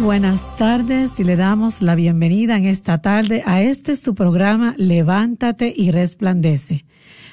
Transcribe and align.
Buenas 0.00 0.54
tardes 0.54 1.18
y 1.18 1.24
le 1.24 1.34
damos 1.34 1.82
la 1.82 1.96
bienvenida 1.96 2.56
en 2.56 2.66
esta 2.66 3.02
tarde 3.02 3.42
a 3.44 3.62
este 3.62 3.96
su 3.96 4.14
programa 4.14 4.74
Levántate 4.78 5.74
y 5.76 5.90
Resplandece. 5.90 6.84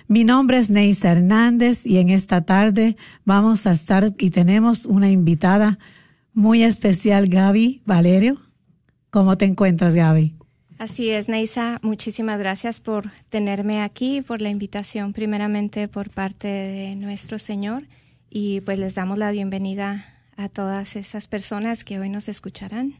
Mi 0.07 0.23
nombre 0.23 0.57
es 0.57 0.71
Neisa 0.71 1.11
Hernández 1.11 1.85
y 1.85 1.99
en 1.99 2.09
esta 2.09 2.43
tarde 2.43 2.97
vamos 3.23 3.67
a 3.67 3.71
estar 3.71 4.11
y 4.17 4.31
tenemos 4.31 4.85
una 4.85 5.11
invitada 5.11 5.77
muy 6.33 6.63
especial, 6.63 7.27
Gaby 7.27 7.83
Valerio. 7.85 8.41
¿Cómo 9.11 9.37
te 9.37 9.45
encuentras, 9.45 9.93
Gaby? 9.93 10.33
Así 10.79 11.09
es, 11.11 11.29
Neisa. 11.29 11.79
Muchísimas 11.83 12.39
gracias 12.39 12.81
por 12.81 13.11
tenerme 13.29 13.83
aquí, 13.83 14.21
por 14.21 14.41
la 14.41 14.49
invitación, 14.49 15.13
primeramente 15.13 15.87
por 15.87 16.09
parte 16.09 16.47
de 16.47 16.95
nuestro 16.95 17.37
Señor. 17.37 17.83
Y 18.29 18.61
pues 18.61 18.79
les 18.79 18.95
damos 18.95 19.17
la 19.17 19.31
bienvenida 19.31 20.14
a 20.37 20.49
todas 20.49 20.95
esas 20.95 21.27
personas 21.27 21.83
que 21.83 21.99
hoy 21.99 22.09
nos 22.09 22.27
escucharán 22.27 22.93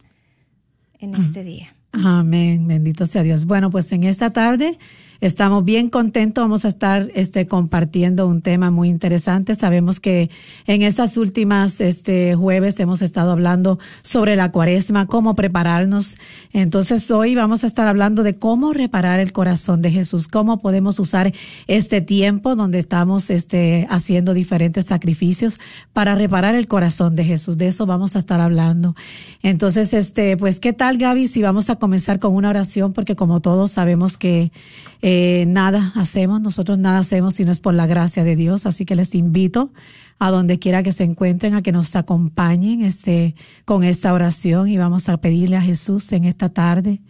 en 1.00 1.16
este 1.16 1.44
día. 1.44 1.76
Amén, 1.92 2.68
bendito 2.68 3.06
sea 3.06 3.24
Dios. 3.24 3.46
Bueno, 3.46 3.70
pues 3.70 3.92
en 3.92 4.04
esta 4.04 4.32
tarde 4.32 4.78
Estamos 5.26 5.66
bien 5.66 5.90
contentos, 5.90 6.44
vamos 6.44 6.66
a 6.66 6.68
estar 6.68 7.10
este, 7.16 7.48
compartiendo 7.48 8.28
un 8.28 8.44
tema 8.44 8.70
muy 8.70 8.90
interesante. 8.90 9.56
Sabemos 9.56 10.00
que 10.00 10.30
en 10.68 10.84
estas 10.84 11.18
últimas 11.18 11.82
este, 11.82 12.36
jueves 12.36 12.80
hemos 12.80 13.02
estado 13.02 13.32
hablando 13.32 13.80
sobre 14.04 14.36
la 14.36 14.52
cuaresma, 14.52 15.08
cómo 15.08 15.34
prepararnos. 15.34 16.14
Entonces 16.54 17.10
hoy 17.10 17.34
vamos 17.34 17.64
a 17.64 17.68
estar 17.68 17.88
hablando 17.88 18.22
de 18.22 18.36
cómo 18.36 18.72
reparar 18.72 19.20
el 19.20 19.32
corazón 19.32 19.82
de 19.82 19.90
Jesús, 19.90 20.28
cómo 20.28 20.60
podemos 20.60 21.00
usar 21.00 21.34
este 21.66 22.02
tiempo 22.02 22.56
donde 22.56 22.78
estamos 22.78 23.32
este, 23.32 23.88
haciendo 23.90 24.36
diferentes 24.36 24.86
sacrificios 24.86 25.60
para 25.92 26.14
reparar 26.14 26.54
el 26.54 26.68
corazón 26.68 27.16
de 27.16 27.24
Jesús. 27.24 27.58
De 27.58 27.66
eso 27.66 27.88
vamos 27.88 28.16
a 28.16 28.20
estar 28.20 28.42
hablando. 28.42 28.96
Entonces, 29.42 29.96
este, 29.96 30.38
pues, 30.38 30.60
¿qué 30.60 30.72
tal, 30.72 31.00
Gaby? 31.00 31.26
Si 31.26 31.42
vamos 31.42 31.72
a 31.72 31.78
comenzar 31.78 32.20
con 32.20 32.36
una 32.36 32.52
oración, 32.52 32.94
porque 32.94 33.16
como 33.16 33.40
todos 33.40 33.72
sabemos 33.72 34.20
que 34.20 34.52
eh, 35.02 35.46
nada 35.48 35.92
hacemos, 35.96 36.42
nosotros 36.42 36.78
nada 36.78 37.00
hacemos 37.00 37.36
si 37.36 37.46
no 37.46 37.52
es 37.52 37.60
por 37.60 37.74
la 37.74 37.88
gracia 37.88 38.24
de 38.24 38.36
Dios, 38.36 38.66
así 38.66 38.86
que 38.86 38.96
les 38.96 39.16
invito 39.16 39.72
a 40.20 40.32
donde 40.32 40.60
quiera 40.60 40.84
que 40.84 40.92
se 40.92 41.04
encuentren 41.04 41.54
a 41.54 41.62
que 41.62 41.72
nos 41.72 41.96
acompañen 41.96 42.82
este, 42.82 43.36
con 43.66 43.84
esta 43.84 44.14
oración 44.14 44.70
y 44.70 44.78
vamos 44.78 45.10
a 45.10 45.18
pedirle 45.18 45.58
a 45.58 45.62
Jesús 45.62 46.12
en 46.14 46.24
esta 46.24 46.50
tarde. 46.50 47.02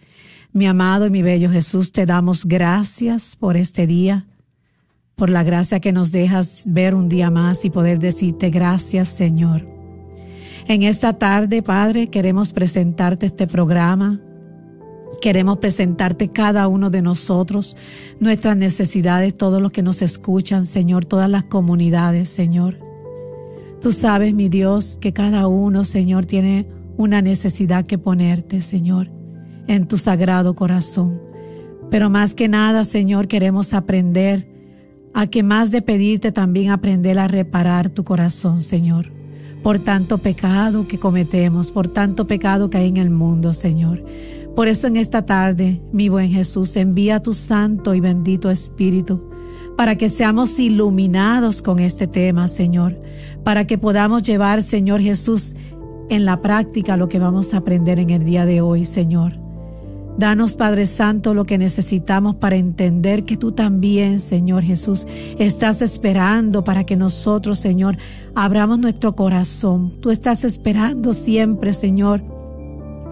Mi 0.52 0.66
amado 0.66 1.06
y 1.06 1.10
mi 1.10 1.22
bello 1.22 1.50
Jesús, 1.50 1.92
te 1.92 2.06
damos 2.06 2.44
gracias 2.44 3.36
por 3.36 3.56
este 3.56 3.86
día, 3.86 4.26
por 5.14 5.30
la 5.30 5.44
gracia 5.44 5.80
que 5.80 5.92
nos 5.92 6.12
dejas 6.12 6.64
ver 6.66 6.94
un 6.94 7.08
día 7.08 7.30
más 7.30 7.64
y 7.64 7.70
poder 7.70 7.98
decirte 7.98 8.50
gracias, 8.50 9.08
Señor. 9.08 9.66
En 10.68 10.82
esta 10.82 11.12
tarde, 11.12 11.62
Padre, 11.62 12.08
queremos 12.08 12.52
presentarte 12.52 13.26
este 13.26 13.46
programa 13.46 14.20
Queremos 15.20 15.58
presentarte 15.58 16.28
cada 16.28 16.68
uno 16.68 16.90
de 16.90 17.02
nosotros, 17.02 17.76
nuestras 18.20 18.56
necesidades, 18.56 19.36
todos 19.36 19.62
los 19.62 19.72
que 19.72 19.82
nos 19.82 20.02
escuchan, 20.02 20.64
Señor, 20.64 21.04
todas 21.04 21.30
las 21.30 21.44
comunidades, 21.44 22.28
Señor. 22.28 22.78
Tú 23.80 23.92
sabes, 23.92 24.34
mi 24.34 24.48
Dios, 24.48 24.98
que 25.00 25.12
cada 25.12 25.46
uno, 25.48 25.84
Señor, 25.84 26.26
tiene 26.26 26.66
una 26.96 27.22
necesidad 27.22 27.86
que 27.86 27.98
ponerte, 27.98 28.60
Señor, 28.60 29.10
en 29.66 29.86
tu 29.86 29.98
sagrado 29.98 30.54
corazón. 30.54 31.20
Pero 31.90 32.10
más 32.10 32.34
que 32.34 32.48
nada, 32.48 32.84
Señor, 32.84 33.28
queremos 33.28 33.74
aprender 33.74 34.48
a 35.14 35.28
que 35.28 35.42
más 35.42 35.70
de 35.70 35.82
pedirte 35.82 36.32
también 36.32 36.70
aprender 36.70 37.18
a 37.18 37.28
reparar 37.28 37.88
tu 37.88 38.04
corazón, 38.04 38.60
Señor, 38.60 39.12
por 39.62 39.78
tanto 39.78 40.18
pecado 40.18 40.86
que 40.88 40.98
cometemos, 40.98 41.70
por 41.70 41.88
tanto 41.88 42.26
pecado 42.26 42.70
que 42.70 42.78
hay 42.78 42.88
en 42.88 42.98
el 42.98 43.10
mundo, 43.10 43.52
Señor. 43.52 44.04
Por 44.56 44.68
eso 44.68 44.86
en 44.86 44.96
esta 44.96 45.26
tarde, 45.26 45.82
mi 45.92 46.08
buen 46.08 46.30
Jesús, 46.30 46.74
envía 46.76 47.22
tu 47.22 47.34
santo 47.34 47.94
y 47.94 48.00
bendito 48.00 48.50
Espíritu 48.50 49.30
para 49.76 49.96
que 49.96 50.08
seamos 50.08 50.58
iluminados 50.58 51.60
con 51.60 51.78
este 51.78 52.06
tema, 52.06 52.48
Señor, 52.48 52.98
para 53.44 53.66
que 53.66 53.76
podamos 53.76 54.22
llevar, 54.22 54.62
Señor 54.62 55.02
Jesús, 55.02 55.54
en 56.08 56.24
la 56.24 56.40
práctica 56.40 56.96
lo 56.96 57.08
que 57.08 57.18
vamos 57.18 57.52
a 57.52 57.58
aprender 57.58 58.00
en 58.00 58.08
el 58.08 58.24
día 58.24 58.46
de 58.46 58.62
hoy, 58.62 58.86
Señor. 58.86 59.34
Danos, 60.16 60.56
Padre 60.56 60.86
Santo, 60.86 61.34
lo 61.34 61.44
que 61.44 61.58
necesitamos 61.58 62.36
para 62.36 62.56
entender 62.56 63.24
que 63.24 63.36
tú 63.36 63.52
también, 63.52 64.18
Señor 64.18 64.62
Jesús, 64.62 65.06
estás 65.38 65.82
esperando 65.82 66.64
para 66.64 66.84
que 66.84 66.96
nosotros, 66.96 67.58
Señor, 67.58 67.98
abramos 68.34 68.78
nuestro 68.78 69.14
corazón. 69.14 69.92
Tú 70.00 70.10
estás 70.10 70.44
esperando 70.44 71.12
siempre, 71.12 71.74
Señor, 71.74 72.35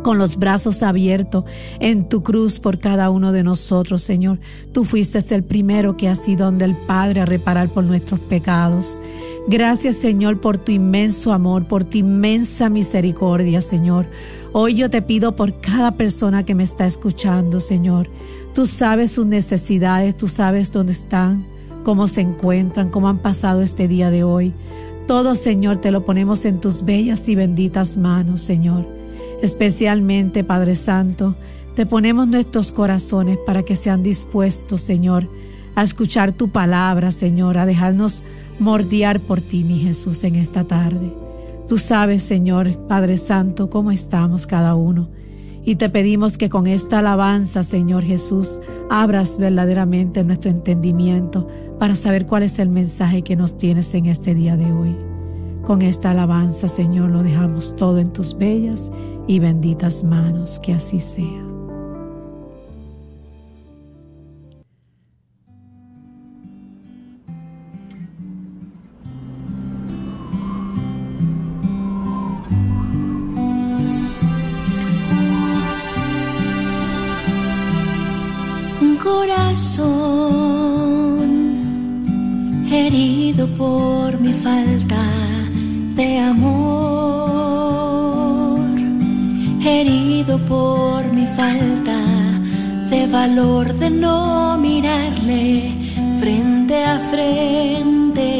con 0.04 0.19
los 0.19 0.37
brazos 0.37 0.82
abiertos 0.82 1.44
en 1.81 2.09
tu 2.09 2.22
cruz 2.22 2.60
por 2.60 2.78
cada 2.78 3.09
uno 3.09 3.32
de 3.32 3.42
nosotros, 3.42 4.03
Señor. 4.03 4.38
Tú 4.72 4.84
fuiste 4.84 5.19
el 5.34 5.42
primero 5.42 5.97
que 5.97 6.09
has 6.09 6.28
ido 6.28 6.44
donde 6.44 6.66
el 6.66 6.76
Padre 6.76 7.22
a 7.22 7.26
reparar 7.26 7.70
por 7.70 7.82
nuestros 7.84 8.20
pecados. 8.20 9.00
Gracias, 9.48 9.97
Señor, 9.97 10.41
por 10.41 10.59
tu 10.59 10.72
inmenso 10.72 11.32
amor, 11.32 11.66
por 11.66 11.84
tu 11.84 11.98
inmensa 11.98 12.69
misericordia, 12.69 13.62
Señor. 13.62 14.06
Hoy 14.53 14.75
yo 14.75 14.91
te 14.91 15.00
pido 15.00 15.37
por 15.37 15.59
cada 15.60 15.92
persona 15.92 16.44
que 16.44 16.54
me 16.54 16.65
está 16.65 16.84
escuchando, 16.84 17.59
Señor. 17.59 18.09
Tú 18.54 18.66
sabes 18.66 19.12
sus 19.12 19.25
necesidades, 19.25 20.16
tú 20.16 20.28
sabes 20.28 20.71
dónde 20.71 20.92
están, 20.92 21.47
cómo 21.82 22.09
se 22.09 22.21
encuentran, 22.21 22.91
cómo 22.91 23.09
han 23.09 23.19
pasado 23.19 23.62
este 23.62 23.88
día 23.88 24.10
de 24.10 24.22
hoy. 24.22 24.53
Todo, 25.06 25.34
Señor, 25.34 25.78
te 25.78 25.91
lo 25.91 26.04
ponemos 26.04 26.44
en 26.44 26.60
tus 26.60 26.84
bellas 26.84 27.26
y 27.28 27.34
benditas 27.34 27.97
manos, 27.97 28.42
Señor. 28.42 29.03
Especialmente, 29.43 30.45
Padre 30.45 30.75
Santo, 30.75 31.34
te 31.75 31.87
ponemos 31.87 32.28
nuestros 32.28 32.72
corazones 32.72 33.39
para 33.45 33.65
que 33.65 33.77
sean 33.77 34.03
dispuestos, 34.03 34.81
Señor, 34.81 35.28
a 35.75 35.83
escuchar 35.83 36.33
tu 36.33 36.49
palabra, 36.49 37.11
Señor, 37.11 37.59
a 37.59 37.66
dejarnos 37.66 38.22
mordiar 38.59 39.21
por 39.21 39.41
ti, 39.41 39.65
mi 39.65 39.81
Jesús, 39.81 40.22
en 40.25 40.36
esta 40.36 40.65
tarde. 40.65 41.13
Tú 41.69 41.78
sabes, 41.78 42.22
Señor, 42.22 42.86
Padre 42.86 43.16
Santo, 43.16 43.71
cómo 43.71 43.91
estamos 43.91 44.47
cada 44.47 44.75
uno. 44.75 45.09
Y 45.65 45.77
te 45.77 45.89
pedimos 45.89 46.37
que 46.37 46.51
con 46.51 46.66
esta 46.66 46.98
alabanza, 46.98 47.63
Señor 47.63 48.04
Jesús, 48.04 48.60
abras 48.91 49.39
verdaderamente 49.39 50.22
nuestro 50.22 50.51
entendimiento 50.51 51.48
para 51.80 51.97
saber 51.97 52.27
cuál 52.27 52.42
es 52.42 52.59
el 52.59 52.69
mensaje 52.69 53.22
que 53.22 53.34
nos 53.34 53.57
tienes 53.57 53.95
en 53.95 54.07
este 54.07 54.34
día 54.34 54.57
de 54.57 54.71
hoy. 54.72 54.95
Con 55.65 55.80
esta 55.80 56.10
alabanza, 56.10 56.69
Señor, 56.69 57.10
lo 57.10 57.22
dejamos 57.22 57.75
todo 57.77 57.98
en 57.98 58.13
tus 58.13 58.37
bellas 58.37 58.91
y 59.26 59.38
benditas 59.38 60.04
manos, 60.04 60.59
que 60.60 60.74
así 60.74 61.00
sea. 61.00 61.42
Un 78.80 78.97
corazón 79.03 79.84
herido 82.70 83.47
por 83.56 84.20
mi 84.20 84.32
falta 84.32 85.03
de 85.97 86.18
amor 86.18 86.64
por 90.22 91.13
mi 91.13 91.27
falta 91.37 92.25
Tuve 92.95 93.07
valor 93.09 93.75
de 93.75 93.91
no 93.91 94.57
mirarle 94.59 95.72
frente 96.21 96.84
a 96.84 96.99
frente. 97.11 98.31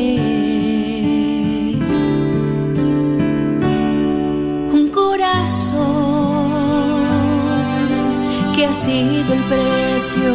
Un 4.73 4.91
corazón 4.93 5.83
que 8.55 8.67
ha 8.67 8.73
sido 8.73 9.35
el 9.39 9.43
precio 9.55 10.33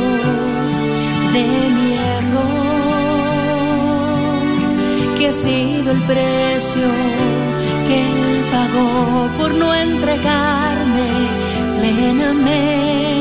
de 1.35 1.45
mi 1.75 1.89
error, 2.17 2.59
que 5.17 5.27
ha 5.29 5.33
sido 5.33 5.91
el 5.91 6.01
precio 6.01 6.87
que 7.87 7.95
él 8.01 8.45
pagó 8.51 9.29
por 9.37 9.53
no 9.53 9.73
in 11.89 12.21
a 12.21 12.33
man. 12.33 13.18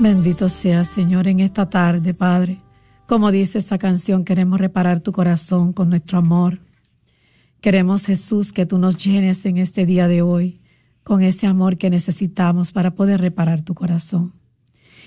Bendito 0.00 0.48
sea, 0.48 0.84
Señor, 0.84 1.26
en 1.26 1.40
esta 1.40 1.68
tarde, 1.68 2.14
Padre. 2.14 2.60
Como 3.08 3.32
dice 3.32 3.58
esa 3.58 3.78
canción, 3.78 4.24
queremos 4.24 4.60
reparar 4.60 5.00
tu 5.00 5.10
corazón 5.10 5.72
con 5.72 5.90
nuestro 5.90 6.18
amor. 6.18 6.60
Queremos, 7.60 8.06
Jesús, 8.06 8.52
que 8.52 8.64
tú 8.64 8.78
nos 8.78 8.96
llenes 8.96 9.44
en 9.44 9.56
este 9.56 9.86
día 9.86 10.06
de 10.06 10.22
hoy 10.22 10.60
con 11.02 11.20
ese 11.20 11.48
amor 11.48 11.78
que 11.78 11.90
necesitamos 11.90 12.70
para 12.70 12.94
poder 12.94 13.20
reparar 13.20 13.62
tu 13.62 13.74
corazón. 13.74 14.34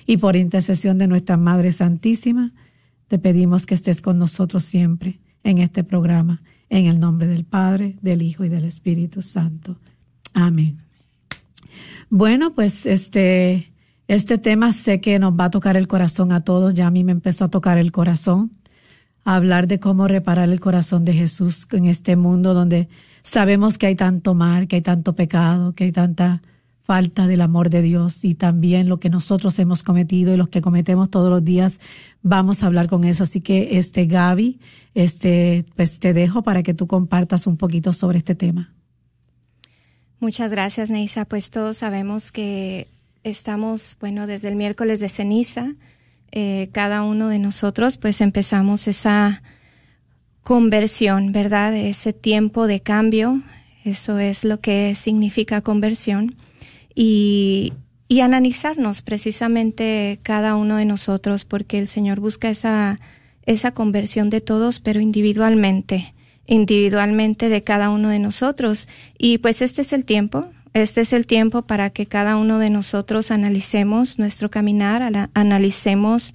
Y 0.06 0.18
por 0.18 0.36
intercesión 0.36 0.98
de 0.98 1.08
nuestra 1.08 1.38
Madre 1.38 1.72
Santísima, 1.72 2.52
te 3.08 3.18
pedimos 3.18 3.66
que 3.66 3.76
estés 3.76 4.02
con 4.02 4.20
nosotros 4.20 4.66
siempre 4.66 5.22
en 5.46 5.60
este 5.60 5.86
programa, 5.86 6.42
en 6.70 6.88
el 6.88 7.00
nombre 7.00 7.28
del 7.28 7.46
Padre, 7.46 7.96
del 8.02 8.22
Hijo 8.22 8.44
y 8.44 8.50
del 8.50 8.66
Espíritu 8.66 9.22
Santo. 9.22 9.78
Amén. 10.34 10.82
Bueno, 12.10 12.54
pues 12.54 12.86
este, 12.86 13.71
este 14.12 14.38
tema 14.38 14.74
sé 14.74 15.00
que 15.00 15.20
nos 15.20 15.40
va 15.40 15.46
a 15.46 15.50
tocar 15.50 15.78
el 15.78 15.88
corazón 15.88 16.34
a 16.34 16.44
todos, 16.44 16.74
ya 16.74 16.88
a 16.88 16.92
mí 16.92 17.06
me 17.06 17.14
empezó 17.14 17.46
a 17.46 17.50
tocar 17.50 17.78
el 17.78 17.94
corazón, 17.94 18.52
hablar 19.24 19.68
de 19.68 19.80
cómo 19.80 20.06
reparar 20.06 20.50
el 20.50 20.60
corazón 20.60 21.06
de 21.06 21.14
Jesús 21.14 21.66
en 21.72 21.86
este 21.86 22.18
mundo 22.18 22.54
donde 22.54 22.90
sabemos 23.24 23.78
que 23.78 23.88
hay 23.88 23.96
tanto 23.96 24.34
mal, 24.34 24.68
que 24.68 24.76
hay 24.76 24.82
tanto 24.82 25.16
pecado, 25.16 25.76
que 25.76 25.86
hay 25.86 25.94
tanta 25.94 26.42
falta 26.84 27.26
del 27.26 27.40
amor 27.40 27.70
de 27.70 27.82
Dios 27.82 28.26
y 28.26 28.36
también 28.36 28.90
lo 28.90 29.00
que 29.00 29.10
nosotros 29.10 29.58
hemos 29.60 29.82
cometido 29.82 30.34
y 30.34 30.38
los 30.38 30.50
que 30.50 30.60
cometemos 30.60 31.10
todos 31.10 31.30
los 31.30 31.46
días, 31.46 31.80
vamos 32.22 32.64
a 32.64 32.68
hablar 32.68 32.90
con 32.90 33.06
eso. 33.06 33.24
Así 33.24 33.40
que, 33.40 33.78
este, 33.78 34.08
Gaby, 34.08 34.60
este, 34.94 35.66
pues 35.78 36.00
te 36.00 36.12
dejo 36.12 36.42
para 36.42 36.64
que 36.64 36.74
tú 36.74 36.86
compartas 36.86 37.48
un 37.48 37.56
poquito 37.56 37.94
sobre 37.94 38.18
este 38.18 38.36
tema. 38.36 38.74
Muchas 40.20 40.52
gracias, 40.52 40.90
Neisa. 40.90 41.24
Pues 41.24 41.50
todos 41.50 41.78
sabemos 41.78 42.34
que 42.34 42.90
estamos, 43.24 43.98
bueno, 44.00 44.28
desde 44.28 44.50
el 44.50 44.56
miércoles 44.56 45.00
de 45.00 45.10
ceniza, 45.10 45.76
eh, 46.32 46.70
cada 46.72 47.04
uno 47.04 47.28
de 47.28 47.40
nosotros, 47.40 47.98
pues 47.98 48.22
empezamos 48.22 48.88
esa 48.88 49.44
conversión, 50.44 51.32
¿verdad? 51.32 51.76
Ese 51.76 52.14
tiempo 52.14 52.68
de 52.68 52.80
cambio, 52.80 53.42
eso 53.84 54.20
es 54.20 54.44
lo 54.44 54.60
que 54.60 54.96
significa 54.96 55.62
conversión. 55.62 56.36
Y, 56.96 57.74
y 58.08 58.20
analizarnos 58.20 59.02
precisamente 59.02 60.20
cada 60.24 60.56
uno 60.56 60.78
de 60.78 60.86
nosotros, 60.86 61.46
porque 61.46 61.80
el 61.80 61.88
Señor 61.88 62.20
busca 62.20 62.50
esa, 62.50 63.00
esa 63.46 63.72
conversión 63.72 64.30
de 64.30 64.42
todos, 64.42 64.80
pero 64.80 65.00
individualmente, 65.00 66.14
individualmente 66.46 67.50
de 67.50 67.64
cada 67.64 67.90
uno 67.90 68.10
de 68.10 68.20
nosotros. 68.20 68.88
Y 69.18 69.38
pues 69.38 69.62
este 69.62 69.82
es 69.82 69.94
el 69.94 70.06
tiempo, 70.06 70.50
este 70.74 71.02
es 71.02 71.14
el 71.14 71.28
tiempo 71.28 71.64
para 71.64 71.90
que 71.90 72.06
cada 72.06 72.38
uno 72.38 72.58
de 72.60 72.70
nosotros 72.70 73.32
analicemos 73.32 74.20
nuestro 74.20 74.50
caminar, 74.50 75.04
ana- 75.04 75.30
analicemos 75.34 76.34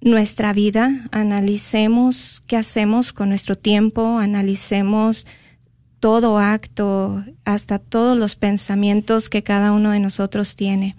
nuestra 0.00 0.52
vida, 0.52 1.06
analicemos 1.12 2.42
qué 2.46 2.56
hacemos 2.56 3.12
con 3.12 3.28
nuestro 3.30 3.56
tiempo, 3.56 4.18
analicemos 4.18 5.26
todo 6.00 6.38
acto, 6.38 7.24
hasta 7.44 7.78
todos 7.78 8.18
los 8.18 8.36
pensamientos 8.36 9.28
que 9.28 9.42
cada 9.42 9.72
uno 9.72 9.90
de 9.90 10.00
nosotros 10.00 10.56
tiene, 10.56 10.96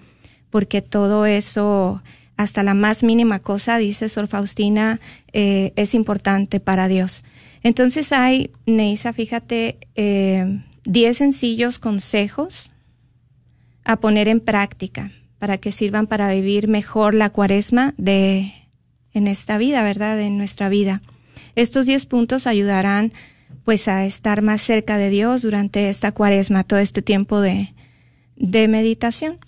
porque 0.49 0.81
todo 0.81 1.25
eso, 1.27 2.01
hasta 2.37 2.63
la 2.63 2.73
más 2.73 3.03
mínima 3.03 3.39
cosa, 3.39 3.77
dice 3.77 4.09
Sor 4.09 4.27
Faustina, 4.27 4.99
eh, 5.33 5.73
es 5.75 5.93
importante 5.93 6.59
para 6.59 6.87
Dios. 6.87 7.23
Entonces 7.61 8.11
hay, 8.11 8.51
Neisa, 8.65 9.13
fíjate, 9.13 9.77
eh, 9.95 10.61
10 10.85 11.17
sencillos 11.17 11.77
consejos 11.79 12.71
a 13.85 13.97
poner 13.97 14.27
en 14.27 14.41
práctica 14.41 15.11
para 15.39 15.57
que 15.57 15.71
sirvan 15.71 16.07
para 16.07 16.33
vivir 16.33 16.67
mejor 16.67 17.13
la 17.13 17.29
cuaresma 17.29 17.93
de 17.97 18.51
en 19.13 19.27
esta 19.27 19.57
vida, 19.57 19.81
¿verdad? 19.83 20.19
En 20.19 20.37
nuestra 20.37 20.67
vida. 20.67 21.01
Estos 21.55 21.85
10 21.85 22.05
puntos 22.07 22.47
ayudarán 22.47 23.13
pues 23.63 23.87
a 23.87 24.05
estar 24.05 24.41
más 24.41 24.61
cerca 24.61 24.97
de 24.97 25.09
Dios 25.09 25.41
durante 25.41 25.87
esta 25.89 26.11
cuaresma, 26.11 26.63
todo 26.63 26.79
este 26.79 27.01
tiempo 27.01 27.39
de, 27.39 27.73
de 28.35 28.67
meditación, 28.67 29.39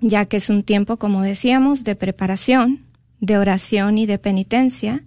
ya 0.00 0.26
que 0.26 0.36
es 0.36 0.48
un 0.48 0.62
tiempo, 0.62 0.96
como 0.96 1.22
decíamos, 1.22 1.84
de 1.84 1.96
preparación, 1.96 2.86
de 3.20 3.36
oración 3.36 3.98
y 3.98 4.06
de 4.06 4.18
penitencia, 4.18 5.04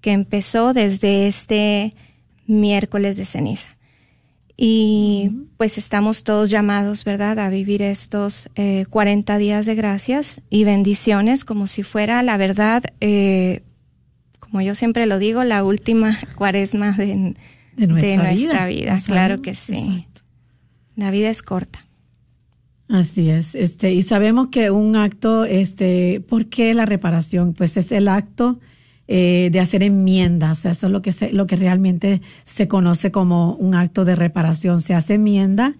que 0.00 0.12
empezó 0.12 0.74
desde 0.74 1.28
este 1.28 1.92
miércoles 2.46 3.16
de 3.16 3.24
ceniza. 3.24 3.76
Y 4.56 5.32
pues 5.56 5.78
estamos 5.78 6.22
todos 6.22 6.48
llamados, 6.48 7.04
¿verdad?, 7.04 7.38
a 7.40 7.50
vivir 7.50 7.82
estos 7.82 8.48
eh, 8.54 8.86
40 8.88 9.36
días 9.38 9.66
de 9.66 9.74
gracias 9.74 10.40
y 10.48 10.64
bendiciones 10.64 11.44
como 11.44 11.66
si 11.66 11.82
fuera 11.82 12.22
la 12.22 12.36
verdad, 12.36 12.84
eh, 13.00 13.62
como 14.38 14.60
yo 14.60 14.76
siempre 14.76 15.06
lo 15.06 15.18
digo, 15.18 15.42
la 15.42 15.64
última 15.64 16.18
cuaresma 16.36 16.92
de, 16.92 17.34
De 17.76 17.86
nuestra 17.88 18.10
de 18.10 18.16
nuestra 18.16 18.66
vida. 18.66 18.96
Claro 19.04 19.42
que 19.42 19.54
sí. 19.54 19.74
exacto. 19.74 20.22
La 20.94 21.10
vida 21.10 21.30
es 21.30 21.42
corta. 21.42 21.84
Así 22.88 23.30
es, 23.30 23.54
este, 23.54 23.92
y 23.92 24.02
sabemos 24.02 24.48
que 24.48 24.70
un 24.70 24.94
acto, 24.94 25.46
este, 25.46 26.20
¿por 26.20 26.46
qué 26.46 26.74
la 26.74 26.84
reparación? 26.84 27.54
Pues 27.54 27.76
es 27.76 27.90
el 27.90 28.08
acto 28.08 28.60
eh, 29.06 29.50
de 29.52 29.60
hacer 29.60 29.82
enmiendas, 29.82 30.58
o 30.58 30.62
sea, 30.62 30.70
eso 30.72 30.86
es 30.86 30.92
lo 30.92 31.02
que 31.02 31.12
se, 31.12 31.32
lo 31.32 31.46
que 31.46 31.56
realmente 31.56 32.22
se 32.44 32.68
conoce 32.68 33.10
como 33.10 33.54
un 33.56 33.74
acto 33.74 34.04
de 34.04 34.16
reparación. 34.16 34.80
Se 34.80 34.94
hace 34.94 35.14
enmienda 35.14 35.74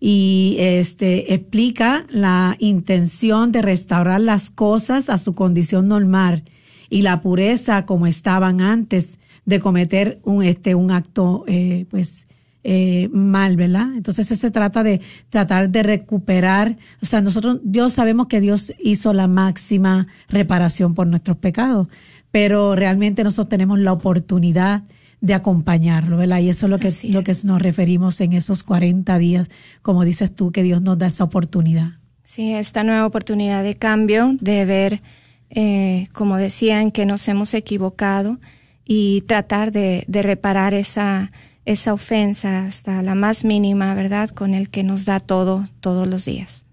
y 0.00 0.56
este 0.58 1.34
explica 1.34 2.06
la 2.08 2.56
intención 2.58 3.52
de 3.52 3.60
restaurar 3.60 4.20
las 4.22 4.48
cosas 4.48 5.10
a 5.10 5.18
su 5.18 5.34
condición 5.34 5.88
normal 5.88 6.44
y 6.88 7.02
la 7.02 7.20
pureza 7.20 7.84
como 7.84 8.06
estaban 8.06 8.62
antes 8.62 9.18
de 9.44 9.60
cometer 9.60 10.18
un 10.24 10.42
este 10.42 10.74
un 10.74 10.90
acto 10.90 11.44
eh, 11.46 11.84
pues 11.90 12.26
eh, 12.62 13.08
mal, 13.12 13.56
¿verdad? 13.56 13.94
Entonces 13.94 14.26
se 14.26 14.50
trata 14.50 14.82
de 14.82 15.00
tratar 15.30 15.70
de 15.70 15.82
recuperar, 15.82 16.76
o 17.00 17.06
sea, 17.06 17.22
nosotros, 17.22 17.58
Dios 17.64 17.94
sabemos 17.94 18.26
que 18.26 18.42
Dios 18.42 18.74
hizo 18.78 19.14
la 19.14 19.28
máxima 19.28 20.08
reparación 20.28 20.94
por 20.94 21.06
nuestros 21.06 21.38
pecados, 21.38 21.88
pero 22.30 22.74
realmente 22.76 23.24
nosotros 23.24 23.48
tenemos 23.48 23.78
la 23.78 23.92
oportunidad 23.92 24.84
de 25.20 25.34
acompañarlo, 25.34 26.16
¿verdad? 26.16 26.38
Y 26.40 26.48
eso 26.48 26.66
es 26.66 26.70
lo 26.70 26.78
que, 26.78 26.88
Así 26.88 27.10
lo 27.10 27.22
que 27.24 27.32
es. 27.32 27.44
nos 27.44 27.60
referimos 27.60 28.20
en 28.20 28.32
esos 28.32 28.62
40 28.62 29.18
días, 29.18 29.48
como 29.82 30.04
dices 30.04 30.34
tú, 30.34 30.50
que 30.50 30.62
Dios 30.62 30.80
nos 30.80 30.98
da 30.98 31.08
esa 31.08 31.24
oportunidad. 31.24 31.92
Sí, 32.24 32.52
esta 32.52 32.84
nueva 32.84 33.06
oportunidad 33.06 33.62
de 33.62 33.76
cambio, 33.76 34.36
de 34.40 34.64
ver, 34.64 35.02
eh, 35.50 36.06
como 36.12 36.36
decían, 36.36 36.90
que 36.90 37.04
nos 37.04 37.26
hemos 37.28 37.52
equivocado 37.54 38.38
y 38.84 39.22
tratar 39.22 39.72
de, 39.72 40.04
de 40.06 40.22
reparar 40.22 40.72
esa, 40.72 41.32
esa 41.66 41.92
ofensa 41.92 42.64
hasta 42.64 43.02
la 43.02 43.14
más 43.14 43.44
mínima, 43.44 43.94
¿verdad? 43.94 44.30
Con 44.30 44.54
el 44.54 44.70
que 44.70 44.84
nos 44.84 45.04
da 45.04 45.20
todo 45.20 45.68
todos 45.80 46.08
los 46.08 46.24
días. 46.24 46.64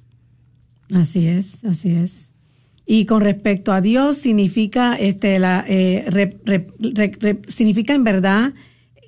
Así 0.94 1.28
es, 1.28 1.64
así 1.66 1.90
es. 1.92 2.27
Y 2.90 3.06
con 3.06 3.22
respecto 3.22 3.74
a 3.74 3.82
Dios 3.82 4.16
significa 4.18 4.96
este 4.96 5.38
la 5.40 5.66
eh, 5.68 6.06
re- 6.08 6.40
re- 6.46 6.68
re- 6.80 7.12
re- 7.20 7.42
significa 7.48 7.94
en 7.94 8.06
verdad 8.06 8.54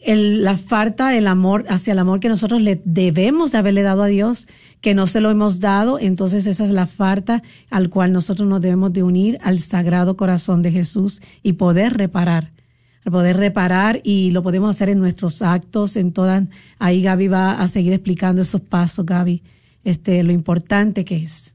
la 0.06 0.58
falta 0.58 1.10
del 1.10 1.28
amor 1.28 1.66
hacia 1.70 1.94
el 1.94 2.00
amor 2.00 2.20
que 2.20 2.28
nosotros 2.28 2.62
le 2.62 2.82
debemos 2.84 3.52
de 3.54 3.58
haberle 3.58 3.82
dado 3.82 4.04
a 4.04 4.08
Dios, 4.08 4.48
que 4.82 4.94
no 4.94 5.08
se 5.08 5.22
lo 5.22 5.30
hemos 5.30 5.60
dado, 5.60 5.98
entonces 6.00 6.46
esa 6.46 6.64
es 6.66 6.72
la 6.72 6.88
falta 6.88 7.42
al 7.70 7.90
cual 7.90 8.12
nosotros 8.12 8.48
nos 8.48 8.62
debemos 8.62 8.92
de 8.92 9.04
unir 9.04 9.38
al 9.44 9.60
sagrado 9.60 10.18
corazón 10.18 10.62
de 10.62 10.72
Jesús 10.72 11.22
y 11.42 11.54
poder 11.54 11.98
reparar, 11.98 12.52
poder 13.04 13.38
reparar 13.38 14.02
y 14.04 14.32
lo 14.32 14.44
podemos 14.44 14.70
hacer 14.70 14.90
en 14.90 15.00
nuestros 15.00 15.42
actos, 15.42 15.96
en 15.96 16.12
todas, 16.12 16.44
ahí 16.80 17.02
Gaby 17.02 17.28
va 17.28 17.62
a 17.62 17.68
seguir 17.68 17.94
explicando 17.94 18.42
esos 18.42 18.62
pasos, 18.62 19.06
Gaby, 19.06 19.42
este, 19.84 20.24
lo 20.24 20.32
importante 20.32 21.04
que 21.06 21.18
es. 21.18 21.54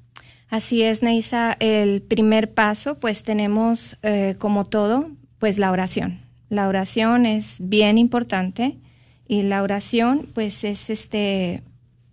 Así 0.54 0.82
es, 0.82 1.02
Neisa, 1.02 1.56
el 1.58 2.02
primer 2.02 2.54
paso, 2.54 3.00
pues 3.00 3.22
tenemos 3.22 3.96
eh, 4.02 4.36
como 4.38 4.66
todo, 4.66 5.10
pues 5.38 5.58
la 5.58 5.72
oración 5.72 6.24
la 6.54 6.68
oración 6.68 7.26
es 7.26 7.56
bien 7.60 7.98
importante 7.98 8.78
y 9.26 9.42
la 9.42 9.62
oración 9.62 10.28
pues 10.34 10.64
es 10.64 10.90
este, 10.90 11.62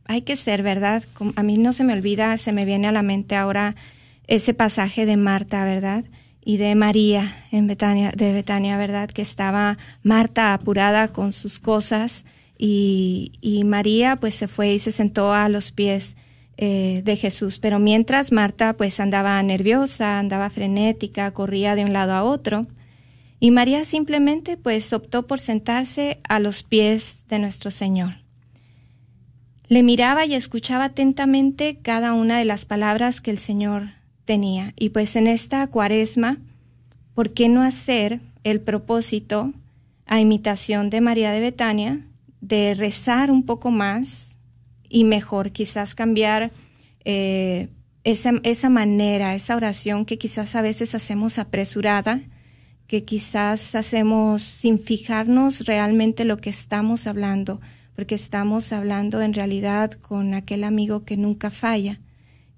hay 0.06 0.24
que 0.24 0.36
ser, 0.36 0.64
¿verdad? 0.64 1.04
A 1.36 1.44
mí 1.44 1.58
no 1.58 1.74
se 1.74 1.84
me 1.84 1.94
olvida, 1.94 2.38
se 2.38 2.52
me 2.52 2.66
viene 2.66 2.88
a 2.88 2.92
la 2.92 3.04
mente 3.04 3.36
ahora 3.36 3.76
ese 4.28 4.54
pasaje 4.54 5.06
de 5.06 5.18
Marta, 5.18 5.64
¿verdad? 5.64 6.06
Y 6.44 6.58
de 6.58 6.74
María 6.76 7.46
en 7.52 7.68
Betania, 7.68 8.12
de 8.16 8.34
Betania, 8.34 8.78
¿verdad? 8.78 9.10
Que 9.10 9.22
estaba 9.22 9.78
Marta 10.02 10.54
apurada 10.54 11.10
con 11.10 11.34
sus 11.34 11.60
cosas 11.60 12.26
y, 12.58 13.34
y 13.42 13.64
María 13.64 14.16
pues 14.16 14.36
se 14.36 14.48
fue 14.48 14.74
y 14.74 14.80
se 14.80 14.92
sentó 14.92 15.34
a 15.34 15.50
los 15.50 15.72
pies 15.72 16.16
eh, 16.64 17.02
de 17.04 17.16
Jesús. 17.16 17.58
Pero 17.58 17.80
mientras 17.80 18.32
Marta 18.32 18.74
pues 18.74 19.00
andaba 19.00 19.42
nerviosa, 19.42 20.20
andaba 20.20 20.52
frenética, 20.52 21.32
corría 21.32 21.74
de 21.74 21.84
un 21.84 21.92
lado 21.92 22.14
a 22.14 22.22
otro, 22.22 22.68
y 23.40 23.50
María 23.50 23.84
simplemente 23.84 24.58
pues 24.58 24.94
optó 24.94 25.26
por 25.26 25.40
sentarse 25.40 26.20
a 26.30 26.40
los 26.40 26.62
pies 26.62 27.26
de 27.30 27.40
nuestro 27.40 27.72
Señor. 27.72 28.18
Le 29.70 29.82
miraba 29.82 30.24
y 30.28 30.36
escuchaba 30.36 30.84
atentamente 30.84 31.80
cada 31.82 32.14
una 32.14 32.38
de 32.38 32.46
las 32.46 32.66
palabras 32.66 33.22
que 33.22 33.32
el 33.32 33.40
Señor 33.40 33.88
tenía. 34.26 34.74
Y 34.78 34.90
pues 34.90 35.16
en 35.16 35.26
esta 35.26 35.66
cuaresma, 35.66 36.38
¿por 37.16 37.34
qué 37.34 37.50
no 37.50 37.64
hacer 37.64 38.22
el 38.44 38.62
propósito 38.62 39.52
a 40.06 40.20
imitación 40.20 40.92
de 40.92 41.02
María 41.02 41.32
de 41.32 41.40
Betania 41.40 42.06
de 42.40 42.76
rezar 42.76 43.32
un 43.32 43.42
poco 43.48 43.72
más 43.72 44.38
y 44.92 45.06
mejor, 45.06 45.52
quizás 45.52 45.96
cambiar 45.96 46.52
eh, 47.06 47.70
esa, 48.04 48.34
esa 48.44 48.70
manera, 48.70 49.34
esa 49.34 49.56
oración 49.56 50.06
que 50.06 50.18
quizás 50.18 50.56
a 50.56 50.62
veces 50.62 50.94
hacemos 50.96 51.40
apresurada? 51.40 52.22
que 52.92 53.06
quizás 53.06 53.74
hacemos 53.76 54.42
sin 54.42 54.78
fijarnos 54.78 55.66
realmente 55.66 56.26
lo 56.26 56.36
que 56.36 56.50
estamos 56.50 57.08
hablando, 57.08 57.62
porque 57.96 58.16
estamos 58.16 58.74
hablando 58.74 59.22
en 59.22 59.34
realidad 59.34 59.94
con 59.94 60.34
aquel 60.34 60.66
amigo 60.66 61.06
que 61.06 61.16
nunca 61.16 61.52
falla. 61.52 62.02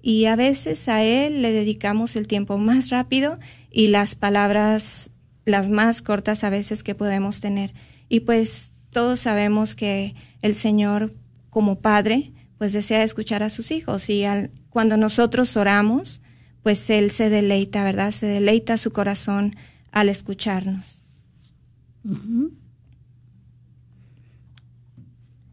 Y 0.02 0.24
a 0.24 0.34
veces 0.34 0.88
a 0.88 1.04
él 1.04 1.40
le 1.40 1.52
dedicamos 1.52 2.16
el 2.16 2.26
tiempo 2.26 2.58
más 2.58 2.90
rápido 2.90 3.38
y 3.70 3.86
las 3.86 4.16
palabras 4.16 5.12
las 5.44 5.68
más 5.68 6.02
cortas 6.02 6.42
a 6.42 6.50
veces 6.50 6.82
que 6.82 6.96
podemos 6.96 7.38
tener. 7.38 7.72
Y 8.08 8.18
pues 8.20 8.72
todos 8.90 9.20
sabemos 9.20 9.76
que 9.76 10.16
el 10.42 10.56
Señor 10.56 11.12
como 11.54 11.78
Padre 11.78 12.32
pues 12.58 12.72
desea 12.72 13.04
escuchar 13.04 13.44
a 13.44 13.48
sus 13.48 13.70
hijos 13.70 14.10
y 14.10 14.24
cuando 14.70 14.96
nosotros 14.96 15.56
oramos 15.56 16.20
pues 16.64 16.90
Él 16.90 17.12
se 17.12 17.30
deleita, 17.30 17.84
¿verdad? 17.84 18.10
Se 18.10 18.26
deleita 18.26 18.76
su 18.76 18.90
corazón 18.90 19.54
al 19.92 20.08
escucharnos. 20.08 21.02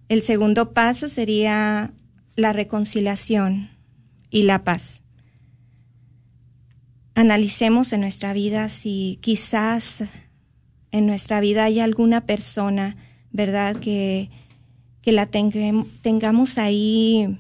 El 0.10 0.22
segundo 0.24 0.74
paso 0.74 1.08
sería 1.08 1.94
la 2.36 2.52
reconciliación 2.52 3.70
y 4.32 4.44
la 4.44 4.64
paz. 4.64 5.04
Analicemos 7.14 7.94
en 7.94 8.02
nuestra 8.02 8.34
vida 8.34 8.70
si 8.70 9.20
quizás 9.22 10.06
en 10.90 11.06
nuestra 11.06 11.42
vida 11.42 11.66
hay 11.66 11.80
alguna 11.80 12.26
persona, 12.26 12.96
¿verdad? 13.32 13.76
Que, 13.76 14.32
que 15.02 15.12
la 15.12 15.26
tengamos 15.26 16.58
ahí, 16.58 17.40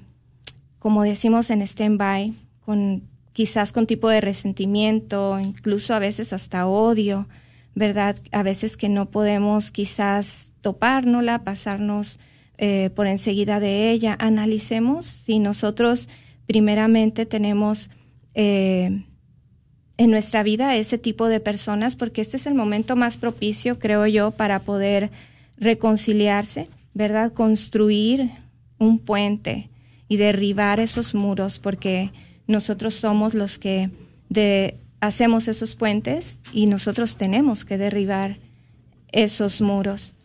como 0.79 1.03
decimos 1.03 1.49
en 1.49 1.61
stand-by, 1.61 2.33
con 2.65 3.03
quizás 3.33 3.71
con 3.71 3.87
tipo 3.87 4.09
de 4.09 4.21
resentimiento, 4.21 5.39
incluso 5.39 5.93
a 5.93 5.99
veces 5.99 6.33
hasta 6.33 6.67
odio, 6.67 7.27
¿verdad? 7.75 8.17
A 8.31 8.43
veces 8.43 8.77
que 8.77 8.89
no 8.89 9.09
podemos 9.09 9.71
quizás 9.71 10.51
topárnosla, 10.61 11.43
pasarnos 11.43 12.19
eh, 12.57 12.89
por 12.95 13.07
enseguida 13.07 13.59
de 13.59 13.91
ella. 13.91 14.15
Analicemos 14.19 15.05
si 15.05 15.39
nosotros 15.39 16.09
primeramente 16.45 17.25
tenemos 17.25 17.89
eh, 18.33 19.03
en 19.97 20.11
nuestra 20.11 20.43
vida 20.43 20.75
ese 20.75 20.97
tipo 20.97 21.27
de 21.27 21.39
personas, 21.39 21.95
porque 21.95 22.21
este 22.21 22.37
es 22.37 22.47
el 22.47 22.55
momento 22.55 22.95
más 22.95 23.17
propicio, 23.17 23.79
creo 23.79 24.07
yo, 24.07 24.31
para 24.31 24.59
poder 24.59 25.11
reconciliarse, 25.57 26.67
¿verdad? 26.93 27.33
Construir 27.33 28.31
un 28.77 28.99
puente 28.99 29.69
y 30.07 30.17
derribar 30.17 30.79
esos 30.79 31.15
muros, 31.15 31.59
porque 31.59 32.11
nosotros 32.47 32.95
somos 32.95 33.33
los 33.33 33.57
que 33.59 33.89
de, 34.29 34.77
hacemos 34.99 35.47
esos 35.47 35.75
puentes 35.75 36.39
y 36.53 36.67
nosotros 36.67 37.17
tenemos 37.17 37.65
que 37.65 37.77
derribar 37.77 38.39
esos 39.11 39.61
muros. 39.61 40.15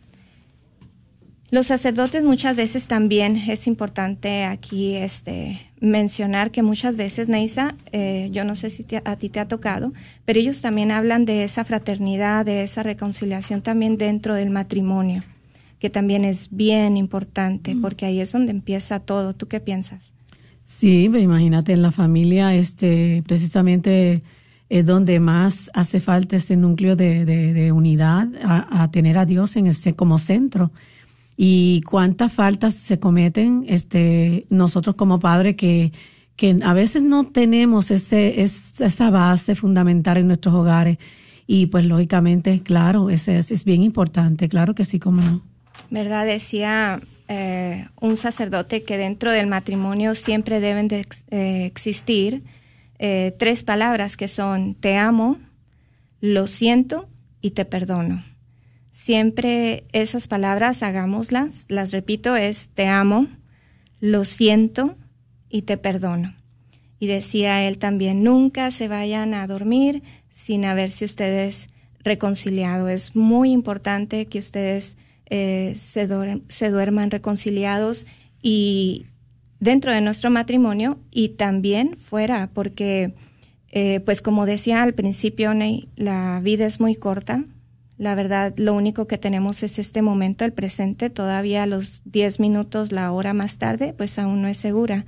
Los 1.50 1.68
sacerdotes 1.68 2.24
muchas 2.24 2.56
veces 2.56 2.88
también 2.88 3.36
es 3.36 3.68
importante 3.68 4.44
aquí 4.44 4.96
este, 4.96 5.60
mencionar 5.80 6.50
que 6.50 6.62
muchas 6.62 6.96
veces, 6.96 7.28
Neisa, 7.28 7.72
eh, 7.92 8.28
yo 8.32 8.44
no 8.44 8.56
sé 8.56 8.68
si 8.68 8.84
a 9.04 9.16
ti 9.16 9.28
te 9.28 9.38
ha 9.38 9.46
tocado, 9.46 9.92
pero 10.24 10.40
ellos 10.40 10.60
también 10.60 10.90
hablan 10.90 11.24
de 11.24 11.44
esa 11.44 11.62
fraternidad, 11.62 12.44
de 12.44 12.64
esa 12.64 12.82
reconciliación 12.82 13.62
también 13.62 13.96
dentro 13.96 14.34
del 14.34 14.50
matrimonio, 14.50 15.22
que 15.86 15.90
también 15.90 16.24
es 16.24 16.48
bien 16.50 16.96
importante, 16.96 17.76
mm. 17.76 17.80
porque 17.80 18.06
ahí 18.06 18.20
es 18.20 18.32
donde 18.32 18.50
empieza 18.50 18.98
todo. 18.98 19.36
¿Tú 19.36 19.46
qué 19.46 19.60
piensas? 19.60 20.02
Sí, 20.64 21.04
imagínate 21.04 21.72
en 21.72 21.80
la 21.80 21.92
familia, 21.92 22.56
este, 22.56 23.22
precisamente 23.24 24.24
es 24.68 24.84
donde 24.84 25.20
más 25.20 25.70
hace 25.74 26.00
falta 26.00 26.34
ese 26.34 26.56
núcleo 26.56 26.96
de, 26.96 27.24
de, 27.24 27.70
unidad, 27.70 28.26
a, 28.42 28.90
tener 28.90 29.16
a 29.16 29.26
Dios 29.26 29.54
en 29.54 29.68
ese 29.68 29.94
como 29.94 30.18
centro. 30.18 30.72
Y 31.36 31.82
cuántas 31.82 32.32
faltas 32.32 32.74
se 32.74 32.98
cometen, 32.98 33.64
este, 33.68 34.44
nosotros 34.50 34.96
como 34.96 35.20
padres 35.20 35.54
que, 35.54 35.92
que 36.34 36.58
a 36.64 36.74
veces 36.74 37.02
no 37.02 37.28
tenemos 37.28 37.92
ese, 37.92 38.42
esa 38.42 39.10
base 39.10 39.54
fundamental 39.54 40.16
en 40.16 40.26
nuestros 40.26 40.52
hogares. 40.52 40.98
Y 41.46 41.66
pues 41.66 41.86
lógicamente, 41.86 42.58
claro, 42.58 43.08
ese 43.08 43.38
es, 43.38 43.52
es 43.52 43.64
bien 43.64 43.84
importante, 43.84 44.48
claro 44.48 44.74
que 44.74 44.84
sí, 44.84 44.98
como 44.98 45.22
no. 45.22 45.55
¿Verdad? 45.90 46.26
Decía 46.26 47.00
eh, 47.28 47.86
un 48.00 48.16
sacerdote 48.16 48.84
que 48.84 48.98
dentro 48.98 49.32
del 49.32 49.46
matrimonio 49.46 50.14
siempre 50.14 50.60
deben 50.60 50.88
de 50.88 51.04
eh, 51.30 51.64
existir 51.66 52.44
eh, 52.98 53.34
tres 53.38 53.64
palabras 53.64 54.16
que 54.16 54.28
son 54.28 54.74
te 54.74 54.96
amo, 54.96 55.38
lo 56.20 56.46
siento 56.46 57.08
y 57.40 57.50
te 57.50 57.64
perdono. 57.64 58.24
Siempre 58.90 59.84
esas 59.92 60.28
palabras 60.28 60.82
hagámoslas, 60.82 61.66
las 61.68 61.92
repito, 61.92 62.36
es 62.36 62.70
te 62.70 62.86
amo, 62.86 63.26
lo 64.00 64.24
siento 64.24 64.96
y 65.50 65.62
te 65.62 65.76
perdono. 65.76 66.34
Y 66.98 67.08
decía 67.08 67.66
él 67.66 67.76
también, 67.78 68.22
nunca 68.22 68.70
se 68.70 68.88
vayan 68.88 69.34
a 69.34 69.46
dormir 69.46 70.02
sin 70.30 70.64
haberse 70.64 71.04
ustedes 71.04 71.68
reconciliado. 71.98 72.88
Es 72.88 73.16
muy 73.16 73.50
importante 73.50 74.26
que 74.26 74.38
ustedes 74.38 74.96
eh, 75.28 75.74
se, 75.76 76.06
duerman 76.06 77.10
reconciliados 77.10 78.06
y 78.42 79.06
dentro 79.58 79.92
de 79.92 80.00
nuestro 80.00 80.30
matrimonio 80.30 80.98
y 81.10 81.30
también 81.30 81.96
fuera, 81.96 82.50
porque 82.52 83.14
eh, 83.72 84.00
pues 84.00 84.22
como 84.22 84.46
decía 84.46 84.82
al 84.82 84.94
principio, 84.94 85.52
la 85.96 86.40
vida 86.42 86.66
es 86.66 86.80
muy 86.80 86.94
corta. 86.94 87.44
La 87.98 88.14
verdad, 88.14 88.54
lo 88.56 88.74
único 88.74 89.06
que 89.06 89.18
tenemos 89.18 89.62
es 89.62 89.78
este 89.78 90.02
momento, 90.02 90.44
el 90.44 90.52
presente, 90.52 91.08
todavía 91.10 91.66
los 91.66 92.02
10 92.04 92.40
minutos, 92.40 92.92
la 92.92 93.10
hora 93.10 93.32
más 93.32 93.58
tarde, 93.58 93.94
pues 93.96 94.18
aún 94.18 94.42
no 94.42 94.48
es 94.48 94.58
segura. 94.58 95.06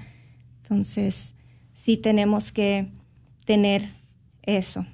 Entonces, 0.63 1.35
sí 1.75 1.97
tenemos 1.99 2.51
que 2.51 2.89
tener 3.45 3.91
eso. 4.43 4.87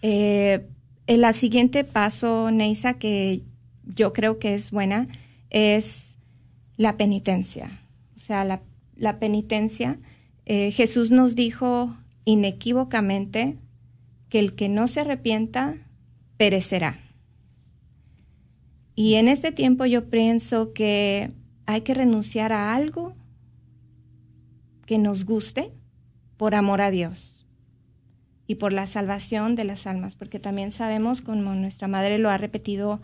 Eh, 0.00 0.66
el 1.06 1.34
siguiente 1.34 1.84
paso, 1.84 2.50
Neisa, 2.50 2.94
que 2.94 3.42
yo 3.94 4.12
creo 4.12 4.38
que 4.38 4.54
es 4.54 4.70
buena 4.70 5.08
es 5.50 6.16
la 6.76 6.96
penitencia. 6.96 7.82
O 8.16 8.18
sea, 8.18 8.44
la, 8.44 9.18
penitencia, 9.18 9.98
eh, 10.46 10.70
Jesús 10.70 11.10
nos 11.10 11.34
dijo 11.34 11.94
inequívocamente 12.24 13.58
que 14.28 14.38
el 14.38 14.54
que 14.54 14.68
no 14.68 14.86
se 14.88 15.00
arrepienta 15.00 15.76
perecerá. 16.36 16.98
Y 18.94 19.14
en 19.14 19.28
este 19.28 19.52
tiempo 19.52 19.86
yo 19.86 20.08
pienso 20.08 20.72
que 20.72 21.32
hay 21.66 21.82
que 21.82 21.94
renunciar 21.94 22.52
a 22.52 22.74
algo 22.74 23.14
que 24.86 24.98
nos 24.98 25.24
guste 25.24 25.72
por 26.36 26.54
amor 26.54 26.80
a 26.80 26.90
Dios 26.90 27.46
y 28.46 28.56
por 28.56 28.72
la 28.72 28.86
salvación 28.86 29.54
de 29.54 29.64
las 29.64 29.86
almas, 29.86 30.16
porque 30.16 30.40
también 30.40 30.72
sabemos, 30.72 31.20
como 31.20 31.54
nuestra 31.54 31.86
madre 31.86 32.18
lo 32.18 32.30
ha 32.30 32.38
repetido 32.38 33.00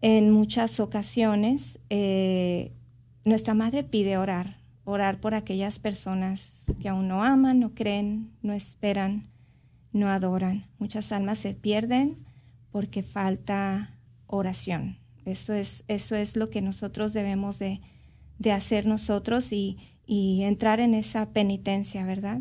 en 0.00 0.30
muchas 0.30 0.80
ocasiones, 0.80 1.78
eh, 1.90 2.72
nuestra 3.24 3.54
madre 3.54 3.84
pide 3.84 4.16
orar, 4.16 4.58
orar 4.84 5.20
por 5.20 5.34
aquellas 5.34 5.78
personas 5.78 6.64
que 6.80 6.88
aún 6.88 7.08
no 7.08 7.22
aman, 7.22 7.60
no 7.60 7.74
creen, 7.74 8.30
no 8.42 8.52
esperan, 8.52 9.28
no 9.92 10.08
adoran. 10.08 10.66
Muchas 10.78 11.12
almas 11.12 11.38
se 11.38 11.54
pierden 11.54 12.18
porque 12.70 13.02
falta 13.02 13.96
oración. 14.26 14.98
Eso 15.24 15.52
es, 15.52 15.84
eso 15.88 16.16
es 16.16 16.36
lo 16.36 16.50
que 16.50 16.62
nosotros 16.62 17.12
debemos 17.12 17.58
de, 17.58 17.80
de 18.38 18.52
hacer 18.52 18.86
nosotros 18.86 19.52
y, 19.52 19.78
y 20.06 20.42
entrar 20.42 20.80
en 20.80 20.94
esa 20.94 21.30
penitencia, 21.30 22.06
¿verdad? 22.06 22.40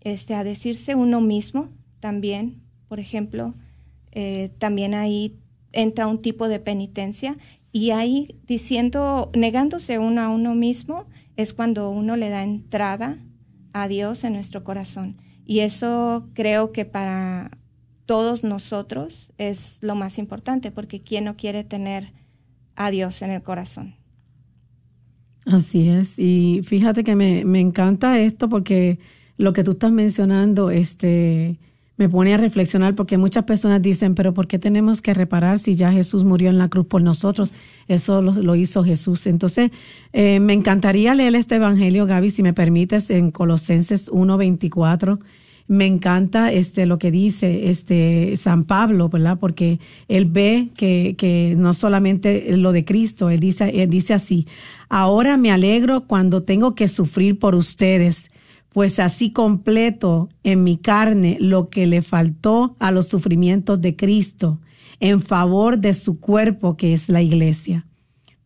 este, 0.00 0.34
a 0.34 0.44
decirse 0.44 0.94
uno 0.94 1.20
mismo 1.20 1.68
también, 2.00 2.62
por 2.88 3.00
ejemplo, 3.00 3.54
eh, 4.12 4.50
también 4.58 4.94
ahí 4.94 5.38
entra 5.72 6.06
un 6.06 6.18
tipo 6.18 6.48
de 6.48 6.60
penitencia 6.60 7.34
y 7.72 7.90
ahí 7.90 8.40
diciendo, 8.46 9.30
negándose 9.34 9.98
uno 9.98 10.20
a 10.20 10.28
uno 10.28 10.54
mismo, 10.54 11.06
es 11.36 11.54
cuando 11.54 11.90
uno 11.90 12.16
le 12.16 12.28
da 12.28 12.42
entrada 12.42 13.16
a 13.72 13.88
Dios 13.88 14.24
en 14.24 14.32
nuestro 14.32 14.64
corazón. 14.64 15.16
Y 15.44 15.60
eso 15.60 16.28
creo 16.34 16.72
que 16.72 16.84
para 16.84 17.58
todos 18.06 18.42
nosotros 18.42 19.32
es 19.38 19.78
lo 19.80 19.94
más 19.94 20.18
importante, 20.18 20.72
porque 20.72 21.02
¿quién 21.02 21.24
no 21.24 21.36
quiere 21.36 21.62
tener 21.62 22.12
a 22.74 22.90
Dios 22.90 23.22
en 23.22 23.30
el 23.30 23.42
corazón? 23.42 23.94
Así 25.46 25.88
es, 25.88 26.18
y 26.18 26.62
fíjate 26.64 27.02
que 27.02 27.16
me, 27.16 27.44
me 27.44 27.60
encanta 27.60 28.18
esto 28.18 28.48
porque 28.48 28.98
lo 29.38 29.52
que 29.52 29.64
tú 29.64 29.72
estás 29.72 29.90
mencionando, 29.90 30.70
este, 30.70 31.58
me 32.00 32.08
pone 32.08 32.32
a 32.32 32.38
reflexionar 32.38 32.94
porque 32.94 33.18
muchas 33.18 33.44
personas 33.44 33.82
dicen, 33.82 34.14
pero 34.14 34.32
¿por 34.32 34.46
qué 34.46 34.58
tenemos 34.58 35.02
que 35.02 35.12
reparar 35.12 35.58
si 35.58 35.76
ya 35.76 35.92
Jesús 35.92 36.24
murió 36.24 36.48
en 36.48 36.56
la 36.56 36.70
cruz 36.70 36.86
por 36.86 37.02
nosotros? 37.02 37.52
Eso 37.88 38.22
lo, 38.22 38.54
hizo 38.56 38.82
Jesús. 38.82 39.26
Entonces, 39.26 39.70
eh, 40.14 40.40
me 40.40 40.54
encantaría 40.54 41.14
leer 41.14 41.34
este 41.34 41.56
Evangelio, 41.56 42.06
Gaby, 42.06 42.30
si 42.30 42.42
me 42.42 42.54
permites, 42.54 43.10
en 43.10 43.30
Colosenses 43.30 44.10
1.24. 44.10 45.18
Me 45.68 45.84
encanta 45.84 46.50
este, 46.50 46.86
lo 46.86 46.98
que 46.98 47.10
dice 47.10 47.68
este, 47.68 48.34
San 48.38 48.64
Pablo, 48.64 49.10
¿verdad? 49.10 49.36
Porque 49.38 49.78
él 50.08 50.24
ve 50.24 50.70
que, 50.78 51.16
que 51.18 51.54
no 51.54 51.74
solamente 51.74 52.56
lo 52.56 52.72
de 52.72 52.86
Cristo, 52.86 53.28
él 53.28 53.40
dice, 53.40 53.82
él 53.82 53.90
dice 53.90 54.14
así, 54.14 54.46
ahora 54.88 55.36
me 55.36 55.52
alegro 55.52 56.06
cuando 56.06 56.44
tengo 56.44 56.74
que 56.74 56.88
sufrir 56.88 57.38
por 57.38 57.54
ustedes 57.54 58.30
pues 58.72 58.98
así 58.98 59.32
completo 59.32 60.28
en 60.44 60.62
mi 60.64 60.76
carne 60.76 61.36
lo 61.40 61.68
que 61.68 61.86
le 61.86 62.02
faltó 62.02 62.76
a 62.78 62.90
los 62.90 63.08
sufrimientos 63.08 63.80
de 63.80 63.96
Cristo 63.96 64.60
en 65.00 65.20
favor 65.22 65.78
de 65.78 65.94
su 65.94 66.20
cuerpo 66.20 66.76
que 66.76 66.92
es 66.92 67.08
la 67.08 67.22
iglesia 67.22 67.86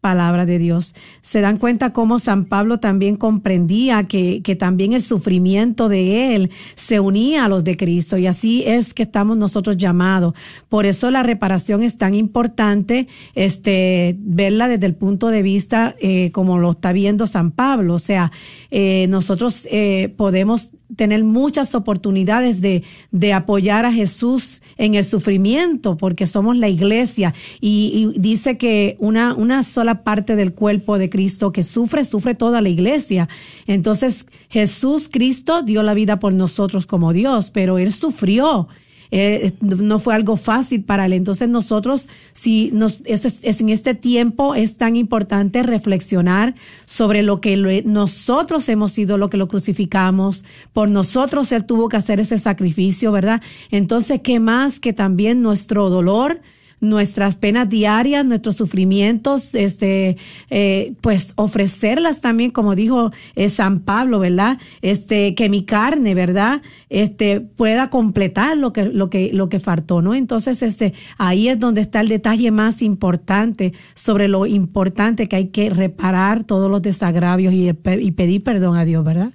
palabra 0.04 0.44
de 0.44 0.58
Dios. 0.58 0.94
Se 1.22 1.40
dan 1.40 1.56
cuenta 1.56 1.94
cómo 1.94 2.18
San 2.18 2.44
Pablo 2.44 2.78
también 2.78 3.16
comprendía 3.16 4.04
que, 4.04 4.42
que, 4.42 4.54
también 4.54 4.92
el 4.92 5.00
sufrimiento 5.00 5.88
de 5.88 6.36
él 6.36 6.50
se 6.74 7.00
unía 7.00 7.46
a 7.46 7.48
los 7.48 7.64
de 7.64 7.78
Cristo 7.78 8.18
y 8.18 8.26
así 8.26 8.64
es 8.66 8.92
que 8.92 9.04
estamos 9.04 9.38
nosotros 9.38 9.78
llamados. 9.78 10.34
Por 10.68 10.84
eso 10.84 11.10
la 11.10 11.22
reparación 11.22 11.82
es 11.82 11.96
tan 11.96 12.12
importante, 12.12 13.08
este, 13.34 14.14
verla 14.18 14.68
desde 14.68 14.84
el 14.84 14.94
punto 14.94 15.28
de 15.28 15.40
vista 15.40 15.96
eh, 15.98 16.30
como 16.32 16.58
lo 16.58 16.72
está 16.72 16.92
viendo 16.92 17.26
San 17.26 17.50
Pablo. 17.50 17.94
O 17.94 17.98
sea, 17.98 18.30
eh, 18.70 19.06
nosotros 19.08 19.66
eh, 19.70 20.12
podemos 20.18 20.68
tener 20.96 21.24
muchas 21.24 21.74
oportunidades 21.74 22.60
de, 22.60 22.82
de 23.10 23.32
apoyar 23.32 23.86
a 23.86 23.92
Jesús 23.92 24.60
en 24.76 24.94
el 24.94 25.04
sufrimiento 25.04 25.96
porque 25.96 26.26
somos 26.26 26.56
la 26.56 26.68
iglesia 26.68 27.34
y, 27.60 28.12
y 28.14 28.20
dice 28.20 28.58
que 28.58 28.96
una, 28.98 29.34
una 29.34 29.62
sola 29.62 29.93
parte 30.02 30.36
del 30.36 30.54
cuerpo 30.54 30.98
de 30.98 31.10
Cristo 31.10 31.52
que 31.52 31.62
sufre, 31.62 32.04
sufre 32.04 32.34
toda 32.34 32.60
la 32.60 32.68
iglesia. 32.68 33.28
Entonces 33.66 34.26
Jesús 34.48 35.08
Cristo 35.10 35.62
dio 35.62 35.82
la 35.82 35.94
vida 35.94 36.18
por 36.18 36.32
nosotros 36.32 36.86
como 36.86 37.12
Dios, 37.12 37.50
pero 37.50 37.78
Él 37.78 37.92
sufrió 37.92 38.68
eh, 39.16 39.52
no 39.60 40.00
fue 40.00 40.12
algo 40.12 40.36
fácil 40.36 40.82
para 40.82 41.06
él. 41.06 41.12
Entonces 41.12 41.48
nosotros, 41.48 42.08
si 42.32 42.70
nos, 42.72 42.98
es, 43.04 43.60
en 43.60 43.68
este 43.68 43.94
tiempo 43.94 44.56
es 44.56 44.76
tan 44.76 44.96
importante 44.96 45.62
reflexionar 45.62 46.56
sobre 46.84 47.22
lo 47.22 47.40
que 47.40 47.82
nosotros 47.84 48.68
hemos 48.68 48.90
sido, 48.90 49.16
lo 49.16 49.30
que 49.30 49.36
lo 49.36 49.46
crucificamos, 49.46 50.44
por 50.72 50.88
nosotros 50.88 51.52
él 51.52 51.64
tuvo 51.64 51.88
que 51.88 51.96
hacer 51.96 52.18
ese 52.18 52.38
sacrificio, 52.38 53.12
¿verdad? 53.12 53.40
Entonces, 53.70 54.20
¿qué 54.20 54.40
más 54.40 54.80
que 54.80 54.92
también 54.92 55.42
nuestro 55.42 55.90
dolor? 55.90 56.40
Nuestras 56.80 57.36
penas 57.36 57.68
diarias, 57.68 58.24
nuestros 58.24 58.56
sufrimientos, 58.56 59.54
este, 59.54 60.16
eh, 60.50 60.94
pues 61.00 61.32
ofrecerlas 61.36 62.20
también, 62.20 62.50
como 62.50 62.74
dijo 62.74 63.12
eh, 63.34 63.48
San 63.48 63.80
Pablo, 63.80 64.18
¿verdad? 64.18 64.58
Este, 64.82 65.34
que 65.34 65.48
mi 65.48 65.64
carne, 65.64 66.14
¿verdad? 66.14 66.62
Este, 66.88 67.40
pueda 67.40 67.90
completar 67.90 68.56
lo 68.56 68.72
que, 68.72 68.84
lo 68.84 69.10
que, 69.10 69.32
lo 69.32 69.48
que 69.48 69.60
faltó, 69.60 70.02
¿no? 70.02 70.14
Entonces, 70.14 70.62
este, 70.62 70.94
ahí 71.18 71.48
es 71.48 71.58
donde 71.58 71.80
está 71.80 72.00
el 72.00 72.08
detalle 72.08 72.50
más 72.50 72.82
importante 72.82 73.72
sobre 73.94 74.28
lo 74.28 74.46
importante 74.46 75.26
que 75.26 75.36
hay 75.36 75.48
que 75.48 75.70
reparar 75.70 76.44
todos 76.44 76.70
los 76.70 76.82
desagravios 76.82 77.52
y, 77.54 77.72
pedir 77.72 78.44
perdón 78.44 78.76
a 78.76 78.84
Dios, 78.84 79.04
¿verdad? 79.04 79.32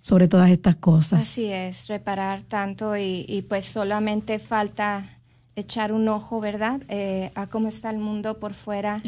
sobre 0.00 0.28
todas 0.28 0.50
estas 0.50 0.76
cosas. 0.76 1.22
Así 1.22 1.46
es, 1.46 1.88
reparar 1.88 2.44
tanto 2.44 2.96
y 2.96 3.44
pues 3.48 3.64
solamente 3.64 4.38
falta 4.38 5.15
echar 5.56 5.92
un 5.92 6.06
ojo, 6.08 6.38
¿verdad? 6.38 6.82
Eh, 6.88 7.32
a 7.34 7.48
cómo 7.48 7.68
está 7.68 7.90
el 7.90 7.98
mundo 7.98 8.38
por 8.38 8.54
fuera, 8.54 9.02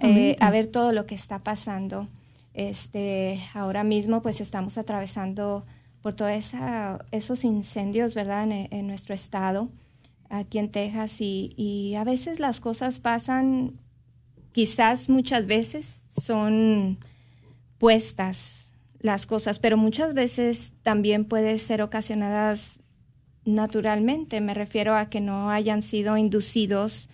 eh, 0.00 0.36
a 0.38 0.50
ver 0.50 0.66
todo 0.68 0.92
lo 0.92 1.06
que 1.06 1.14
está 1.14 1.40
pasando. 1.40 2.08
Este, 2.52 3.40
ahora 3.54 3.82
mismo, 3.82 4.22
pues 4.22 4.40
estamos 4.40 4.78
atravesando 4.78 5.64
por 6.02 6.14
todos 6.14 6.52
esos 7.10 7.44
incendios, 7.44 8.14
¿verdad? 8.14 8.46
En, 8.50 8.86
nuestro 8.86 9.14
estado, 9.14 9.70
aquí 10.28 10.58
en 10.58 10.70
Texas, 10.70 11.20
y, 11.20 11.54
y 11.56 11.94
a 11.94 12.04
veces 12.04 12.38
las 12.38 12.60
cosas 12.60 13.00
pasan, 13.00 13.80
quizás 14.52 15.08
muchas 15.08 15.46
veces 15.46 16.06
son 16.10 16.98
puestas 17.78 18.70
las 19.00 19.26
cosas, 19.26 19.58
pero 19.58 19.78
muchas 19.78 20.12
veces 20.12 20.74
también 20.82 21.24
puede 21.24 21.58
ser 21.58 21.80
ocasionadas 21.80 22.80
naturalmente, 23.44 24.40
me 24.40 24.54
refiero 24.54 24.96
a 24.96 25.08
que 25.08 25.20
no 25.20 25.50
hayan 25.50 25.82
sido 25.82 26.16
inducidos 26.16 27.08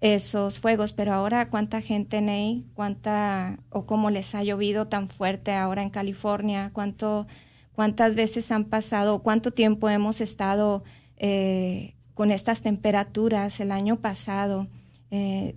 esos 0.00 0.60
fuegos, 0.60 0.92
pero 0.92 1.12
ahora 1.12 1.50
cuánta 1.50 1.82
gente, 1.82 2.20
Ney, 2.22 2.64
cuánta 2.74 3.58
o 3.68 3.84
cómo 3.84 4.10
les 4.10 4.34
ha 4.34 4.42
llovido 4.42 4.88
tan 4.88 5.08
fuerte 5.08 5.52
ahora 5.52 5.82
en 5.82 5.90
California, 5.90 6.70
cuánto, 6.72 7.26
cuántas 7.74 8.14
veces 8.14 8.50
han 8.50 8.64
pasado, 8.64 9.22
cuánto 9.22 9.50
tiempo 9.50 9.90
hemos 9.90 10.20
estado 10.20 10.84
eh, 11.16 11.94
con 12.14 12.30
estas 12.30 12.62
temperaturas 12.62 13.60
el 13.60 13.72
año 13.72 13.96
pasado. 14.00 14.68
Eh, 15.10 15.56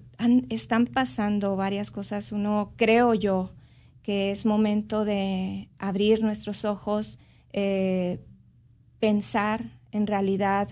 están 0.49 0.88
pasando 0.88 1.55
varias 1.55 1.91
cosas. 1.91 2.31
Uno, 2.31 2.73
creo 2.75 3.13
yo, 3.13 3.51
que 4.01 4.31
es 4.31 4.45
momento 4.45 5.05
de 5.05 5.69
abrir 5.79 6.21
nuestros 6.21 6.65
ojos, 6.65 7.17
eh, 7.53 8.19
pensar 8.99 9.83
en 9.93 10.08
realidad 10.08 10.69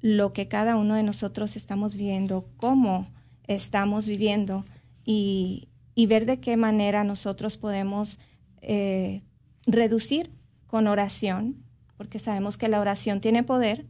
lo 0.00 0.34
que 0.34 0.48
cada 0.48 0.76
uno 0.76 0.96
de 0.96 1.02
nosotros 1.02 1.56
estamos 1.56 1.94
viviendo, 1.94 2.46
cómo 2.58 3.08
estamos 3.46 4.06
viviendo 4.06 4.66
y, 5.04 5.68
ver 5.96 6.26
de 6.26 6.40
qué 6.40 6.56
manera 6.56 7.04
nosotros 7.04 7.56
podemos 7.56 8.18
eh, 8.60 9.22
reducir 9.66 10.30
con 10.66 10.88
oración, 10.88 11.64
porque 11.96 12.18
sabemos 12.18 12.58
que 12.58 12.68
la 12.68 12.80
oración 12.80 13.20
tiene 13.20 13.42
poder, 13.42 13.86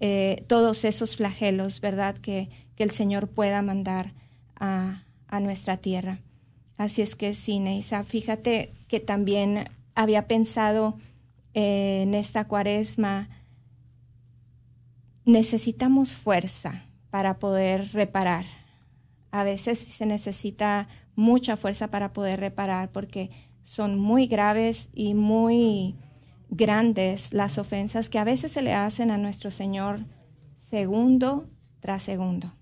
eh, 0.00 0.44
todos 0.48 0.84
esos 0.84 1.16
flagelos, 1.16 1.80
¿verdad?, 1.80 2.16
que, 2.18 2.50
el 2.82 2.90
Señor 2.90 3.28
pueda 3.28 3.62
mandar 3.62 4.12
a, 4.56 5.04
nuestra 5.40 5.76
tierra. 5.76 6.18
Así 6.76 7.00
es 7.00 7.14
que 7.14 7.32
sí, 7.32 7.60
Neisa, 7.60 8.02
fíjate 8.02 8.72
que 8.88 8.98
también 8.98 9.68
había 9.94 10.26
pensado 10.26 10.96
eh, 11.54 12.00
en 12.02 12.14
esta 12.14 12.48
cuaresma, 12.48 13.28
necesitamos 15.24 16.16
fuerza 16.16 16.84
para 17.10 17.38
poder 17.38 17.92
reparar. 17.92 18.46
A 19.30 19.44
veces 19.44 19.78
se 19.78 20.06
necesita 20.06 20.88
mucha 21.14 21.56
fuerza 21.56 21.88
para 21.88 22.12
poder 22.12 22.40
reparar 22.40 22.90
porque 22.90 23.30
son 23.62 23.98
muy 23.98 24.26
graves 24.26 24.88
y 24.92 25.14
muy 25.14 25.96
grandes 26.50 27.32
las 27.32 27.58
ofensas 27.58 28.08
que 28.08 28.18
a 28.18 28.24
veces 28.24 28.52
se 28.52 28.62
le 28.62 28.74
hacen 28.74 29.10
a 29.10 29.18
nuestro 29.18 29.50
Señor 29.50 30.00
segundo 30.56 31.48
tras 31.80 32.02
segundo, 32.02 32.54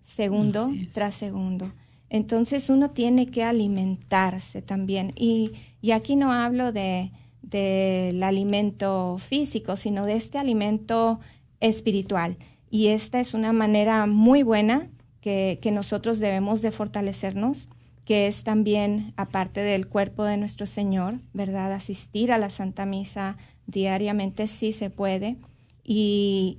segundo 0.00 0.70
tras 0.92 1.14
segundo. 1.14 1.72
Entonces 2.10 2.68
uno 2.68 2.90
tiene 2.90 3.30
que 3.30 3.42
alimentarse 3.42 4.60
también. 4.60 5.12
Y, 5.16 5.52
aquí 5.92 6.14
no 6.14 6.32
hablo 6.32 6.72
de 6.72 7.10
del 7.40 8.22
alimento 8.22 9.16
físico, 9.18 9.76
sino 9.76 10.06
de 10.06 10.14
este 10.14 10.38
alimento 10.38 11.20
espiritual. 11.62 12.36
Y 12.68 12.88
esta 12.88 13.20
es 13.20 13.32
una 13.32 13.54
manera 13.54 14.04
muy 14.06 14.42
buena 14.42 14.90
que, 15.22 15.58
que 15.62 15.70
nosotros 15.70 16.18
debemos 16.18 16.60
de 16.60 16.72
fortalecernos, 16.72 17.68
que 18.04 18.26
es 18.26 18.44
también, 18.44 19.14
aparte 19.16 19.60
del 19.60 19.88
cuerpo 19.88 20.24
de 20.24 20.36
nuestro 20.36 20.66
Señor, 20.66 21.20
¿verdad? 21.32 21.72
Asistir 21.72 22.32
a 22.32 22.38
la 22.38 22.50
Santa 22.50 22.84
Misa 22.84 23.36
diariamente 23.66 24.48
sí 24.48 24.72
se 24.72 24.90
puede. 24.90 25.38
Y 25.84 26.58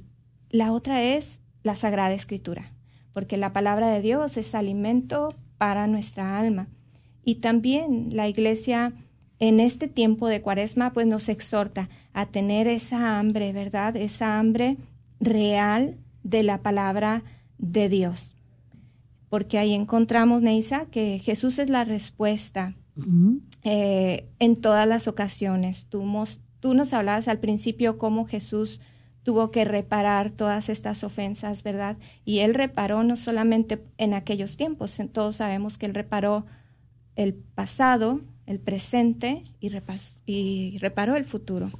la 0.49 0.71
otra 0.71 1.03
es 1.03 1.41
la 1.63 1.75
Sagrada 1.75 2.13
Escritura, 2.13 2.73
porque 3.13 3.37
la 3.37 3.53
palabra 3.53 3.89
de 3.89 4.01
Dios 4.01 4.37
es 4.37 4.55
alimento 4.55 5.35
para 5.57 5.87
nuestra 5.87 6.39
alma. 6.39 6.69
Y 7.25 7.35
también 7.35 8.09
la 8.11 8.27
iglesia 8.27 8.93
en 9.39 9.59
este 9.59 9.87
tiempo 9.87 10.27
de 10.27 10.41
cuaresma 10.41 10.93
pues 10.93 11.07
nos 11.07 11.27
exhorta 11.27 11.89
a 12.13 12.27
tener 12.27 12.67
esa 12.67 13.19
hambre, 13.19 13.51
¿verdad? 13.51 13.95
Esa 13.97 14.39
hambre 14.39 14.77
real 15.23 15.97
de 16.23 16.43
la 16.43 16.61
palabra 16.61 17.23
de 17.57 17.89
Dios. 17.89 18.35
Porque 19.29 19.57
ahí 19.57 19.73
encontramos, 19.73 20.41
Neisa, 20.41 20.85
que 20.85 21.19
Jesús 21.19 21.57
es 21.59 21.69
la 21.69 21.83
respuesta 21.83 22.75
eh, 23.63 24.29
en 24.39 24.55
todas 24.57 24.87
las 24.87 25.07
ocasiones. 25.07 25.87
Tú, 25.87 26.03
tú 26.59 26.73
nos 26.73 26.93
hablabas 26.93 27.27
al 27.27 27.39
principio 27.39 27.97
cómo 27.97 28.25
Jesús 28.25 28.79
tuvo 29.23 29.51
que 29.51 29.65
reparar 29.65 30.31
todas 30.31 30.69
estas 30.69 31.03
ofensas, 31.03 31.63
¿verdad? 31.63 31.97
Y 32.25 32.39
él 32.39 32.53
reparó 32.53 33.03
no 33.03 33.15
solamente 33.15 33.83
en 33.97 34.13
aquellos 34.13 34.57
tiempos, 34.57 34.99
todos 35.11 35.37
sabemos 35.37 35.77
que 35.77 35.85
él 35.85 35.93
reparó 35.93 36.45
el 37.15 37.33
pasado, 37.33 38.21
el 38.45 38.59
presente 38.59 39.43
y, 39.59 39.71
y 40.25 40.77
reparó 40.79 41.15
el 41.15 41.25
futuro. 41.25 41.71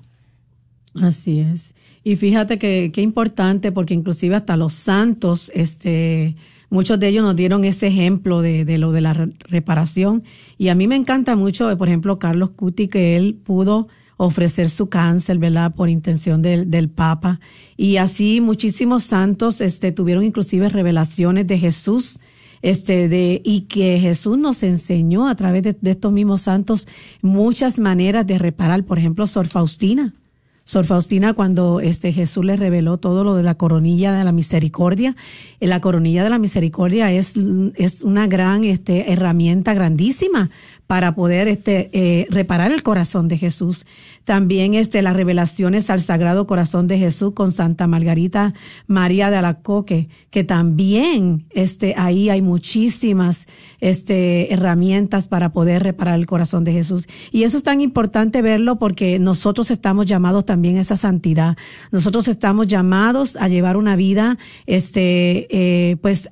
Así 1.02 1.40
es. 1.40 1.74
Y 2.04 2.18
fíjate 2.18 2.60
que 2.60 2.92
qué 2.94 3.02
importante, 3.02 3.72
porque 3.72 3.94
inclusive 3.94 4.36
hasta 4.36 4.58
los 4.58 4.74
santos, 4.74 5.52
este, 5.56 6.36
muchos 6.70 7.00
de 7.00 7.08
ellos 7.08 7.24
nos 7.24 7.36
dieron 7.36 7.66
ese 7.66 7.88
ejemplo 7.88 8.42
de, 8.42 8.66
de 8.66 8.78
lo 8.78 8.92
de 8.92 9.02
la 9.02 9.14
reparación. 9.14 10.24
Y 10.58 10.68
a 10.68 10.76
mí 10.76 10.88
me 10.88 10.96
encanta 10.96 11.36
mucho, 11.36 11.76
por 11.78 11.88
ejemplo, 11.88 12.20
Carlos 12.20 12.52
Cuti, 12.52 12.88
que 12.88 13.16
él 13.16 13.40
pudo 13.44 13.88
ofrecer 14.18 14.70
su 14.70 14.88
cáncer, 14.90 15.38
¿verdad? 15.38 15.74
Por 15.74 15.90
intención 15.90 16.42
del, 16.42 16.70
del 16.70 16.90
Papa. 16.90 17.40
Y 17.76 17.98
así 17.98 18.42
muchísimos 18.42 19.04
santos 19.04 19.62
este, 19.62 19.92
tuvieron 19.92 20.24
inclusive 20.24 20.70
revelaciones 20.70 21.48
de 21.48 21.58
Jesús, 21.58 22.20
este, 22.62 23.10
de, 23.10 23.42
y 23.44 23.62
que 23.62 24.00
Jesús 24.00 24.38
nos 24.38 24.64
enseñó 24.64 25.28
a 25.28 25.36
través 25.36 25.64
de, 25.64 25.76
de 25.80 25.92
estos 25.92 26.14
mismos 26.14 26.44
santos 26.44 26.88
muchas 27.22 27.80
maneras 27.80 28.26
de 28.26 28.38
reparar. 28.38 28.86
Por 28.86 29.00
ejemplo, 29.00 29.28
Sor 29.28 29.48
Faustina. 29.48 30.14
Sor 30.66 30.86
Faustina, 30.86 31.34
cuando 31.34 31.82
este 31.82 32.14
Jesús 32.14 32.46
le 32.46 32.56
reveló 32.56 32.98
todo 32.98 33.24
lo 33.24 33.36
de 33.36 33.44
la 33.44 33.56
coronilla 33.56 34.14
de 34.14 34.24
la 34.24 34.32
misericordia, 34.32 35.16
eh, 35.60 35.68
la 35.68 35.82
coronilla 35.82 36.24
de 36.24 36.30
la 36.30 36.40
misericordia 36.40 37.12
es, 37.12 37.36
es 37.76 38.02
una 38.04 38.28
gran 38.28 38.64
este, 38.64 39.12
herramienta 39.12 39.74
grandísima 39.74 40.52
para 40.94 41.16
poder 41.16 41.48
este, 41.48 41.90
eh, 41.92 42.28
reparar 42.30 42.72
el 42.72 42.84
corazón 42.84 43.28
de 43.28 43.40
Jesús. 43.40 43.88
También 44.26 44.76
este, 44.76 45.02
las 45.02 45.16
revelaciones 45.16 45.90
al 45.90 46.00
Sagrado 46.00 46.46
Corazón 46.46 46.88
de 46.88 47.00
Jesús 47.00 47.34
con 47.34 47.52
Santa 47.52 47.88
Margarita 47.88 48.54
María 48.86 49.32
de 49.32 49.38
Alacoque, 49.38 50.08
que 50.30 50.44
también 50.44 51.48
este, 51.50 51.96
ahí 51.98 52.30
hay 52.30 52.44
muchísimas 52.44 53.48
este, 53.80 54.54
herramientas 54.54 55.28
para 55.28 55.52
poder 55.52 55.82
reparar 55.82 56.20
el 56.20 56.28
corazón 56.28 56.64
de 56.64 56.74
Jesús. 56.74 57.08
Y 57.32 57.42
eso 57.42 57.58
es 57.58 57.64
tan 57.64 57.82
importante 57.82 58.44
verlo 58.44 58.78
porque 58.78 59.18
nosotros 59.18 59.72
estamos 59.72 60.06
llamados 60.06 60.46
también 60.46 60.78
a 60.78 60.82
esa 60.82 60.96
santidad. 60.96 61.58
Nosotros 61.92 62.28
estamos 62.28 62.68
llamados 62.68 63.36
a 63.38 63.48
llevar 63.48 63.78
una 63.78 63.96
vida, 63.96 64.38
este, 64.68 65.48
eh, 65.50 65.98
pues, 66.04 66.30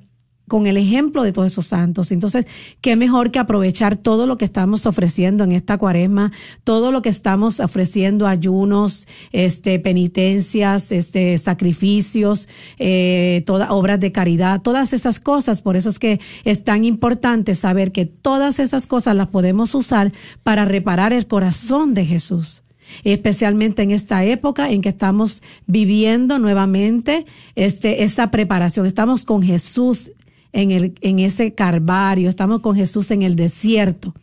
con 0.52 0.66
el 0.66 0.76
ejemplo 0.76 1.22
de 1.22 1.32
todos 1.32 1.50
esos 1.50 1.64
santos. 1.64 2.12
Entonces, 2.12 2.46
qué 2.82 2.94
mejor 2.94 3.30
que 3.30 3.38
aprovechar 3.38 3.96
todo 3.96 4.26
lo 4.26 4.36
que 4.36 4.44
estamos 4.44 4.84
ofreciendo 4.84 5.44
en 5.44 5.52
esta 5.52 5.78
cuaresma, 5.78 6.30
todo 6.62 6.92
lo 6.92 7.00
que 7.00 7.08
estamos 7.08 7.58
ofreciendo, 7.58 8.26
ayunos, 8.26 9.08
este, 9.32 9.78
penitencias, 9.78 10.92
este, 10.92 11.38
sacrificios, 11.38 12.48
eh, 12.78 13.42
todas 13.46 13.70
obras 13.70 13.98
de 13.98 14.12
caridad, 14.12 14.60
todas 14.60 14.92
esas 14.92 15.20
cosas. 15.20 15.62
Por 15.62 15.74
eso 15.78 15.88
es 15.88 15.98
que 15.98 16.20
es 16.44 16.62
tan 16.62 16.84
importante 16.84 17.54
saber 17.54 17.90
que 17.90 18.04
todas 18.04 18.58
esas 18.58 18.86
cosas 18.86 19.16
las 19.16 19.28
podemos 19.28 19.74
usar 19.74 20.12
para 20.42 20.66
reparar 20.66 21.14
el 21.14 21.26
corazón 21.26 21.94
de 21.94 22.04
Jesús 22.04 22.62
especialmente 23.04 23.80
en 23.80 23.90
esta 23.90 24.22
época 24.22 24.68
en 24.68 24.82
que 24.82 24.90
estamos 24.90 25.42
viviendo 25.66 26.38
nuevamente 26.38 27.24
este, 27.54 28.04
esa 28.04 28.30
preparación. 28.30 28.84
Estamos 28.84 29.24
con 29.24 29.42
Jesús 29.42 30.10
en, 30.52 30.70
el, 30.70 30.94
en 31.00 31.18
ese 31.18 31.54
carvario, 31.54 32.28
estamos 32.28 32.60
con 32.60 32.76
Jesús 32.76 33.10
en 33.10 33.22
el 33.22 33.36
desierto, 33.36 34.14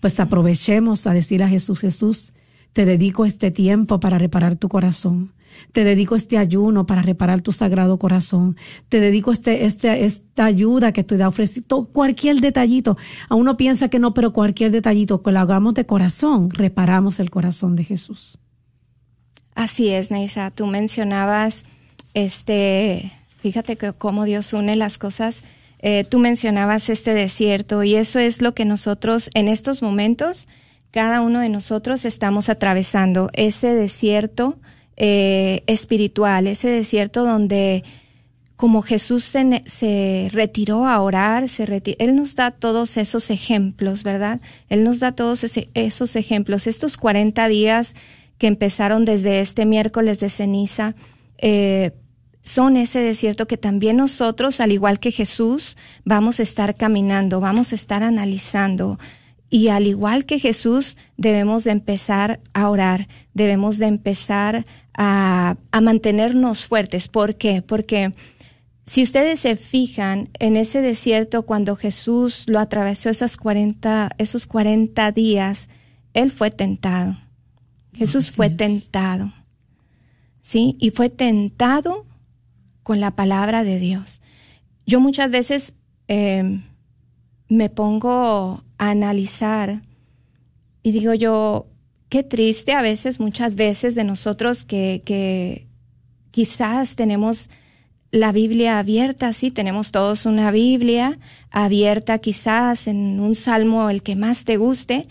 pues 0.00 0.20
aprovechemos 0.20 1.06
a 1.06 1.12
decir 1.12 1.42
a 1.42 1.48
Jesús, 1.48 1.80
Jesús, 1.80 2.32
te 2.72 2.84
dedico 2.84 3.24
este 3.24 3.50
tiempo 3.50 3.98
para 4.00 4.18
reparar 4.18 4.56
tu 4.56 4.68
corazón. 4.68 5.32
Te 5.72 5.82
dedico 5.82 6.14
este 6.14 6.38
ayuno 6.38 6.86
para 6.86 7.02
reparar 7.02 7.40
tu 7.40 7.50
sagrado 7.52 7.98
corazón. 7.98 8.56
Te 8.88 9.00
dedico 9.00 9.32
este, 9.32 9.64
este, 9.64 10.04
esta 10.04 10.44
ayuda 10.44 10.92
que 10.92 11.02
te 11.02 11.16
da 11.16 11.26
ofrecido. 11.26 11.86
Cualquier 11.86 12.36
detallito. 12.40 12.96
A 13.28 13.34
uno 13.34 13.56
piensa 13.56 13.88
que 13.88 13.98
no, 13.98 14.14
pero 14.14 14.32
cualquier 14.32 14.70
detallito 14.70 15.22
que 15.22 15.32
lo 15.32 15.40
hagamos 15.40 15.74
de 15.74 15.86
corazón, 15.86 16.50
reparamos 16.50 17.18
el 17.18 17.30
corazón 17.30 17.74
de 17.74 17.84
Jesús. 17.84 18.38
Así 19.54 19.88
es, 19.88 20.12
Neisa. 20.12 20.52
Tú 20.52 20.66
mencionabas, 20.68 21.64
este, 22.14 23.10
fíjate 23.38 23.76
que 23.76 23.92
cómo 23.92 24.24
Dios 24.24 24.52
une 24.52 24.76
las 24.76 24.98
cosas 24.98 25.42
eh, 25.80 26.04
tú 26.08 26.18
mencionabas 26.18 26.88
este 26.88 27.14
desierto 27.14 27.82
y 27.84 27.94
eso 27.94 28.18
es 28.18 28.42
lo 28.42 28.54
que 28.54 28.64
nosotros 28.64 29.30
en 29.34 29.48
estos 29.48 29.82
momentos, 29.82 30.48
cada 30.90 31.20
uno 31.20 31.40
de 31.40 31.48
nosotros 31.48 32.04
estamos 32.04 32.48
atravesando, 32.48 33.30
ese 33.32 33.74
desierto 33.74 34.58
eh, 34.96 35.62
espiritual, 35.66 36.46
ese 36.46 36.68
desierto 36.68 37.24
donde 37.24 37.84
como 38.58 38.82
Jesús 38.82 39.22
se, 39.22 40.28
retiró 40.32 40.84
a 40.84 41.00
orar, 41.00 41.48
se 41.48 41.64
Él 42.00 42.16
nos 42.16 42.34
da 42.34 42.50
todos 42.50 42.96
esos 42.96 43.30
ejemplos, 43.30 44.02
¿verdad? 44.02 44.40
Él 44.68 44.82
nos 44.82 44.98
da 44.98 45.12
todos 45.12 45.44
esos 45.74 46.16
ejemplos. 46.16 46.66
Estos 46.66 46.96
40 46.96 47.46
días 47.46 47.94
que 48.36 48.48
empezaron 48.48 49.04
desde 49.04 49.38
este 49.38 49.64
miércoles 49.64 50.18
de 50.18 50.28
ceniza, 50.28 50.96
eh, 51.38 51.92
son 52.48 52.78
ese 52.78 53.00
desierto 53.00 53.46
que 53.46 53.58
también 53.58 53.96
nosotros, 53.96 54.60
al 54.60 54.72
igual 54.72 54.98
que 54.98 55.12
Jesús, 55.12 55.76
vamos 56.04 56.40
a 56.40 56.42
estar 56.42 56.76
caminando, 56.76 57.40
vamos 57.40 57.72
a 57.72 57.74
estar 57.74 58.02
analizando. 58.02 58.98
Y 59.50 59.68
al 59.68 59.86
igual 59.86 60.24
que 60.24 60.38
Jesús, 60.38 60.96
debemos 61.18 61.64
de 61.64 61.72
empezar 61.72 62.40
a 62.54 62.70
orar, 62.70 63.06
debemos 63.34 63.76
de 63.78 63.86
empezar 63.86 64.64
a, 64.94 65.56
a 65.70 65.80
mantenernos 65.80 66.66
fuertes. 66.66 67.08
¿Por 67.08 67.36
qué? 67.36 67.60
Porque 67.60 68.12
si 68.86 69.02
ustedes 69.02 69.40
se 69.40 69.54
fijan 69.54 70.30
en 70.38 70.56
ese 70.56 70.80
desierto 70.80 71.44
cuando 71.44 71.76
Jesús 71.76 72.44
lo 72.46 72.60
atravesó 72.60 73.10
esas 73.10 73.36
40, 73.36 74.10
esos 74.16 74.46
40 74.46 75.12
días, 75.12 75.68
Él 76.14 76.30
fue 76.30 76.50
tentado. 76.50 77.18
Jesús 77.92 78.30
fue 78.30 78.48
tentado. 78.48 79.32
¿Sí? 80.40 80.76
Y 80.80 80.90
fue 80.90 81.10
tentado 81.10 82.07
con 82.88 83.00
la 83.00 83.10
palabra 83.10 83.64
de 83.64 83.78
Dios. 83.78 84.22
Yo 84.86 84.98
muchas 84.98 85.30
veces 85.30 85.74
em, 86.06 86.62
me 87.50 87.68
pongo 87.68 88.64
a 88.78 88.88
analizar 88.88 89.82
y 90.82 90.92
digo 90.92 91.12
yo, 91.12 91.66
qué 92.08 92.22
triste 92.22 92.72
a 92.72 92.80
veces, 92.80 93.20
muchas 93.20 93.56
veces 93.56 93.94
de 93.94 94.04
nosotros 94.04 94.64
que, 94.64 95.02
que 95.04 95.66
quizás 96.30 96.96
tenemos 96.96 97.50
la 98.10 98.32
Biblia 98.32 98.78
abierta, 98.78 99.34
sí, 99.34 99.50
tenemos 99.50 99.90
todos 99.92 100.24
una 100.24 100.50
Biblia 100.50 101.18
abierta 101.50 102.16
quizás 102.20 102.86
en 102.86 103.20
un 103.20 103.34
salmo 103.34 103.90
el 103.90 104.02
que 104.02 104.16
más 104.16 104.46
te 104.46 104.56
guste, 104.56 105.02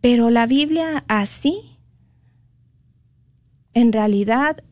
pero 0.00 0.30
la 0.30 0.48
Biblia 0.48 1.04
así, 1.06 1.78
en 3.72 3.92
realidad 3.92 4.64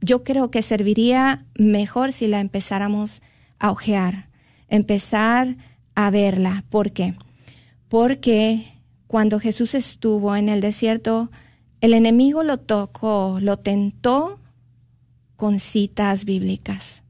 yo 0.00 0.24
creo 0.24 0.50
que 0.50 0.62
serviría 0.62 1.44
mejor 1.54 2.12
si 2.12 2.26
la 2.26 2.40
empezáramos 2.40 3.22
a 3.58 3.70
ojear, 3.70 4.28
empezar 4.68 5.56
a 5.94 6.10
verla. 6.10 6.64
¿Por 6.68 6.92
qué? 6.92 7.14
Porque 7.88 8.66
cuando 9.06 9.40
Jesús 9.40 9.74
estuvo 9.74 10.36
en 10.36 10.48
el 10.48 10.60
desierto, 10.60 11.30
el 11.80 11.94
enemigo 11.94 12.42
lo 12.42 12.58
tocó, 12.58 13.38
lo 13.40 13.58
tentó 13.58 14.38
con 15.36 15.58
citas 15.58 16.24
bíblicas. 16.24 17.02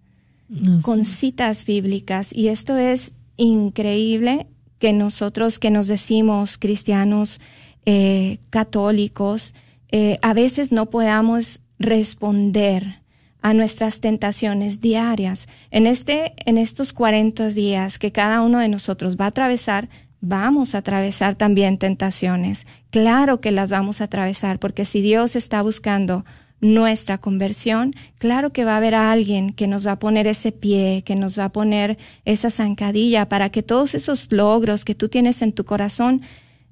con 0.81 1.05
citas 1.05 1.67
bíblicas. 1.67 2.33
Y 2.35 2.49
esto 2.49 2.79
es 2.79 3.13
increíble 3.37 4.47
que 4.79 4.95
nosotros 4.95 5.59
que 5.59 5.71
nos 5.71 5.89
decimos 5.89 6.57
cristianos 6.57 7.39
eh, 7.85 8.39
católicos, 8.49 9.55
eh, 9.91 10.19
a 10.23 10.33
veces 10.33 10.73
no 10.73 10.89
podamos 10.89 11.61
responder 11.79 13.01
a 13.41 13.55
nuestras 13.55 14.01
tentaciones 14.01 14.81
diarias. 14.81 15.49
En, 15.71 15.87
este, 15.87 16.35
en 16.45 16.59
estos 16.59 16.93
40 16.93 17.49
días 17.51 17.99
que 17.99 18.13
cada 18.13 18.43
uno 18.43 18.59
de 18.59 18.69
nosotros 18.69 19.17
va 19.17 19.27
a 19.27 19.29
atravesar, 19.29 19.89
vamos 20.21 20.75
a 20.75 20.79
atravesar 20.79 21.37
también 21.37 21.79
tentaciones. 21.79 22.67
Claro 22.91 23.41
que 23.41 23.53
las 23.53 23.71
vamos 23.71 24.01
a 24.01 24.05
atravesar, 24.05 24.59
porque 24.59 24.85
si 24.85 25.01
Dios 25.01 25.37
está 25.37 25.63
buscando 25.63 26.25
nuestra 26.61 27.19
conversión, 27.19 27.95
claro 28.19 28.51
que 28.51 28.65
va 28.65 28.75
a 28.75 28.79
haber 28.79 28.97
alguien 28.97 29.53
que 29.53 29.69
nos 29.69 29.87
va 29.87 29.93
a 29.93 29.99
poner 30.01 30.27
ese 30.27 30.51
pie, 30.51 31.03
que 31.05 31.15
nos 31.15 31.39
va 31.39 31.45
a 31.45 31.53
poner 31.53 31.99
esa 32.25 32.51
zancadilla 32.51 33.29
para 33.29 33.51
que 33.51 33.63
todos 33.63 33.95
esos 33.95 34.33
logros 34.33 34.85
que 34.85 34.97
tú 34.97 35.09
tienes 35.09 35.41
en 35.43 35.53
tu 35.53 35.65
corazón 35.65 36.23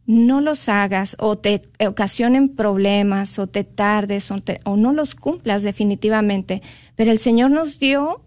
no 0.06 0.40
los 0.40 0.68
hagas 0.68 1.16
o 1.18 1.36
te 1.36 1.68
ocasionen 1.84 2.48
problemas 2.48 3.38
o 3.38 3.46
te 3.46 3.64
tardes 3.64 4.30
o, 4.30 4.42
o 4.64 4.76
no 4.76 4.92
los 4.92 5.14
cumplas 5.14 5.62
definitivamente. 5.62 6.62
Pero 6.94 7.10
el 7.10 7.18
Señor 7.18 7.50
nos 7.50 7.78
dio 7.78 8.22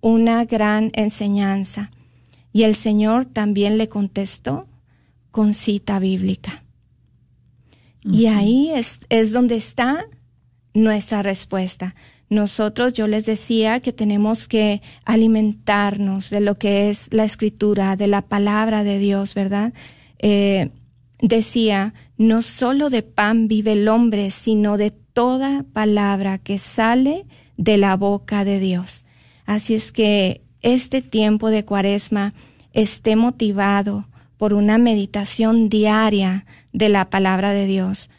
una 0.00 0.44
gran 0.44 0.90
enseñanza 0.94 1.90
y 2.52 2.62
el 2.62 2.74
Señor 2.74 3.26
también 3.26 3.76
le 3.76 3.88
contestó 3.88 4.66
con 5.30 5.52
cita 5.52 5.98
bíblica. 5.98 6.64
Y 8.02 8.26
ahí 8.26 8.70
es, 8.70 9.00
es 9.08 9.32
donde 9.32 9.56
está 9.56 10.06
nuestra 10.72 11.22
respuesta. 11.22 11.94
Nosotros, 12.28 12.92
yo 12.92 13.06
les 13.06 13.26
decía 13.26 13.80
que 13.80 13.92
tenemos 13.92 14.48
que 14.48 14.80
alimentarnos 15.04 16.30
de 16.30 16.40
lo 16.40 16.56
que 16.56 16.88
es 16.88 17.12
la 17.12 17.24
escritura, 17.24 17.96
de 17.96 18.06
la 18.06 18.22
palabra 18.22 18.84
de 18.84 18.98
Dios, 18.98 19.34
¿verdad? 19.34 19.72
Eh, 20.18 20.70
decía, 21.20 21.94
no 22.18 22.42
solo 22.42 22.90
de 22.90 23.02
pan 23.02 23.48
vive 23.48 23.72
el 23.72 23.88
hombre, 23.88 24.30
sino 24.30 24.76
de 24.76 24.90
toda 24.90 25.64
palabra 25.72 26.38
que 26.38 26.58
sale 26.58 27.26
de 27.56 27.76
la 27.76 27.96
boca 27.96 28.44
de 28.44 28.60
Dios. 28.60 29.04
Así 29.46 29.74
es 29.74 29.92
que 29.92 30.42
este 30.62 31.02
tiempo 31.02 31.50
de 31.50 31.64
cuaresma 31.64 32.34
esté 32.72 33.16
motivado 33.16 34.06
por 34.36 34.52
una 34.52 34.78
meditación 34.78 35.68
diaria 35.68 36.44
de 36.72 36.88
la 36.88 37.08
palabra 37.08 37.52
de 37.52 37.66
Dios. 37.66 38.10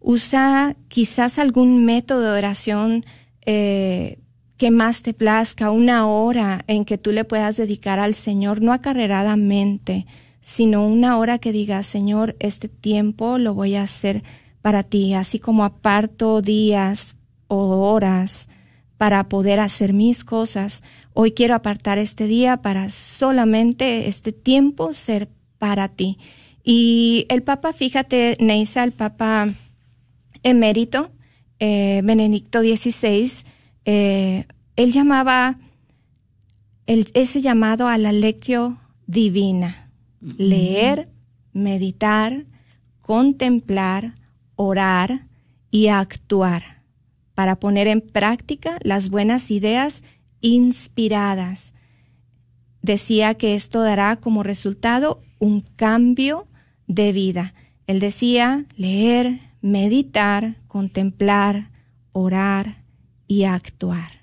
Usa 0.00 0.76
quizás 0.88 1.38
algún 1.38 1.84
método 1.84 2.32
de 2.32 2.38
oración 2.38 3.04
eh, 3.44 4.18
que 4.56 4.70
más 4.70 5.02
te 5.02 5.12
plazca, 5.12 5.70
una 5.70 6.06
hora 6.06 6.64
en 6.66 6.84
que 6.84 6.96
tú 6.96 7.12
le 7.12 7.24
puedas 7.24 7.56
dedicar 7.56 7.98
al 7.98 8.14
Señor, 8.14 8.62
no 8.62 8.72
acarreradamente, 8.72 10.06
sino 10.46 10.86
una 10.86 11.18
hora 11.18 11.40
que 11.40 11.50
digas, 11.50 11.86
Señor, 11.86 12.36
este 12.38 12.68
tiempo 12.68 13.36
lo 13.36 13.52
voy 13.52 13.74
a 13.74 13.82
hacer 13.82 14.22
para 14.62 14.84
ti, 14.84 15.12
así 15.12 15.40
como 15.40 15.64
aparto 15.64 16.40
días 16.40 17.16
o 17.48 17.90
horas 17.90 18.48
para 18.96 19.28
poder 19.28 19.58
hacer 19.58 19.92
mis 19.92 20.22
cosas. 20.22 20.84
Hoy 21.14 21.32
quiero 21.32 21.56
apartar 21.56 21.98
este 21.98 22.28
día 22.28 22.62
para 22.62 22.90
solamente 22.90 24.06
este 24.06 24.30
tiempo 24.30 24.94
ser 24.94 25.28
para 25.58 25.88
ti. 25.88 26.16
Y 26.62 27.26
el 27.28 27.42
Papa, 27.42 27.72
fíjate, 27.72 28.36
Neisa, 28.38 28.84
el 28.84 28.92
Papa 28.92 29.52
emérito, 30.44 31.10
eh, 31.58 32.02
Benedicto 32.04 32.60
XVI, 32.60 33.32
eh, 33.84 34.44
él 34.76 34.92
llamaba 34.92 35.58
ese 36.86 37.40
llamado 37.40 37.88
a 37.88 37.98
la 37.98 38.12
lectio 38.12 38.78
divina, 39.08 39.85
leer, 40.20 41.10
meditar, 41.52 42.44
contemplar, 43.00 44.14
orar 44.56 45.26
y 45.70 45.88
actuar 45.88 46.82
para 47.34 47.56
poner 47.56 47.86
en 47.86 48.00
práctica 48.00 48.78
las 48.82 49.10
buenas 49.10 49.50
ideas 49.50 50.02
inspiradas. 50.40 51.74
Decía 52.82 53.34
que 53.34 53.54
esto 53.54 53.82
dará 53.82 54.16
como 54.16 54.42
resultado 54.42 55.22
un 55.38 55.60
cambio 55.60 56.46
de 56.86 57.12
vida. 57.12 57.54
Él 57.86 58.00
decía 58.00 58.64
leer, 58.76 59.40
meditar, 59.60 60.56
contemplar, 60.66 61.70
orar 62.12 62.84
y 63.28 63.44
actuar. 63.44 64.15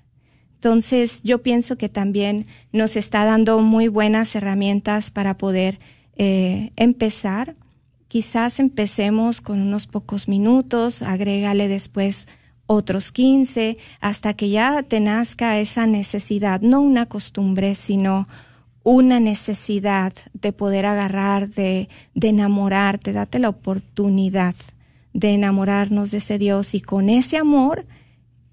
Entonces 0.64 1.20
yo 1.22 1.42
pienso 1.42 1.76
que 1.76 1.90
también 1.90 2.46
nos 2.72 2.96
está 2.96 3.26
dando 3.26 3.60
muy 3.60 3.88
buenas 3.88 4.34
herramientas 4.34 5.10
para 5.10 5.36
poder 5.36 5.78
eh, 6.16 6.70
empezar. 6.76 7.54
Quizás 8.08 8.58
empecemos 8.58 9.42
con 9.42 9.60
unos 9.60 9.86
pocos 9.86 10.26
minutos, 10.26 11.02
agrégale 11.02 11.68
después 11.68 12.28
otros 12.64 13.12
15, 13.12 13.76
hasta 14.00 14.32
que 14.32 14.48
ya 14.48 14.82
te 14.82 15.00
nazca 15.00 15.58
esa 15.58 15.86
necesidad, 15.86 16.62
no 16.62 16.80
una 16.80 17.04
costumbre, 17.04 17.74
sino 17.74 18.26
una 18.84 19.20
necesidad 19.20 20.14
de 20.32 20.54
poder 20.54 20.86
agarrar, 20.86 21.50
de, 21.50 21.90
de 22.14 22.28
enamorarte, 22.28 23.12
date 23.12 23.38
la 23.38 23.50
oportunidad 23.50 24.54
de 25.12 25.34
enamorarnos 25.34 26.10
de 26.10 26.18
ese 26.18 26.38
Dios 26.38 26.74
y 26.74 26.80
con 26.80 27.10
ese 27.10 27.36
amor 27.36 27.84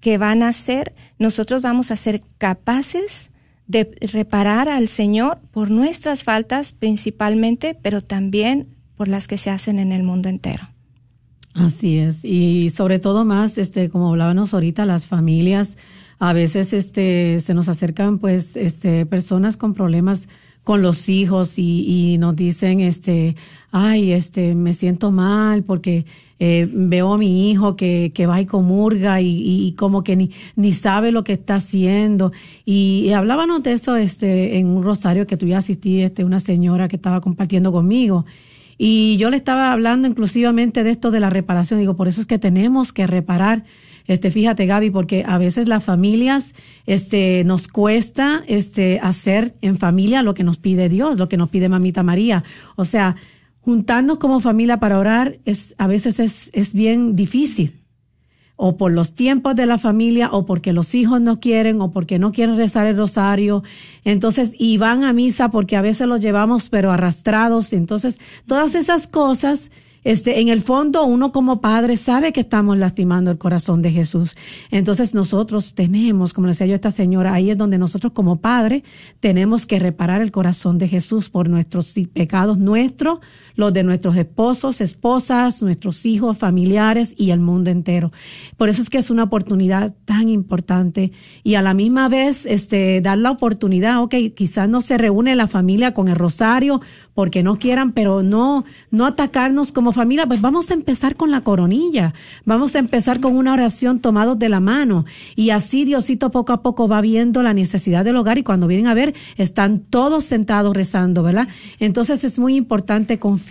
que 0.02 0.18
van 0.18 0.42
a 0.42 0.52
ser, 0.52 0.92
nosotros 1.18 1.62
vamos 1.62 1.92
a 1.92 1.96
ser 1.96 2.22
capaces 2.36 3.30
de 3.68 3.94
reparar 4.12 4.68
al 4.68 4.88
Señor 4.88 5.38
por 5.52 5.70
nuestras 5.70 6.24
faltas 6.24 6.72
principalmente, 6.72 7.78
pero 7.80 8.02
también 8.02 8.66
por 8.96 9.06
las 9.06 9.28
que 9.28 9.38
se 9.38 9.48
hacen 9.48 9.78
en 9.78 9.92
el 9.92 10.02
mundo 10.02 10.28
entero. 10.28 10.64
Así 11.54 11.98
es. 11.98 12.24
Y 12.24 12.70
sobre 12.70 12.98
todo 12.98 13.24
más, 13.24 13.58
este, 13.58 13.90
como 13.90 14.08
hablábamos 14.08 14.52
ahorita, 14.52 14.86
las 14.86 15.06
familias, 15.06 15.78
a 16.18 16.32
veces, 16.32 16.72
este, 16.72 17.38
se 17.38 17.54
nos 17.54 17.68
acercan, 17.68 18.18
pues, 18.18 18.56
este, 18.56 19.06
personas 19.06 19.56
con 19.56 19.72
problemas 19.72 20.28
con 20.64 20.82
los 20.82 21.08
hijos 21.08 21.58
y, 21.58 21.84
y 21.86 22.18
nos 22.18 22.34
dicen, 22.34 22.80
este, 22.80 23.36
ay, 23.70 24.12
este, 24.12 24.56
me 24.56 24.72
siento 24.72 25.12
mal 25.12 25.62
porque 25.62 26.06
eh, 26.44 26.68
veo 26.72 27.12
a 27.12 27.18
mi 27.18 27.52
hijo 27.52 27.76
que, 27.76 28.10
que 28.12 28.26
va 28.26 28.40
y 28.40 28.46
comurga 28.46 29.20
y, 29.20 29.28
y, 29.28 29.72
como 29.74 30.02
que 30.02 30.16
ni, 30.16 30.32
ni 30.56 30.72
sabe 30.72 31.12
lo 31.12 31.22
que 31.22 31.34
está 31.34 31.54
haciendo. 31.54 32.32
Y, 32.64 33.12
hablábamos 33.12 33.62
de 33.62 33.70
eso, 33.74 33.94
este, 33.94 34.58
en 34.58 34.66
un 34.66 34.82
rosario 34.82 35.28
que 35.28 35.36
tú 35.36 35.46
ya 35.46 35.58
asistí, 35.58 36.02
este, 36.02 36.24
una 36.24 36.40
señora 36.40 36.88
que 36.88 36.96
estaba 36.96 37.20
compartiendo 37.20 37.70
conmigo. 37.70 38.26
Y 38.76 39.18
yo 39.18 39.30
le 39.30 39.36
estaba 39.36 39.70
hablando 39.70 40.08
inclusivamente 40.08 40.82
de 40.82 40.90
esto 40.90 41.12
de 41.12 41.20
la 41.20 41.30
reparación. 41.30 41.78
Digo, 41.78 41.94
por 41.94 42.08
eso 42.08 42.20
es 42.20 42.26
que 42.26 42.40
tenemos 42.40 42.92
que 42.92 43.06
reparar. 43.06 43.62
Este, 44.08 44.32
fíjate, 44.32 44.66
Gaby, 44.66 44.90
porque 44.90 45.24
a 45.24 45.38
veces 45.38 45.68
las 45.68 45.84
familias, 45.84 46.56
este, 46.86 47.44
nos 47.44 47.68
cuesta, 47.68 48.42
este, 48.48 48.98
hacer 49.00 49.54
en 49.62 49.78
familia 49.78 50.24
lo 50.24 50.34
que 50.34 50.42
nos 50.42 50.56
pide 50.56 50.88
Dios, 50.88 51.18
lo 51.18 51.28
que 51.28 51.36
nos 51.36 51.50
pide 51.50 51.68
Mamita 51.68 52.02
María. 52.02 52.42
O 52.74 52.84
sea, 52.84 53.14
juntarnos 53.62 54.18
como 54.18 54.40
familia 54.40 54.78
para 54.78 54.98
orar 54.98 55.38
es, 55.44 55.74
a 55.78 55.86
veces 55.86 56.20
es, 56.20 56.50
es 56.52 56.74
bien 56.74 57.16
difícil 57.16 57.82
o 58.64 58.76
por 58.76 58.92
los 58.92 59.14
tiempos 59.14 59.56
de 59.56 59.66
la 59.66 59.76
familia, 59.76 60.30
o 60.30 60.46
porque 60.46 60.72
los 60.72 60.94
hijos 60.94 61.20
no 61.20 61.40
quieren, 61.40 61.80
o 61.80 61.90
porque 61.90 62.20
no 62.20 62.30
quieren 62.30 62.56
rezar 62.56 62.86
el 62.86 62.96
rosario. 62.96 63.64
Entonces, 64.04 64.54
y 64.56 64.76
van 64.78 65.02
a 65.02 65.12
misa 65.12 65.50
porque 65.50 65.76
a 65.76 65.82
veces 65.82 66.06
los 66.06 66.20
llevamos, 66.20 66.68
pero 66.68 66.92
arrastrados. 66.92 67.72
Entonces, 67.72 68.20
todas 68.46 68.76
esas 68.76 69.08
cosas, 69.08 69.72
este, 70.04 70.40
en 70.40 70.48
el 70.48 70.62
fondo, 70.62 71.04
uno 71.04 71.32
como 71.32 71.60
padre 71.60 71.96
sabe 71.96 72.32
que 72.32 72.38
estamos 72.38 72.78
lastimando 72.78 73.32
el 73.32 73.38
corazón 73.38 73.82
de 73.82 73.90
Jesús. 73.90 74.36
Entonces, 74.70 75.12
nosotros 75.12 75.74
tenemos, 75.74 76.32
como 76.32 76.46
decía 76.46 76.68
yo 76.68 76.76
esta 76.76 76.92
señora, 76.92 77.34
ahí 77.34 77.50
es 77.50 77.58
donde 77.58 77.78
nosotros 77.78 78.12
como 78.12 78.36
padre 78.36 78.84
tenemos 79.18 79.66
que 79.66 79.80
reparar 79.80 80.22
el 80.22 80.30
corazón 80.30 80.78
de 80.78 80.86
Jesús 80.86 81.30
por 81.30 81.48
nuestros 81.48 81.94
pecados 82.12 82.58
nuestros, 82.58 83.18
los 83.54 83.72
de 83.72 83.82
nuestros 83.82 84.16
esposos, 84.16 84.80
esposas, 84.80 85.62
nuestros 85.62 86.06
hijos, 86.06 86.38
familiares 86.38 87.14
y 87.16 87.30
el 87.30 87.40
mundo 87.40 87.70
entero. 87.70 88.10
Por 88.56 88.68
eso 88.68 88.82
es 88.82 88.90
que 88.90 88.98
es 88.98 89.10
una 89.10 89.24
oportunidad 89.24 89.94
tan 90.04 90.28
importante 90.28 91.12
y 91.42 91.54
a 91.54 91.62
la 91.62 91.74
misma 91.74 92.08
vez 92.08 92.46
este, 92.46 93.00
dar 93.00 93.18
la 93.18 93.30
oportunidad, 93.30 94.02
ok, 94.02 94.14
quizás 94.34 94.68
no 94.68 94.80
se 94.80 94.98
reúne 94.98 95.34
la 95.36 95.48
familia 95.48 95.94
con 95.94 96.08
el 96.08 96.16
rosario 96.16 96.80
porque 97.14 97.42
no 97.42 97.58
quieran, 97.58 97.92
pero 97.92 98.22
no, 98.22 98.64
no 98.90 99.06
atacarnos 99.06 99.72
como 99.72 99.92
familia, 99.92 100.26
pues 100.26 100.40
vamos 100.40 100.70
a 100.70 100.74
empezar 100.74 101.16
con 101.16 101.30
la 101.30 101.42
coronilla, 101.42 102.14
vamos 102.44 102.74
a 102.74 102.78
empezar 102.78 103.20
con 103.20 103.36
una 103.36 103.52
oración 103.52 104.00
tomados 104.00 104.38
de 104.38 104.48
la 104.48 104.60
mano 104.60 105.04
y 105.36 105.50
así 105.50 105.84
Diosito 105.84 106.30
poco 106.30 106.52
a 106.52 106.62
poco 106.62 106.88
va 106.88 107.00
viendo 107.00 107.42
la 107.42 107.54
necesidad 107.54 108.04
del 108.04 108.16
hogar 108.16 108.38
y 108.38 108.42
cuando 108.42 108.66
vienen 108.66 108.86
a 108.86 108.94
ver 108.94 109.14
están 109.36 109.80
todos 109.80 110.24
sentados 110.24 110.74
rezando, 110.74 111.22
¿verdad? 111.22 111.48
Entonces 111.78 112.24
es 112.24 112.38
muy 112.38 112.56
importante 112.56 113.18
confiar 113.18 113.41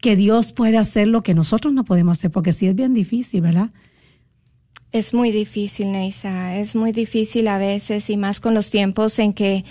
que 0.00 0.16
Dios 0.16 0.52
puede 0.52 0.78
hacer 0.78 1.08
lo 1.08 1.22
que 1.22 1.34
nosotros 1.34 1.72
no 1.72 1.84
podemos 1.84 2.18
hacer, 2.18 2.30
porque 2.30 2.52
sí 2.52 2.66
es 2.66 2.74
bien 2.74 2.94
difícil, 2.94 3.40
¿verdad? 3.40 3.70
Es 4.92 5.14
muy 5.14 5.32
difícil, 5.32 5.92
Neisa, 5.92 6.56
es 6.56 6.76
muy 6.76 6.92
difícil 6.92 7.48
a 7.48 7.58
veces 7.58 8.10
y 8.10 8.16
más 8.16 8.40
con 8.40 8.54
los 8.54 8.70
tiempos 8.70 9.18
en 9.18 9.32
que 9.32 9.64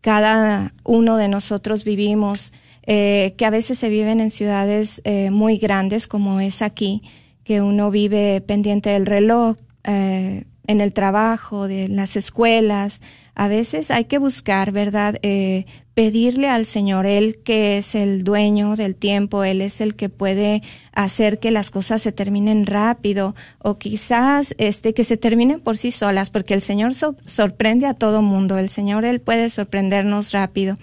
cada 0.00 0.72
uno 0.84 1.16
de 1.16 1.28
nosotros 1.28 1.84
vivimos, 1.84 2.52
eh, 2.86 3.34
que 3.36 3.44
a 3.44 3.50
veces 3.50 3.78
se 3.78 3.90
viven 3.90 4.20
en 4.20 4.30
ciudades 4.30 5.02
eh, 5.04 5.30
muy 5.30 5.58
grandes 5.58 6.06
como 6.06 6.40
es 6.40 6.62
aquí, 6.62 7.02
que 7.44 7.60
uno 7.60 7.90
vive 7.90 8.40
pendiente 8.40 8.90
del 8.90 9.04
reloj, 9.06 9.56
eh, 9.84 10.44
en 10.66 10.80
el 10.80 10.92
trabajo, 10.92 11.66
de 11.66 11.88
las 11.88 12.16
escuelas. 12.16 13.00
A 13.34 13.48
veces 13.48 13.90
hay 13.90 14.04
que 14.04 14.18
buscar, 14.18 14.72
¿verdad? 14.72 15.16
Eh, 15.22 15.66
pedirle 15.94 16.48
al 16.48 16.66
Señor, 16.66 17.06
Él 17.06 17.42
que 17.42 17.78
es 17.78 17.94
el 17.94 18.24
dueño 18.24 18.76
del 18.76 18.96
tiempo, 18.96 19.44
Él 19.44 19.60
es 19.60 19.80
el 19.80 19.94
que 19.94 20.08
puede 20.08 20.62
hacer 20.92 21.38
que 21.38 21.50
las 21.50 21.70
cosas 21.70 22.02
se 22.02 22.12
terminen 22.12 22.66
rápido 22.66 23.34
o 23.58 23.78
quizás 23.78 24.54
este, 24.58 24.94
que 24.94 25.04
se 25.04 25.16
terminen 25.16 25.60
por 25.60 25.76
sí 25.76 25.90
solas, 25.90 26.30
porque 26.30 26.54
el 26.54 26.60
Señor 26.60 26.92
sorprende 26.94 27.86
a 27.86 27.94
todo 27.94 28.22
mundo, 28.22 28.58
el 28.58 28.68
Señor 28.68 29.04
Él 29.04 29.20
puede 29.20 29.50
sorprendernos 29.50 30.32
rápido. 30.32 30.78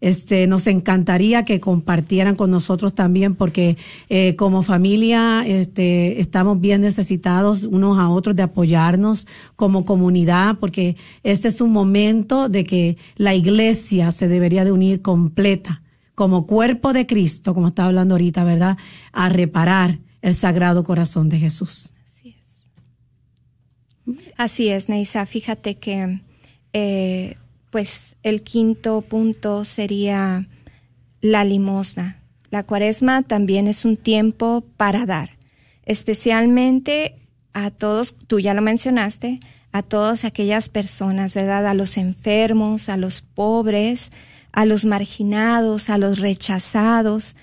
Este, 0.00 0.46
nos 0.46 0.66
encantaría 0.66 1.44
que 1.44 1.60
compartieran 1.60 2.34
con 2.34 2.50
nosotros 2.50 2.94
también 2.94 3.34
porque 3.34 3.76
eh, 4.08 4.34
como 4.34 4.62
familia 4.62 5.44
este, 5.46 6.20
estamos 6.20 6.58
bien 6.58 6.80
necesitados 6.80 7.64
unos 7.64 7.98
a 7.98 8.08
otros 8.08 8.34
de 8.34 8.42
apoyarnos 8.42 9.26
como 9.56 9.84
comunidad 9.84 10.56
porque 10.58 10.96
este 11.22 11.48
es 11.48 11.60
un 11.60 11.72
momento 11.72 12.48
de 12.48 12.64
que 12.64 12.96
la 13.16 13.34
iglesia 13.34 14.10
se 14.10 14.26
debería 14.26 14.64
de 14.64 14.72
unir 14.72 15.02
completa 15.02 15.82
como 16.14 16.46
cuerpo 16.46 16.92
de 16.92 17.06
Cristo, 17.06 17.54
como 17.54 17.68
estaba 17.68 17.88
hablando 17.88 18.14
ahorita, 18.14 18.44
¿verdad? 18.44 18.76
A 19.12 19.28
reparar 19.28 20.00
el 20.22 20.34
sagrado 20.34 20.84
corazón 20.84 21.28
de 21.28 21.38
Jesús. 21.38 21.92
Así 24.36 24.68
es, 24.68 24.88
Neisa. 24.88 25.24
Fíjate 25.26 25.76
que, 25.76 26.20
eh, 26.72 27.36
pues, 27.70 28.16
el 28.22 28.42
quinto 28.42 29.00
punto 29.02 29.64
sería 29.64 30.48
la 31.20 31.44
limosna. 31.44 32.20
La 32.50 32.64
cuaresma 32.64 33.22
también 33.22 33.68
es 33.68 33.84
un 33.84 33.96
tiempo 33.96 34.64
para 34.76 35.06
dar, 35.06 35.30
especialmente 35.84 37.16
a 37.52 37.70
todos, 37.70 38.16
tú 38.26 38.40
ya 38.40 38.54
lo 38.54 38.62
mencionaste, 38.62 39.40
a 39.72 39.82
todas 39.82 40.24
aquellas 40.24 40.68
personas, 40.68 41.34
¿verdad? 41.34 41.66
A 41.66 41.74
los 41.74 41.96
enfermos, 41.96 42.88
a 42.88 42.96
los 42.96 43.22
pobres, 43.22 44.10
a 44.52 44.64
los 44.66 44.84
marginados, 44.84 45.90
a 45.90 45.98
los 45.98 46.18
rechazados, 46.18 47.36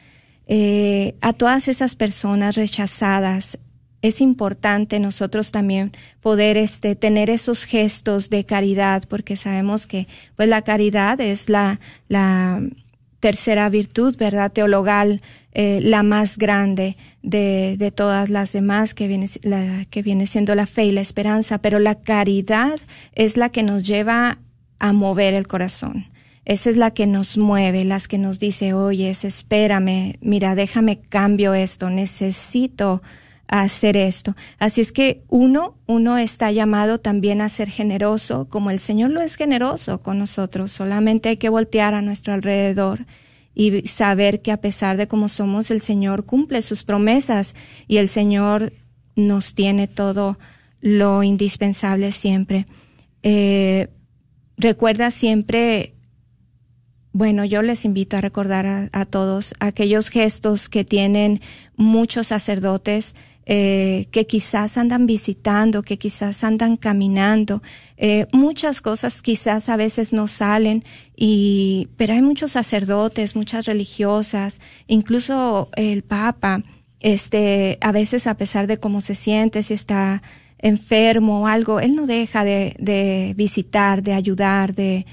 eh, 0.47 1.15
a 1.21 1.33
todas 1.33 1.67
esas 1.67 1.95
personas 1.95 2.55
rechazadas 2.55 3.59
es 4.07 4.21
importante 4.21 4.99
nosotros 4.99 5.51
también 5.51 5.91
poder 6.21 6.57
este 6.57 6.95
tener 6.95 7.29
esos 7.29 7.65
gestos 7.65 8.29
de 8.29 8.45
caridad 8.45 9.03
porque 9.07 9.35
sabemos 9.35 9.87
que 9.87 10.07
pues 10.35 10.49
la 10.49 10.61
caridad 10.61 11.19
es 11.19 11.49
la 11.49 11.79
la 12.07 12.61
tercera 13.19 13.69
virtud 13.69 14.15
verdad 14.17 14.51
teologal 14.51 15.21
eh, 15.53 15.79
la 15.81 16.03
más 16.03 16.37
grande 16.37 16.97
de, 17.23 17.75
de, 17.79 17.91
todas 17.91 18.29
las 18.29 18.53
demás 18.53 18.93
que 18.93 19.07
viene 19.07 19.27
la, 19.41 19.85
que 19.89 20.03
viene 20.03 20.27
siendo 20.27 20.53
la 20.53 20.67
fe 20.67 20.85
y 20.85 20.91
la 20.91 21.01
esperanza 21.01 21.57
pero 21.57 21.79
la 21.79 21.95
caridad 21.95 22.79
es 23.13 23.37
la 23.37 23.49
que 23.49 23.63
nos 23.63 23.83
lleva 23.83 24.37
a 24.79 24.93
mover 24.93 25.33
el 25.33 25.47
corazón. 25.47 26.05
Esa 26.45 26.69
es 26.69 26.77
la 26.77 26.91
que 26.91 27.07
nos 27.07 27.37
mueve, 27.37 27.83
las 27.83 28.07
que 28.07 28.17
nos 28.17 28.39
dice, 28.39 28.73
oye, 28.73 29.09
espérame, 29.09 30.15
mira, 30.21 30.55
déjame 30.55 30.97
cambio 30.97 31.53
esto, 31.53 31.89
necesito 31.89 33.01
hacer 33.47 33.95
esto. 33.97 34.35
Así 34.59 34.81
es 34.81 34.91
que 34.91 35.23
uno, 35.29 35.77
uno 35.85 36.17
está 36.17 36.51
llamado 36.51 36.99
también 36.99 37.41
a 37.41 37.49
ser 37.49 37.69
generoso, 37.69 38.47
como 38.49 38.71
el 38.71 38.79
Señor 38.79 39.11
lo 39.11 39.21
es 39.21 39.35
generoso 39.35 40.01
con 40.01 40.19
nosotros. 40.19 40.71
Solamente 40.71 41.29
hay 41.29 41.37
que 41.37 41.49
voltear 41.49 41.93
a 41.93 42.01
nuestro 42.01 42.33
alrededor 42.33 43.05
y 43.53 43.87
saber 43.87 44.41
que 44.41 44.51
a 44.51 44.61
pesar 44.61 44.97
de 44.97 45.07
cómo 45.07 45.29
somos, 45.29 45.71
el 45.71 45.81
Señor 45.81 46.25
cumple 46.25 46.61
sus 46.61 46.83
promesas 46.83 47.53
y 47.87 47.97
el 47.97 48.07
Señor 48.07 48.73
nos 49.15 49.55
tiene 49.55 49.87
todo 49.87 50.37
lo 50.79 51.23
indispensable 51.23 52.11
siempre. 52.11 52.65
Eh, 53.23 53.87
recuerda 54.57 55.09
siempre 55.09 55.93
bueno, 57.13 57.45
yo 57.45 57.63
les 57.63 57.83
invito 57.83 58.15
a 58.15 58.21
recordar 58.21 58.67
a, 58.67 58.89
a, 58.91 59.05
todos 59.05 59.55
aquellos 59.59 60.09
gestos 60.09 60.69
que 60.69 60.85
tienen 60.85 61.41
muchos 61.75 62.27
sacerdotes 62.27 63.15
eh, 63.49 64.07
que 64.11 64.27
quizás 64.27 64.77
andan 64.77 65.05
visitando, 65.05 65.81
que 65.81 65.97
quizás 65.97 66.43
andan 66.43 66.75
caminando. 66.75 67.61
Eh, 67.95 68.27
muchas 68.33 68.81
cosas 68.81 69.21
quizás 69.21 69.69
a 69.69 69.77
veces 69.77 70.11
no 70.11 70.27
salen, 70.27 70.83
y, 71.15 71.87
pero 71.95 72.11
hay 72.11 72.21
muchos 72.21 72.51
sacerdotes, 72.51 73.37
muchas 73.37 73.65
religiosas, 73.65 74.59
incluso 74.87 75.69
el 75.77 76.03
Papa, 76.03 76.61
este, 76.99 77.77
a 77.79 77.93
veces 77.93 78.27
a 78.27 78.35
pesar 78.35 78.67
de 78.67 78.79
cómo 78.79 78.99
se 78.99 79.15
siente, 79.15 79.63
si 79.63 79.75
está 79.75 80.21
enfermo 80.57 81.43
o 81.43 81.47
algo, 81.47 81.79
él 81.79 81.95
no 81.95 82.05
deja 82.05 82.43
de, 82.43 82.75
de 82.79 83.33
visitar, 83.37 84.03
de 84.03 84.11
ayudar, 84.11 84.75
de, 84.75 85.05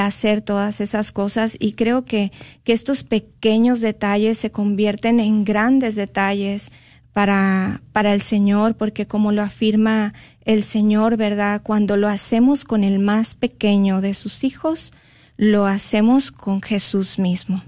hacer 0.00 0.42
todas 0.42 0.80
esas 0.80 1.10
cosas 1.10 1.56
y 1.58 1.72
creo 1.72 2.04
que 2.04 2.30
estos 2.64 3.02
pequeños 3.02 3.80
detalles 3.80 4.38
se 4.38 4.52
convierten 4.52 5.18
en 5.18 5.44
grandes 5.44 5.96
detalles 5.96 6.70
para, 7.14 7.80
para 7.92 8.12
el 8.12 8.20
Señor, 8.20 8.76
porque 8.76 9.06
como 9.06 9.32
lo 9.32 9.40
afirma 9.40 10.12
el 10.44 10.62
Señor, 10.62 11.16
¿verdad? 11.16 11.62
Cuando 11.62 11.96
lo 11.96 12.08
hacemos 12.08 12.64
con 12.64 12.84
el 12.84 12.98
más 12.98 13.34
pequeño 13.34 14.02
de 14.02 14.12
sus 14.12 14.44
hijos, 14.44 14.92
lo 15.38 15.64
hacemos 15.64 16.30
con 16.30 16.60
Jesús 16.60 17.18
mismo. 17.18 17.62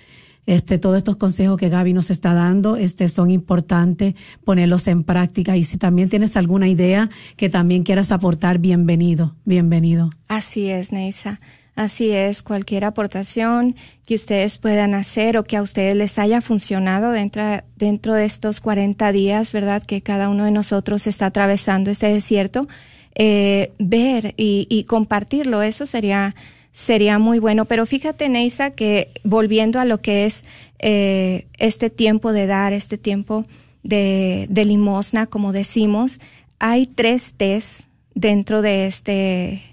Este, 0.45 0.77
todos 0.77 0.97
estos 0.97 1.15
consejos 1.15 1.57
que 1.57 1.69
Gaby 1.69 1.93
nos 1.93 2.09
está 2.09 2.33
dando, 2.33 2.75
este, 2.75 3.07
son 3.07 3.31
importantes 3.31 4.15
ponerlos 4.43 4.87
en 4.87 5.03
práctica. 5.03 5.57
Y 5.57 5.63
si 5.63 5.77
también 5.77 6.09
tienes 6.09 6.37
alguna 6.37 6.67
idea 6.67 7.09
que 7.35 7.49
también 7.49 7.83
quieras 7.83 8.11
aportar, 8.11 8.59
bienvenido, 8.59 9.35
bienvenido. 9.45 10.09
Así 10.27 10.69
es, 10.69 10.91
Neisa. 10.91 11.39
Así 11.75 12.11
es, 12.11 12.41
cualquier 12.41 12.85
aportación 12.85 13.75
que 14.05 14.15
ustedes 14.15 14.57
puedan 14.59 14.93
hacer 14.93 15.37
o 15.37 15.43
que 15.43 15.57
a 15.57 15.61
ustedes 15.61 15.93
les 15.93 16.17
haya 16.19 16.39
funcionado 16.39 17.11
dentro, 17.11 17.43
dentro 17.75 18.13
de 18.13 18.23
estos 18.23 18.61
40 18.61 19.11
días, 19.11 19.51
¿verdad? 19.51 19.83
Que 19.83 20.01
cada 20.01 20.29
uno 20.29 20.45
de 20.45 20.51
nosotros 20.51 21.05
está 21.05 21.25
atravesando 21.25 21.91
este 21.91 22.07
desierto, 22.07 22.65
eh, 23.13 23.73
ver 23.77 24.33
y, 24.37 24.85
compartirlo, 24.87 25.61
eso 25.63 25.85
sería, 25.85 26.33
sería 26.75 27.19
muy 27.19 27.39
bueno. 27.39 27.65
Pero 27.65 27.85
fíjate, 27.85 28.27
Neisa, 28.27 28.71
que 28.71 29.09
volviendo 29.23 29.79
a 29.79 29.85
lo 29.85 29.99
que 30.01 30.25
es 30.25 30.43
eh, 30.79 31.47
este 31.57 31.89
tiempo 31.89 32.33
de 32.33 32.47
dar, 32.47 32.73
este 32.73 32.97
tiempo 32.97 33.45
de, 33.81 34.47
limosna, 34.53 35.25
como 35.25 35.53
decimos, 35.53 36.19
hay 36.59 36.85
tres 36.85 37.33
T's 37.37 37.87
dentro 38.13 38.61
de 38.61 38.87
este 38.87 39.63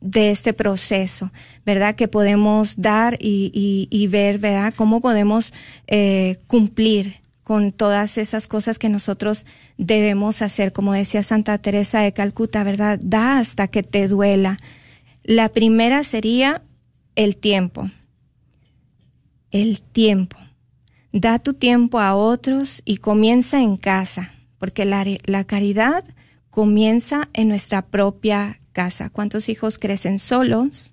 de 0.00 0.30
este 0.30 0.52
proceso, 0.52 1.32
¿verdad? 1.64 1.96
Que 1.96 2.08
podemos 2.08 2.76
dar 2.76 3.16
y, 3.18 4.06
ver, 4.10 4.38
¿verdad? 4.38 4.74
Cómo 4.76 5.00
podemos 5.00 5.52
eh, 5.86 6.38
cumplir 6.46 7.22
con 7.42 7.72
todas 7.72 8.18
esas 8.18 8.46
cosas 8.46 8.78
que 8.78 8.90
nosotros 8.90 9.46
debemos 9.78 10.42
hacer. 10.42 10.74
Como 10.74 10.92
decía 10.92 11.22
Santa 11.22 11.56
Teresa 11.56 12.00
de 12.00 12.12
Calcuta, 12.12 12.62
¿verdad? 12.64 13.00
Da 13.02 13.38
hasta 13.38 13.66
que 13.66 13.82
te 13.82 14.06
duela. 14.06 14.58
La 15.24 15.48
primera 15.48 16.04
sería 16.04 16.62
el 17.14 17.36
tiempo. 17.36 17.90
El 19.50 19.80
tiempo. 19.80 20.36
Da 21.12 21.38
tu 21.38 21.54
tiempo 21.54 21.98
a 21.98 22.14
otros 22.14 22.82
y 22.84 22.98
comienza 22.98 23.62
en 23.62 23.78
casa, 23.78 24.34
porque 24.58 24.84
la, 24.84 25.44
caridad 25.44 26.04
comienza 26.50 27.30
en 27.32 27.48
nuestra 27.48 27.86
propia 27.86 28.60
casa. 28.72 29.08
¿Cuántos 29.08 29.48
hijos 29.48 29.78
crecen 29.78 30.18
solos? 30.18 30.92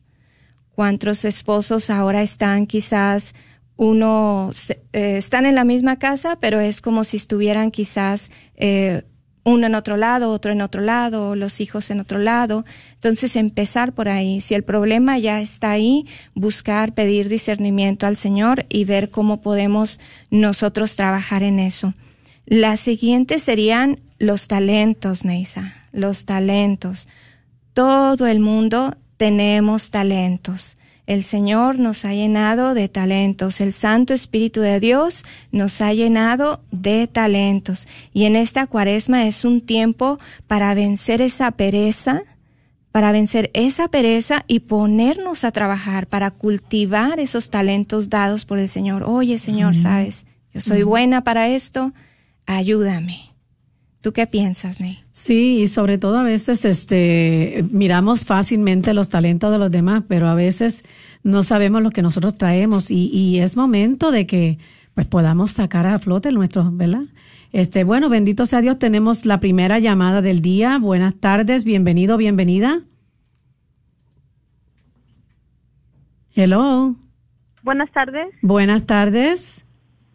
¿Cuántos 0.70 1.26
esposos 1.26 1.90
ahora 1.90 2.22
están 2.22 2.68
quizás 2.68 3.36
uno 3.76 4.52
eh, 4.94 5.18
están 5.18 5.46
en 5.46 5.56
la 5.56 5.66
misma 5.66 6.00
casa, 6.00 6.38
pero 6.40 6.62
es 6.62 6.82
como 6.82 7.04
si 7.04 7.18
estuvieran 7.18 7.72
quizás 7.72 8.30
eh, 8.56 9.04
uno 9.44 9.68
en 9.68 9.76
otro 9.76 9.98
lado, 9.98 10.32
otro 10.32 10.52
en 10.52 10.62
otro 10.62 10.82
lado, 10.82 11.36
los 11.36 11.62
hijos 11.62 11.90
en 11.90 12.00
otro 12.00 12.20
lado. 12.20 12.64
Entonces 12.94 13.36
empezar 13.36 13.94
por 13.94 14.08
ahí. 14.08 14.42
Si 14.42 14.54
el 14.54 14.64
problema 14.64 15.18
ya 15.18 15.42
está 15.42 15.72
ahí, 15.72 16.06
buscar, 16.36 16.94
pedir 16.94 17.30
discernimiento 17.30 18.06
al 18.06 18.18
Señor 18.18 18.66
y 18.70 18.86
ver 18.86 19.10
cómo 19.10 19.42
podemos 19.42 20.00
nosotros 20.30 20.96
trabajar 20.96 21.44
en 21.44 21.60
eso. 21.60 21.94
Las 22.46 22.80
siguientes 22.80 23.44
serían 23.44 24.00
los 24.20 24.48
talentos, 24.48 25.26
Neisa, 25.26 25.74
los 25.92 26.26
talentos. 26.26 27.08
Todo 27.74 28.28
el 28.28 28.40
mundo 28.40 28.96
tenemos 29.18 29.90
talentos. 29.90 30.78
El 31.12 31.24
Señor 31.26 31.78
nos 31.78 32.06
ha 32.06 32.14
llenado 32.14 32.74
de 32.74 32.88
talentos. 32.88 33.60
El 33.60 33.74
Santo 33.74 34.14
Espíritu 34.14 34.62
de 34.62 34.80
Dios 34.80 35.26
nos 35.52 35.82
ha 35.82 35.92
llenado 35.92 36.64
de 36.72 37.06
talentos. 37.06 37.86
Y 38.14 38.24
en 38.24 38.38
esta 38.38 38.66
cuaresma 38.66 39.28
es 39.28 39.44
un 39.44 39.60
tiempo 39.60 40.20
para 40.48 40.74
vencer 40.74 41.22
esa 41.22 41.52
pereza, 41.52 42.24
para 42.94 43.12
vencer 43.12 43.52
esa 43.54 43.90
pereza 43.90 44.46
y 44.48 44.62
ponernos 44.62 45.44
a 45.44 45.52
trabajar 45.52 46.08
para 46.08 46.32
cultivar 46.32 47.20
esos 47.20 47.50
talentos 47.50 48.10
dados 48.10 48.46
por 48.46 48.58
el 48.58 48.70
Señor. 48.70 49.04
Oye, 49.04 49.38
Señor, 49.38 49.76
sabes, 49.76 50.26
yo 50.54 50.62
soy 50.62 50.84
buena 50.84 51.26
para 51.26 51.50
esto, 51.50 51.92
ayúdame. 52.46 53.31
¿Tú 54.02 54.14
qué 54.14 54.26
piensas, 54.26 54.80
Ney? 54.80 55.04
Sí, 55.12 55.62
y 55.62 55.68
sobre 55.68 56.00
todo 56.00 56.18
a 56.18 56.24
veces 56.24 56.66
este 56.66 57.64
miramos 57.70 58.26
fácilmente 58.26 58.96
los 58.96 59.10
talentos 59.10 59.52
de 59.52 59.60
los 59.60 59.70
demás, 59.70 60.04
pero 60.08 60.28
a 60.28 60.34
veces 60.34 60.84
no 61.22 61.44
sabemos 61.44 61.84
lo 61.84 61.92
que 61.92 62.02
nosotros 62.02 62.36
traemos 62.36 62.90
y, 62.90 63.10
y 63.14 63.40
es 63.40 63.56
momento 63.56 64.12
de 64.12 64.26
que 64.26 64.58
pues 64.96 65.06
podamos 65.06 65.52
sacar 65.52 65.86
a 65.86 66.00
flote 66.00 66.32
nuestros, 66.32 66.76
¿verdad? 66.76 67.04
Este, 67.52 67.84
bueno, 67.84 68.10
bendito 68.10 68.48
sea 68.48 68.62
Dios, 68.62 68.80
tenemos 68.80 69.28
la 69.28 69.40
primera 69.40 69.78
llamada 69.78 70.24
del 70.24 70.42
día. 70.42 70.80
Buenas 70.80 71.16
tardes, 71.16 71.64
bienvenido, 71.64 72.18
bienvenida. 72.18 72.82
Hello. 76.34 76.96
Buenas 77.62 77.92
tardes. 77.92 78.34
Buenas 78.42 78.88
tardes. 78.88 79.64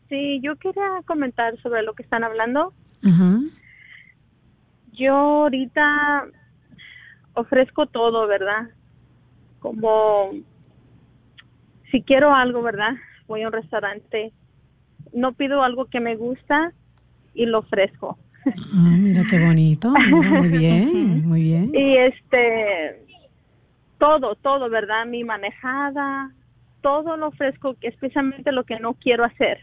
Sí, 0.09 0.41
yo 0.43 0.57
quería 0.57 0.83
comentar 1.07 1.57
sobre 1.63 1.85
lo 1.85 1.95
que 1.95 2.03
están 2.03 2.25
hablando. 2.25 2.73
Ajá 3.05 3.39
yo 4.97 5.15
ahorita 5.15 6.27
ofrezco 7.35 7.87
todo, 7.87 8.27
¿verdad? 8.27 8.71
Como 9.61 10.33
si 11.91 12.03
quiero 12.03 12.35
algo, 12.35 12.63
¿verdad? 12.63 12.95
Voy 13.29 13.43
a 13.43 13.47
un 13.47 13.53
restaurante, 13.53 14.33
no 15.13 15.33
pido 15.35 15.63
algo 15.63 15.87
que 15.87 16.01
me 16.01 16.17
gusta 16.17 16.73
y 17.35 17.47
lo 17.47 17.61
ofrezco. 17.61 18.19
Ah, 18.47 18.97
mira 18.99 19.25
qué 19.29 19.45
bonito, 19.45 19.91
muy 19.91 20.49
bien, 20.59 21.29
muy 21.29 21.43
bien. 21.43 21.71
Y 21.75 21.97
este, 21.99 23.05
todo, 23.99 24.35
todo, 24.37 24.71
¿verdad? 24.71 25.05
Mi 25.07 25.25
manejada, 25.25 26.31
todo 26.81 27.17
lo 27.17 27.29
ofrezco, 27.29 27.77
especialmente 27.81 28.53
lo 28.53 28.65
que 28.65 28.79
no 28.79 28.95
quiero 28.95 29.25
hacer. 29.25 29.59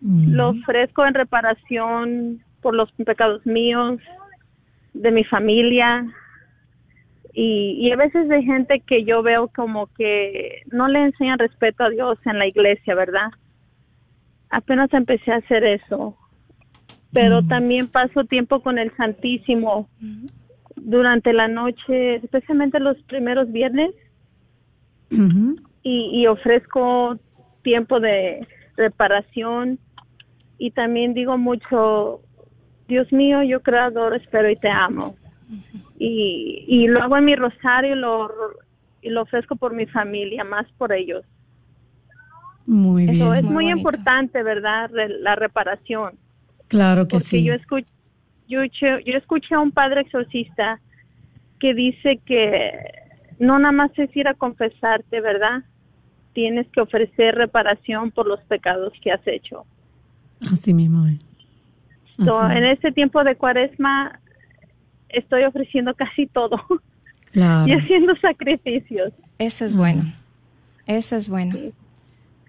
Mm. 0.00 0.32
Lo 0.32 0.50
ofrezco 0.50 1.06
en 1.06 1.14
reparación 1.14 2.44
por 2.60 2.74
los 2.74 2.90
pecados 2.92 3.44
míos, 3.46 4.00
de 4.92 5.10
mi 5.10 5.24
familia. 5.24 6.06
Y, 7.32 7.76
y 7.78 7.92
a 7.92 7.96
veces 7.96 8.28
de 8.28 8.42
gente 8.42 8.80
que 8.80 9.04
yo 9.04 9.22
veo 9.22 9.48
como 9.48 9.86
que 9.94 10.62
no 10.72 10.88
le 10.88 11.04
enseñan 11.04 11.38
respeto 11.38 11.84
a 11.84 11.90
Dios 11.90 12.18
en 12.26 12.38
la 12.38 12.46
iglesia, 12.46 12.94
¿verdad? 12.94 13.30
Apenas 14.50 14.92
empecé 14.92 15.30
a 15.30 15.36
hacer 15.36 15.62
eso, 15.64 16.16
pero 17.12 17.42
mm. 17.42 17.48
también 17.48 17.86
paso 17.86 18.24
tiempo 18.24 18.60
con 18.60 18.78
el 18.78 18.94
Santísimo 18.96 19.88
durante 20.74 21.32
la 21.32 21.46
noche, 21.46 22.16
especialmente 22.16 22.80
los 22.80 23.00
primeros 23.04 23.50
viernes, 23.52 23.92
y, 25.82 26.20
y 26.20 26.26
ofrezco 26.26 27.16
tiempo 27.62 28.00
de 28.00 28.46
reparación. 28.76 29.78
Y 30.58 30.72
también 30.72 31.14
digo 31.14 31.38
mucho 31.38 32.20
Dios 32.90 33.10
mío, 33.12 33.42
yo 33.42 33.60
creador, 33.62 34.14
espero 34.16 34.50
y 34.50 34.56
te 34.56 34.68
amo. 34.68 35.16
Y, 35.98 36.64
y 36.66 36.88
lo 36.88 37.02
hago 37.02 37.16
en 37.16 37.24
mi 37.24 37.36
rosario 37.36 37.94
lo, 37.94 38.30
y 39.00 39.10
lo 39.10 39.22
ofrezco 39.22 39.56
por 39.56 39.74
mi 39.74 39.86
familia, 39.86 40.44
más 40.44 40.66
por 40.76 40.92
ellos. 40.92 41.24
Muy 42.66 43.04
bien. 43.04 43.14
Eso 43.14 43.32
es 43.32 43.42
muy, 43.42 43.70
importante, 43.70 44.42
¿verdad? 44.42 44.90
La 45.20 45.36
reparación. 45.36 46.14
Claro 46.68 47.06
que 47.06 47.20
sí. 47.20 47.44
Yo, 47.44 47.54
escuché, 47.54 47.88
yo, 48.48 48.62
yo 48.64 49.16
escuché 49.16 49.54
a 49.54 49.60
un 49.60 49.70
padre 49.70 50.02
exorcista 50.02 50.80
que 51.58 51.74
dice 51.74 52.20
que 52.26 52.72
no 53.38 53.58
nada 53.58 53.72
más 53.72 53.90
es 53.98 54.14
ir 54.16 54.26
a 54.26 54.34
confesarte, 54.34 55.20
¿verdad? 55.20 55.62
Tienes 56.32 56.66
que 56.68 56.80
ofrecer 56.80 57.36
reparación 57.36 58.10
por 58.10 58.26
los 58.26 58.40
pecados 58.42 58.92
que 59.02 59.12
has 59.12 59.26
hecho. 59.26 59.64
Así 60.50 60.74
mismo 60.74 61.06
es 61.06 61.29
en 62.20 62.64
este 62.64 62.92
tiempo 62.92 63.24
de 63.24 63.36
cuaresma 63.36 64.20
estoy 65.08 65.44
ofreciendo 65.44 65.94
casi 65.94 66.26
todo 66.26 66.60
y 67.34 67.72
haciendo 67.72 68.14
sacrificios. 68.16 69.12
Eso 69.38 69.64
es 69.64 69.76
bueno. 69.76 70.12
Eso 70.86 71.16
es 71.16 71.28
bueno. 71.28 71.56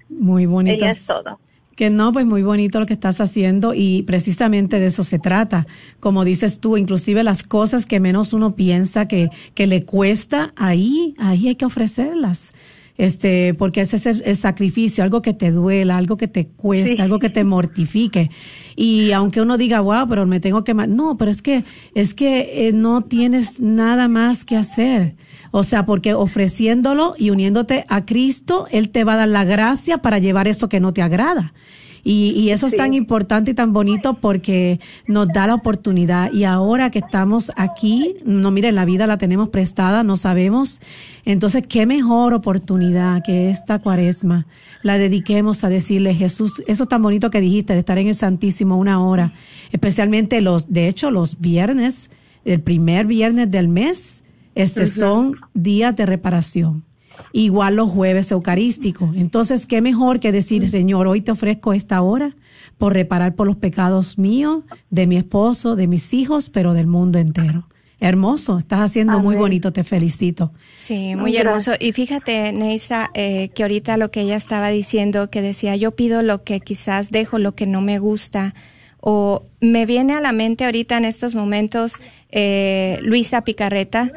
Muy 0.09 0.45
bonito. 0.45 0.85
es 0.85 1.05
todo. 1.05 1.39
Que 1.75 1.89
no, 1.89 2.11
pues 2.11 2.25
muy 2.25 2.43
bonito 2.43 2.79
lo 2.79 2.85
que 2.85 2.93
estás 2.93 3.21
haciendo 3.21 3.73
y 3.73 4.03
precisamente 4.03 4.79
de 4.79 4.87
eso 4.87 5.03
se 5.03 5.19
trata. 5.19 5.65
Como 5.99 6.25
dices 6.25 6.59
tú, 6.59 6.77
inclusive 6.77 7.23
las 7.23 7.43
cosas 7.43 7.85
que 7.85 7.99
menos 7.99 8.33
uno 8.33 8.55
piensa 8.55 9.07
que, 9.07 9.29
que 9.55 9.67
le 9.67 9.85
cuesta, 9.85 10.53
ahí, 10.57 11.15
ahí 11.17 11.47
hay 11.47 11.55
que 11.55 11.65
ofrecerlas 11.65 12.53
este, 13.01 13.55
porque 13.55 13.81
ese 13.81 13.95
es 13.95 14.21
el 14.23 14.35
sacrificio, 14.35 15.03
algo 15.03 15.23
que 15.23 15.33
te 15.33 15.49
duela, 15.49 15.97
algo 15.97 16.17
que 16.17 16.27
te 16.27 16.45
cuesta, 16.45 17.01
algo 17.01 17.17
que 17.17 17.31
te 17.31 17.43
mortifique. 17.43 18.29
Y 18.75 19.11
aunque 19.11 19.41
uno 19.41 19.57
diga, 19.57 19.79
wow, 19.81 20.07
pero 20.07 20.27
me 20.27 20.39
tengo 20.39 20.63
que, 20.63 20.75
no, 20.75 21.17
pero 21.17 21.31
es 21.31 21.41
que, 21.41 21.63
es 21.95 22.13
que 22.13 22.67
eh, 22.67 22.73
no 22.73 23.01
tienes 23.01 23.59
nada 23.59 24.07
más 24.07 24.45
que 24.45 24.55
hacer. 24.55 25.15
O 25.49 25.63
sea, 25.63 25.83
porque 25.83 26.13
ofreciéndolo 26.13 27.15
y 27.17 27.31
uniéndote 27.31 27.85
a 27.89 28.05
Cristo, 28.05 28.67
Él 28.69 28.89
te 28.89 29.03
va 29.03 29.13
a 29.13 29.17
dar 29.17 29.29
la 29.29 29.45
gracia 29.45 29.97
para 29.97 30.19
llevar 30.19 30.47
eso 30.47 30.69
que 30.69 30.79
no 30.79 30.93
te 30.93 31.01
agrada. 31.01 31.55
Y, 32.03 32.31
y 32.31 32.49
eso 32.49 32.67
es 32.67 32.75
tan 32.75 32.93
importante 32.93 33.51
y 33.51 33.53
tan 33.53 33.73
bonito 33.73 34.15
porque 34.15 34.79
nos 35.07 35.27
da 35.27 35.47
la 35.47 35.55
oportunidad. 35.55 36.31
Y 36.33 36.43
ahora 36.43 36.89
que 36.89 36.99
estamos 36.99 37.51
aquí, 37.55 38.15
no 38.25 38.51
miren, 38.51 38.75
la 38.75 38.85
vida 38.85 39.07
la 39.07 39.17
tenemos 39.17 39.49
prestada, 39.49 40.03
no 40.03 40.17
sabemos. 40.17 40.81
Entonces, 41.25 41.63
qué 41.67 41.85
mejor 41.85 42.33
oportunidad 42.33 43.23
que 43.23 43.49
esta 43.49 43.79
cuaresma 43.79 44.47
la 44.83 44.97
dediquemos 44.97 45.63
a 45.63 45.69
decirle, 45.69 46.15
Jesús, 46.15 46.63
eso 46.67 46.87
tan 46.87 47.03
bonito 47.03 47.29
que 47.29 47.41
dijiste, 47.41 47.73
de 47.73 47.79
estar 47.79 47.97
en 47.97 48.07
el 48.07 48.15
Santísimo 48.15 48.77
una 48.77 49.03
hora, 49.03 49.33
especialmente 49.71 50.41
los, 50.41 50.71
de 50.71 50.87
hecho, 50.87 51.11
los 51.11 51.39
viernes, 51.39 52.09
el 52.45 52.61
primer 52.61 53.05
viernes 53.05 53.51
del 53.51 53.67
mes, 53.67 54.23
este 54.55 54.85
son 54.85 55.37
días 55.53 55.95
de 55.95 56.05
reparación 56.05 56.83
igual 57.31 57.75
los 57.75 57.89
jueves 57.89 58.31
eucarísticos. 58.31 59.15
Entonces, 59.15 59.67
¿qué 59.67 59.81
mejor 59.81 60.19
que 60.19 60.31
decir, 60.31 60.67
Señor, 60.69 61.07
hoy 61.07 61.21
te 61.21 61.31
ofrezco 61.31 61.73
esta 61.73 62.01
hora 62.01 62.35
por 62.77 62.93
reparar 62.93 63.35
por 63.35 63.47
los 63.47 63.57
pecados 63.57 64.17
míos, 64.17 64.63
de 64.89 65.07
mi 65.07 65.17
esposo, 65.17 65.75
de 65.75 65.87
mis 65.87 66.13
hijos, 66.13 66.49
pero 66.49 66.73
del 66.73 66.87
mundo 66.87 67.19
entero? 67.19 67.63
Hermoso, 67.99 68.57
estás 68.57 68.79
haciendo 68.79 69.19
muy 69.19 69.35
bonito, 69.35 69.71
te 69.71 69.83
felicito. 69.83 70.51
Sí, 70.75 71.15
muy 71.15 71.37
hermoso. 71.37 71.73
Y 71.79 71.91
fíjate, 71.91 72.51
Neisa, 72.51 73.11
eh, 73.13 73.49
que 73.53 73.61
ahorita 73.61 73.95
lo 73.97 74.09
que 74.09 74.21
ella 74.21 74.35
estaba 74.35 74.69
diciendo, 74.69 75.29
que 75.29 75.43
decía, 75.43 75.75
yo 75.75 75.91
pido 75.91 76.23
lo 76.23 76.43
que 76.43 76.59
quizás 76.61 77.11
dejo, 77.11 77.37
lo 77.37 77.53
que 77.53 77.67
no 77.67 77.81
me 77.81 77.99
gusta, 77.99 78.55
o 79.01 79.45
me 79.59 79.85
viene 79.85 80.13
a 80.13 80.21
la 80.21 80.31
mente 80.31 80.65
ahorita 80.65 80.97
en 80.97 81.05
estos 81.05 81.35
momentos 81.35 81.97
eh, 82.29 82.99
Luisa 83.01 83.43
Picarreta 83.43 84.11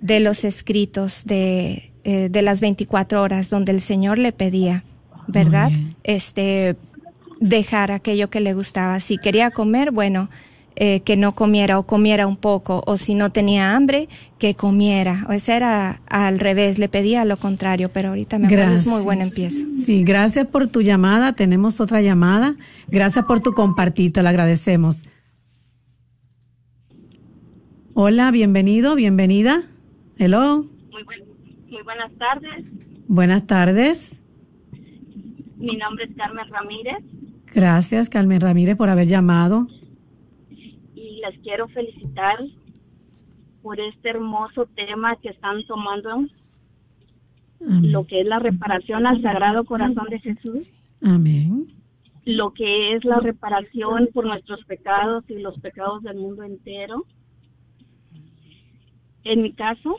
de 0.00 0.20
los 0.20 0.44
escritos 0.44 1.24
de, 1.24 1.92
eh, 2.10 2.28
de 2.28 2.42
las 2.42 2.60
24 2.60 3.22
horas, 3.22 3.50
donde 3.50 3.70
el 3.70 3.80
Señor 3.80 4.18
le 4.18 4.32
pedía, 4.32 4.82
¿verdad? 5.28 5.70
Este, 6.02 6.74
dejar 7.38 7.92
aquello 7.92 8.30
que 8.30 8.40
le 8.40 8.52
gustaba. 8.52 8.98
Si 8.98 9.16
quería 9.16 9.52
comer, 9.52 9.92
bueno, 9.92 10.28
eh, 10.74 11.02
que 11.02 11.16
no 11.16 11.36
comiera 11.36 11.78
o 11.78 11.84
comiera 11.84 12.26
un 12.26 12.36
poco, 12.36 12.82
o 12.84 12.96
si 12.96 13.14
no 13.14 13.30
tenía 13.30 13.76
hambre, 13.76 14.08
que 14.38 14.56
comiera. 14.56 15.24
O 15.28 15.32
ese 15.32 15.54
era 15.54 16.00
al 16.08 16.40
revés, 16.40 16.80
le 16.80 16.88
pedía 16.88 17.24
lo 17.24 17.36
contrario, 17.36 17.92
pero 17.92 18.08
ahorita 18.08 18.40
me 18.40 18.48
acuerdo, 18.48 18.74
es 18.74 18.88
muy 18.88 19.02
buen 19.02 19.20
empiezo. 19.20 19.66
Sí, 19.76 20.02
gracias 20.02 20.48
por 20.48 20.66
tu 20.66 20.82
llamada. 20.82 21.34
Tenemos 21.34 21.80
otra 21.80 22.02
llamada. 22.02 22.56
Gracias 22.88 23.24
por 23.24 23.38
tu 23.38 23.52
compartir, 23.52 24.12
te 24.12 24.20
lo 24.20 24.28
agradecemos. 24.30 25.04
Hola, 27.94 28.32
bienvenido, 28.32 28.96
bienvenida. 28.96 29.62
Hello. 30.18 30.79
Muy, 31.80 31.84
buenas 31.84 32.12
tardes. 32.18 32.64
Buenas 33.08 33.46
tardes. 33.46 34.22
Mi 35.56 35.76
nombre 35.76 36.04
es 36.04 36.14
Carmen 36.14 36.48
Ramírez. 36.50 37.04
Gracias, 37.54 38.10
Carmen 38.10 38.40
Ramírez, 38.40 38.76
por 38.76 38.90
haber 38.90 39.06
llamado 39.06 39.66
les 41.20 41.38
quiero 41.40 41.68
felicitar 41.68 42.38
por 43.62 43.78
este 43.78 44.10
hermoso 44.10 44.66
tema 44.74 45.16
que 45.16 45.28
están 45.28 45.64
tomando, 45.66 46.24
lo 47.60 48.06
que 48.06 48.22
es 48.22 48.26
la 48.26 48.38
reparación 48.38 49.06
al 49.06 49.20
Sagrado 49.22 49.64
Corazón 49.64 50.06
de 50.08 50.18
Jesús. 50.18 50.72
Amén. 51.02 51.68
Lo 52.24 52.52
que 52.52 52.94
es 52.94 53.04
la 53.04 53.20
reparación 53.20 54.08
por 54.12 54.26
nuestros 54.26 54.64
pecados 54.64 55.24
y 55.28 55.38
los 55.38 55.58
pecados 55.60 56.02
del 56.02 56.16
mundo 56.16 56.42
entero. 56.42 57.04
En 59.24 59.42
mi 59.42 59.52
caso, 59.52 59.96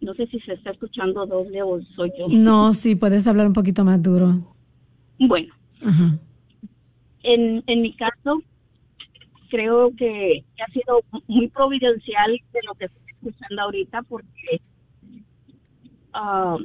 no 0.00 0.14
sé 0.14 0.26
si 0.26 0.40
se 0.40 0.54
está 0.54 0.70
escuchando 0.70 1.26
doble 1.26 1.62
o 1.62 1.80
soy 1.96 2.12
yo. 2.18 2.26
No, 2.28 2.72
sí, 2.72 2.94
puedes 2.94 3.26
hablar 3.26 3.46
un 3.46 3.52
poquito 3.52 3.84
más 3.84 4.02
duro. 4.02 4.34
Bueno, 5.18 5.54
En, 7.22 7.62
en 7.66 7.82
mi 7.82 7.94
caso, 7.94 8.42
creo 9.50 9.90
que 9.96 10.44
ha 10.66 10.72
sido 10.72 11.00
muy 11.28 11.48
providencial 11.48 12.32
de 12.52 12.60
lo 12.66 12.74
que 12.74 12.86
estoy 12.86 13.02
escuchando 13.08 13.62
ahorita 13.62 14.02
porque 14.02 14.60
ah, 16.12 16.56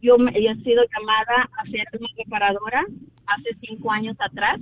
yo, 0.00 0.18
me, 0.18 0.30
he 0.30 0.54
sido 0.62 0.82
llamada 0.96 1.48
a 1.58 1.64
ser 1.70 1.86
una 1.98 2.08
reparadora 2.16 2.84
hace 3.26 3.50
cinco 3.60 3.90
años 3.90 4.16
atrás 4.18 4.60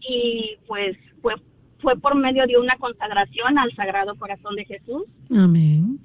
y 0.00 0.56
pues 0.66 0.96
fue 1.22 1.34
fue 1.84 1.96
por 2.00 2.16
medio 2.16 2.44
de 2.46 2.58
una 2.58 2.76
consagración 2.78 3.58
al 3.58 3.72
Sagrado 3.76 4.16
Corazón 4.16 4.56
de 4.56 4.64
Jesús. 4.64 5.04
Amén. 5.30 6.00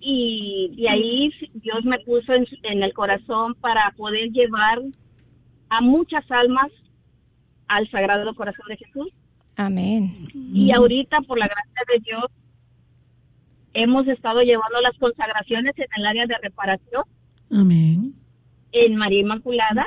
Y 0.00 0.74
de 0.76 0.88
ahí 0.88 1.30
Dios 1.54 1.84
me 1.84 1.98
puso 2.00 2.32
en, 2.34 2.46
en 2.62 2.82
el 2.84 2.92
corazón 2.92 3.54
para 3.56 3.92
poder 3.96 4.30
llevar 4.30 4.78
a 5.70 5.80
muchas 5.80 6.30
almas 6.30 6.70
al 7.66 7.90
Sagrado 7.90 8.32
Corazón 8.34 8.66
de 8.68 8.76
Jesús. 8.76 9.08
Amén. 9.56 10.14
Y 10.34 10.70
ahorita, 10.72 11.20
por 11.22 11.38
la 11.38 11.48
gracia 11.48 11.82
de 11.92 12.00
Dios, 12.04 12.24
hemos 13.74 14.06
estado 14.06 14.42
llevando 14.42 14.80
las 14.82 14.96
consagraciones 14.98 15.76
en 15.78 15.88
el 15.96 16.06
área 16.06 16.26
de 16.26 16.36
reparación. 16.42 17.02
Amén. 17.50 18.14
En 18.72 18.96
María 18.96 19.20
Inmaculada. 19.20 19.86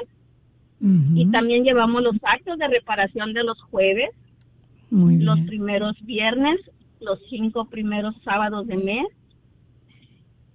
Y 1.13 1.29
también 1.29 1.63
llevamos 1.63 2.01
los 2.01 2.15
actos 2.23 2.57
de 2.57 2.67
reparación 2.67 3.33
de 3.33 3.43
los 3.43 3.61
jueves, 3.69 4.09
los 4.91 5.39
primeros 5.41 5.95
viernes, 6.03 6.59
los 6.99 7.19
cinco 7.29 7.65
primeros 7.65 8.15
sábados 8.23 8.67
de 8.67 8.77
mes. 8.77 9.07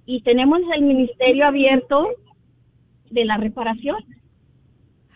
Y 0.05 0.21
tenemos 0.21 0.61
el 0.75 0.83
ministerio 0.83 1.47
abierto 1.47 2.07
de 3.11 3.25
la 3.25 3.39
reparación. 3.39 3.97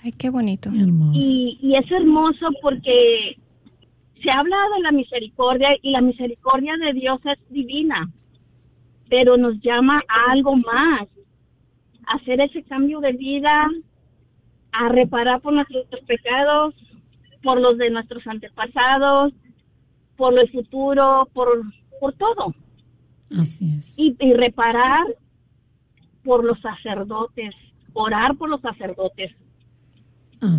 Ay, 0.02 0.12
qué 0.12 0.30
bonito. 0.30 0.70
Y, 1.12 1.58
y 1.60 1.76
es 1.76 1.90
hermoso 1.90 2.48
porque 2.62 3.36
se 4.22 4.30
habla 4.30 4.56
de 4.76 4.82
la 4.82 4.92
misericordia 4.92 5.68
y 5.82 5.90
la 5.90 6.00
misericordia 6.00 6.76
de 6.76 6.92
Dios 6.94 7.20
es 7.24 7.38
divina, 7.50 8.10
pero 9.08 9.36
nos 9.36 9.60
llama 9.60 10.02
a 10.08 10.32
algo 10.32 10.56
más, 10.56 11.08
a 12.06 12.16
hacer 12.16 12.40
ese 12.40 12.62
cambio 12.62 13.00
de 13.00 13.12
vida, 13.12 13.68
a 14.72 14.88
reparar 14.88 15.40
por 15.40 15.52
nuestros 15.52 15.86
pecados, 16.06 16.74
por 17.42 17.60
los 17.60 17.78
de 17.78 17.90
nuestros 17.90 18.26
antepasados, 18.26 19.32
por 20.16 20.38
el 20.38 20.50
futuro, 20.50 21.28
por, 21.32 21.48
por 21.98 22.12
todo. 22.14 22.54
Así 23.38 23.76
es. 23.78 23.98
Y, 23.98 24.16
y 24.18 24.34
reparar 24.34 25.06
por 26.24 26.44
los 26.44 26.60
sacerdotes, 26.60 27.54
orar 27.92 28.36
por 28.36 28.48
los 28.48 28.60
sacerdotes. 28.60 29.32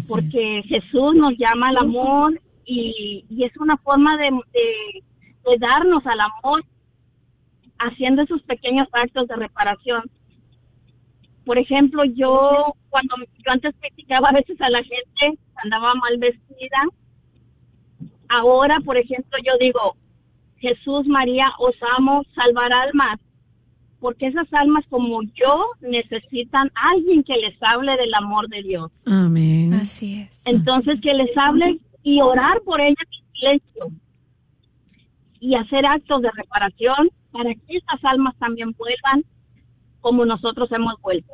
porque 0.09 0.63
Jesús 0.67 1.15
nos 1.15 1.37
llama 1.37 1.69
al 1.69 1.77
amor 1.77 2.39
y, 2.65 3.25
es 3.43 3.55
una 3.57 3.77
forma 3.77 4.17
de, 4.17 4.29
de, 4.53 5.57
darnos 5.59 6.05
al 6.05 6.19
amor 6.19 6.63
haciendo 7.79 8.21
esos 8.21 8.41
pequeños 8.43 8.87
actos 8.91 9.27
de 9.27 9.35
reparación. 9.35 10.03
Por 11.45 11.57
ejemplo, 11.57 12.03
yo 12.05 12.73
cuando 12.89 13.15
yo 13.17 13.51
antes 13.51 13.75
criticaba 13.79 14.29
a 14.29 14.33
veces 14.33 14.59
a 14.61 14.69
la 14.69 14.83
gente, 14.83 15.39
andaba 15.63 15.93
mal 15.95 16.17
vestida, 16.17 16.77
ahora, 18.29 18.79
por 18.81 18.97
ejemplo, 18.97 19.37
yo 19.43 19.53
digo, 19.59 19.95
Jesús, 20.57 21.07
María, 21.07 21.47
os 21.59 21.75
amo, 21.97 22.23
salvar 22.35 22.71
almas, 22.71 23.19
porque 23.99 24.27
esas 24.27 24.51
almas 24.53 24.85
como 24.89 25.21
yo 25.23 25.65
necesitan 25.81 26.69
alguien 26.75 27.23
que 27.23 27.35
les 27.37 27.55
hable 27.61 27.95
del 27.97 28.13
amor 28.13 28.47
de 28.47 28.63
Dios. 28.63 28.91
Amén. 29.05 29.73
Así 29.73 30.21
es. 30.21 30.45
Entonces, 30.45 31.01
que 31.01 31.13
les 31.13 31.35
hable 31.37 31.79
y 32.03 32.21
orar 32.21 32.61
por 32.61 32.81
ellas 32.81 32.97
en 32.97 33.33
silencio 33.33 33.87
y 35.39 35.55
hacer 35.55 35.85
actos 35.85 36.21
de 36.21 36.31
reparación 36.31 37.09
para 37.31 37.53
que 37.53 37.77
estas 37.77 38.03
almas 38.03 38.35
también 38.37 38.71
vuelvan 38.73 39.23
como 40.01 40.25
nosotros 40.25 40.71
hemos 40.71 40.99
vuelto. 41.01 41.33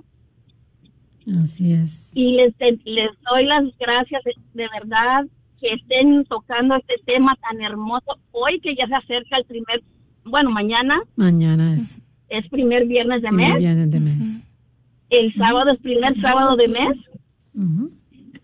Así 1.41 1.73
es. 1.73 2.15
Y 2.15 2.33
les, 2.33 2.53
les 2.85 3.09
doy 3.29 3.45
las 3.45 3.65
gracias 3.79 4.23
de, 4.23 4.67
verdad 4.79 5.25
que 5.59 5.73
estén 5.73 6.23
tocando 6.25 6.75
este 6.75 6.95
tema 7.05 7.35
tan 7.41 7.61
hermoso 7.61 8.17
hoy 8.31 8.59
que 8.61 8.75
ya 8.75 8.87
se 8.87 8.95
acerca 8.95 9.37
el 9.37 9.45
primer, 9.45 9.83
bueno, 10.23 10.51
mañana. 10.51 11.01
Mañana 11.15 11.73
es. 11.73 12.01
Es 12.29 12.47
primer 12.49 12.85
viernes 12.85 13.21
de 13.21 13.31
mes. 13.31 13.57
Viernes 13.57 13.91
de 13.91 13.99
mes. 13.99 14.47
El 15.09 15.33
sábado 15.35 15.71
es 15.71 15.79
primer 15.79 16.19
sábado 16.21 16.55
de 16.55 16.67
mes 16.67 16.97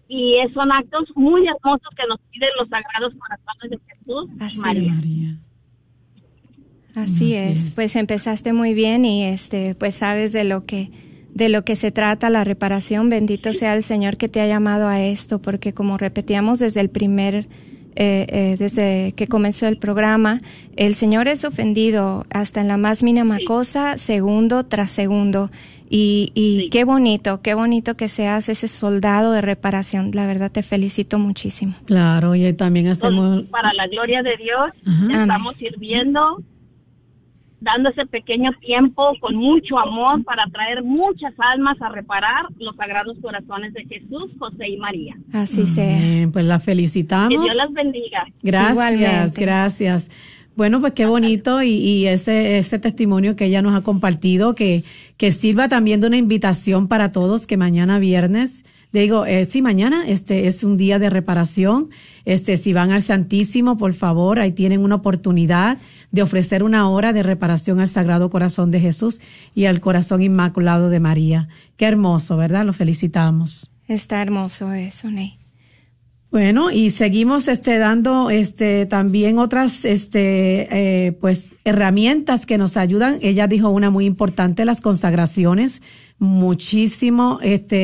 y 0.08 0.36
son 0.54 0.72
actos 0.72 1.10
muy 1.16 1.46
hermosos 1.48 1.90
que 1.96 2.08
nos 2.08 2.20
piden 2.32 2.50
los 2.60 2.70
sagrados 2.70 3.14
corazones 3.16 3.72
de 3.72 3.80
Jesús 3.88 4.30
Así 4.40 4.60
María. 4.60 4.94
Así, 6.96 7.34
es. 7.34 7.72
pues 7.76 7.96
empezaste 7.96 8.54
muy 8.54 8.74
bien 8.74 9.06
y 9.06 9.24
este, 9.26 9.76
pues 9.76 9.96
sabes 9.96 10.32
de 10.32 10.44
lo 10.44 10.66
que 10.66 10.90
de 11.34 11.50
lo 11.50 11.66
que 11.66 11.76
se 11.76 11.92
trata 11.92 12.30
la 12.30 12.44
reparación. 12.44 13.10
Bendito 13.10 13.54
sea 13.54 13.74
el 13.74 13.82
Señor 13.82 14.18
que 14.18 14.30
te 14.30 14.40
ha 14.40 14.48
llamado 14.48 14.88
a 14.88 15.02
esto, 15.02 15.42
porque 15.42 15.74
como 15.74 15.98
repetíamos 15.98 16.60
desde 16.60 16.82
el 16.82 16.90
primer 16.90 17.48
eh, 17.96 18.26
eh, 18.30 18.56
desde 18.58 19.14
que 19.16 19.28
comenzó 19.28 19.68
el 19.68 19.78
programa, 19.78 20.42
el 20.76 20.96
Señor 20.96 21.28
es 21.28 21.46
ofendido 21.46 22.26
hasta 22.32 22.62
en 22.62 22.68
la 22.68 22.78
más 22.78 23.04
mínima 23.04 23.38
cosa, 23.46 23.98
segundo 23.98 24.64
tras 24.64 24.90
segundo. 24.90 25.52
Y, 25.90 26.32
y 26.34 26.70
qué 26.72 26.86
bonito, 26.86 27.42
qué 27.44 27.54
bonito 27.54 27.96
que 27.96 28.08
seas 28.08 28.50
ese 28.50 28.68
soldado 28.68 29.32
de 29.32 29.42
reparación. 29.42 30.10
La 30.16 30.26
verdad 30.26 30.52
te 30.52 30.64
felicito 30.64 31.20
muchísimo. 31.20 31.76
Claro, 31.86 32.34
y 32.34 32.52
también 32.54 32.88
hacemos... 32.88 33.44
Para 33.44 33.72
la 33.74 33.88
gloria 33.88 34.24
de 34.24 34.36
Dios, 34.38 34.72
estamos 35.12 35.56
sirviendo, 35.58 36.42
dando 37.64 37.90
ese 37.90 38.06
pequeño 38.06 38.52
tiempo 38.60 39.14
con 39.20 39.36
mucho 39.36 39.80
amor 39.80 40.24
para 40.24 40.46
traer 40.48 40.84
muchas 40.84 41.34
almas 41.38 41.82
a 41.82 41.90
reparar 41.90 42.46
los 42.60 42.76
sagrados 42.76 43.18
corazones 43.22 43.74
de 43.74 43.86
Jesús, 43.86 44.32
José 44.38 44.70
y 44.70 44.78
María. 44.78 45.16
Así 45.32 45.68
sea. 45.68 46.28
pues 46.32 46.46
la 46.46 46.60
felicitamos. 46.60 47.30
Que 47.30 47.40
Dios 47.42 47.56
las 47.56 47.72
bendiga. 47.72 48.26
Gracias, 48.42 49.34
gracias. 49.36 50.10
Bueno, 50.56 50.80
pues 50.82 50.94
qué 50.94 51.08
bonito 51.08 51.64
y, 51.64 52.06
ese, 52.06 52.60
ese 52.60 52.78
testimonio 52.78 53.36
que 53.36 53.46
ella 53.46 53.64
nos 53.64 53.74
ha 53.74 53.82
compartido, 53.82 54.54
que, 54.54 54.84
que 55.18 55.32
sirva 55.32 55.68
también 55.68 56.00
de 56.00 56.08
una 56.08 56.18
invitación 56.18 56.88
para 56.88 57.12
todos 57.12 57.48
que 57.48 57.58
mañana 57.58 57.98
viernes, 57.98 58.64
digo, 59.02 59.26
eh, 59.26 59.46
sí, 59.46 59.62
mañana 59.62 60.08
este 60.08 60.48
es 60.48 60.64
un 60.64 60.78
día 60.78 61.00
de 61.00 61.10
reparación. 61.10 61.90
Este, 62.26 62.58
si 62.58 62.74
van 62.74 62.92
al 62.92 63.02
Santísimo, 63.02 63.78
por 63.78 63.94
favor, 63.94 64.40
ahí 64.40 64.52
tienen 64.52 64.82
una 64.82 64.96
oportunidad 64.96 65.78
de 66.12 66.22
ofrecer 66.22 66.64
una 66.64 66.88
hora 66.90 67.12
de 67.12 67.24
reparación 67.24 67.80
al 67.80 67.88
Sagrado 67.88 68.30
Corazón 68.30 68.72
de 68.72 68.80
Jesús 68.80 69.20
y 69.56 69.66
al 69.66 69.82
Corazón 69.82 70.22
Inmaculado 70.22 70.90
de 70.90 71.00
María. 71.00 71.50
Qué 71.76 71.86
hermoso, 71.86 72.38
¿verdad? 72.38 72.66
Lo 72.66 72.74
felicitamos. 72.74 73.70
Está 73.88 74.22
hermoso 74.22 74.74
eso, 74.74 75.12
Ney. 75.12 75.43
Bueno, 76.34 76.72
y 76.72 76.90
seguimos 76.90 77.48
este, 77.48 77.78
dando 77.78 78.32
este, 78.32 78.88
también 78.88 79.38
otras 79.38 79.86
este, 79.86 80.68
eh, 80.72 81.12
pues, 81.12 81.52
herramientas 81.64 82.48
que 82.48 82.58
nos 82.58 82.76
ayudan. 82.76 83.20
Ella 83.22 83.46
dijo 83.46 83.70
una 83.70 83.92
muy 83.92 84.06
importante, 84.06 84.66
las 84.66 84.82
consagraciones. 84.82 85.84
Muchísimo 86.18 87.38
este, 87.44 87.76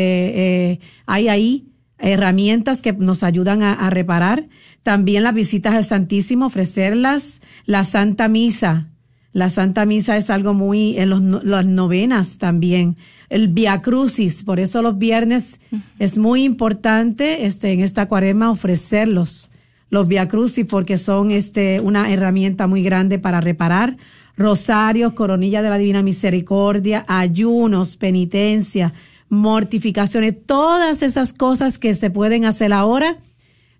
eh, 0.71 0.79
hay 1.05 1.27
ahí 1.27 1.67
herramientas 1.99 2.81
que 2.81 2.91
nos 2.91 3.21
ayudan 3.21 3.61
a, 3.61 3.87
reparar. 3.91 4.49
También 4.81 5.21
las 5.21 5.35
visitas 5.35 5.75
al 5.75 5.83
Santísimo, 5.83 6.47
ofrecerlas. 6.47 7.41
La 7.65 7.83
Santa 7.83 8.29
Misa. 8.29 8.89
La 9.31 9.49
Santa 9.49 9.85
Misa 9.85 10.17
es 10.17 10.31
algo 10.31 10.55
muy, 10.55 10.97
en 10.97 11.11
los, 11.11 11.21
las 11.43 11.67
novenas 11.67 12.39
también 12.39 12.97
el 13.29 13.47
Via 13.47 13.81
Crucis. 13.81 14.43
Por 14.43 14.59
eso 14.59 14.81
los 14.81 14.97
viernes 14.97 15.59
es 15.99 16.17
muy 16.17 16.43
importante 16.43 17.45
este, 17.45 17.71
en 17.71 17.81
esta 17.81 18.07
cuaresma 18.07 18.51
ofrecerlos, 18.51 19.51
los 19.89 20.07
Via 20.07 20.27
Crucis, 20.27 20.65
porque 20.65 20.97
son 20.97 21.31
este, 21.31 21.79
una 21.79 22.11
herramienta 22.11 22.67
muy 22.67 22.83
grande 22.83 23.19
para 23.19 23.41
reparar. 23.41 23.97
Rosarios, 24.37 25.13
coronilla 25.13 25.61
de 25.61 25.69
la 25.69 25.77
Divina 25.77 26.01
Misericordia, 26.01 27.05
ayunos, 27.07 27.97
penitencia, 27.97 28.93
mortificaciones, 29.27 30.35
todas 30.45 31.03
esas 31.03 31.33
cosas 31.33 31.77
que 31.77 31.93
se 31.93 32.09
pueden 32.09 32.45
hacer 32.45 32.73
ahora 32.73 33.17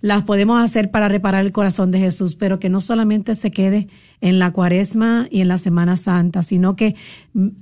las 0.01 0.23
podemos 0.23 0.61
hacer 0.63 0.91
para 0.91 1.09
reparar 1.09 1.45
el 1.45 1.51
corazón 1.51 1.91
de 1.91 1.99
Jesús, 1.99 2.35
pero 2.35 2.59
que 2.59 2.69
no 2.69 2.81
solamente 2.81 3.35
se 3.35 3.51
quede 3.51 3.87
en 4.21 4.39
la 4.39 4.51
cuaresma 4.51 5.27
y 5.29 5.41
en 5.41 5.47
la 5.47 5.57
Semana 5.57 5.95
Santa, 5.95 6.43
sino 6.43 6.75
que 6.75 6.95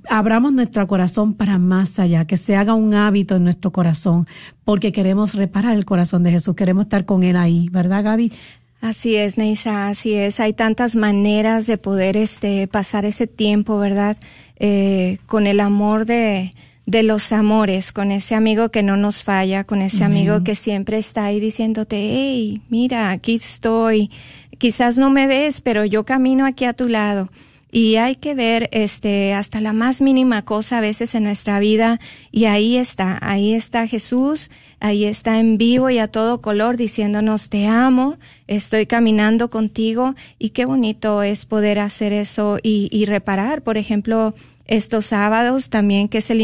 abramos 0.09 0.53
nuestro 0.53 0.87
corazón 0.87 1.33
para 1.33 1.59
más 1.59 1.99
allá, 1.99 2.25
que 2.25 2.37
se 2.37 2.55
haga 2.55 2.73
un 2.73 2.93
hábito 2.93 3.35
en 3.35 3.43
nuestro 3.43 3.71
corazón, 3.71 4.27
porque 4.63 4.91
queremos 4.91 5.35
reparar 5.35 5.75
el 5.75 5.85
corazón 5.85 6.23
de 6.23 6.31
Jesús, 6.31 6.55
queremos 6.55 6.85
estar 6.85 7.05
con 7.05 7.23
Él 7.23 7.35
ahí, 7.35 7.69
¿verdad 7.71 8.03
Gaby? 8.03 8.31
Así 8.81 9.15
es, 9.15 9.37
Neisa, 9.37 9.87
así 9.87 10.13
es. 10.13 10.39
Hay 10.39 10.53
tantas 10.53 10.95
maneras 10.95 11.65
de 11.65 11.77
poder 11.77 12.15
este, 12.15 12.67
pasar 12.67 13.05
ese 13.05 13.25
tiempo, 13.25 13.79
¿verdad? 13.79 14.17
Eh, 14.57 15.17
con 15.25 15.47
el 15.47 15.59
amor 15.59 16.05
de, 16.05 16.51
de 16.87 17.03
los 17.03 17.33
amores, 17.33 17.91
con 17.91 18.11
ese 18.11 18.33
amigo 18.33 18.69
que 18.69 18.81
no 18.81 18.95
nos 18.95 19.23
falla, 19.23 19.65
con 19.65 19.81
ese 19.81 20.05
amigo 20.05 20.43
que 20.45 20.55
siempre 20.55 20.97
está 20.97 21.25
ahí 21.25 21.39
diciéndote, 21.41 21.97
hey, 21.97 22.61
mira, 22.69 23.11
aquí 23.11 23.35
estoy, 23.35 24.09
quizás 24.57 24.97
no 24.97 25.09
me 25.09 25.27
ves, 25.27 25.61
pero 25.61 25.85
yo 25.85 26.05
camino 26.05 26.45
aquí 26.45 26.65
a 26.65 26.73
tu 26.73 26.87
lado. 26.87 27.29
Y 27.69 27.97
hay 27.97 28.15
que 28.15 28.33
ver 28.33 28.69
este 28.71 29.33
hasta 29.33 29.59
la 29.59 29.73
más 29.73 30.01
mínima 30.01 30.43
cosa 30.43 30.77
a 30.77 30.81
veces 30.81 31.13
en 31.15 31.23
nuestra 31.23 31.59
vida 31.59 31.99
y 32.31 32.45
ahí 32.45 32.77
está, 32.77 33.19
ahí 33.21 33.53
está 33.53 33.87
Jesús, 33.87 34.49
ahí 34.79 35.03
está 35.03 35.37
en 35.39 35.57
vivo 35.57 35.89
y 35.89 35.97
a 35.97 36.07
todo 36.07 36.41
color 36.41 36.77
diciéndonos 36.77 37.49
te 37.49 37.67
amo, 37.67 38.17
estoy 38.47 38.85
caminando 38.85 39.49
contigo 39.49 40.15
y 40.39 40.51
qué 40.51 40.63
bonito 40.63 41.23
es 41.23 41.45
poder 41.45 41.79
hacer 41.79 42.13
eso 42.13 42.57
y, 42.63 42.87
y 42.89 43.05
reparar, 43.05 43.61
por 43.61 43.77
ejemplo, 43.77 44.33
estos 44.67 45.05
sábados 45.05 45.69
también, 45.69 46.09
que 46.09 46.19
es 46.19 46.29
el, 46.29 46.41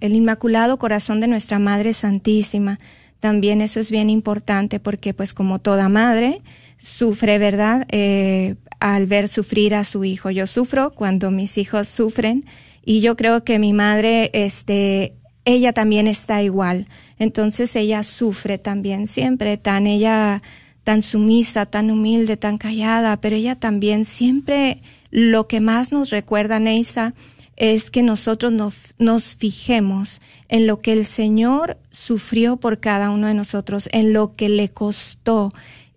el, 0.00 0.12
Inmaculado 0.14 0.78
Corazón 0.78 1.20
de 1.20 1.28
nuestra 1.28 1.58
Madre 1.58 1.92
Santísima. 1.92 2.78
También 3.20 3.60
eso 3.60 3.80
es 3.80 3.90
bien 3.90 4.08
importante 4.08 4.80
porque 4.80 5.12
pues 5.12 5.34
como 5.34 5.58
toda 5.58 5.90
madre 5.90 6.40
sufre, 6.80 7.38
¿verdad? 7.38 7.86
Eh, 7.90 8.56
al 8.80 9.06
ver 9.06 9.28
sufrir 9.28 9.74
a 9.74 9.84
su 9.84 10.04
hijo. 10.04 10.30
Yo 10.30 10.46
sufro 10.46 10.92
cuando 10.94 11.30
mis 11.30 11.58
hijos 11.58 11.88
sufren 11.88 12.46
y 12.84 13.00
yo 13.00 13.16
creo 13.16 13.44
que 13.44 13.58
mi 13.58 13.72
madre, 13.72 14.30
este, 14.32 15.14
ella 15.44 15.72
también 15.72 16.06
está 16.06 16.42
igual. 16.42 16.86
Entonces 17.18 17.76
ella 17.76 18.02
sufre 18.02 18.58
también 18.58 19.06
siempre, 19.06 19.58
tan 19.58 19.86
ella, 19.86 20.42
tan 20.84 21.02
sumisa, 21.02 21.66
tan 21.66 21.90
humilde, 21.90 22.36
tan 22.36 22.58
callada, 22.58 23.20
pero 23.20 23.36
ella 23.36 23.56
también 23.56 24.04
siempre 24.04 24.82
lo 25.10 25.46
que 25.46 25.60
más 25.60 25.92
nos 25.92 26.10
recuerda, 26.10 26.60
Neisa, 26.60 27.14
es 27.56 27.90
que 27.90 28.02
nosotros 28.02 28.52
nos, 28.98 29.36
fijemos 29.36 30.22
en 30.48 30.66
lo 30.66 30.80
que 30.80 30.94
el 30.94 31.04
Señor 31.04 31.76
sufrió 31.90 32.56
por 32.56 32.80
cada 32.80 33.10
uno 33.10 33.26
de 33.26 33.34
nosotros, 33.34 33.88
en 33.92 34.14
lo 34.14 34.34
que 34.34 34.48
le 34.48 34.70
costó, 34.70 35.52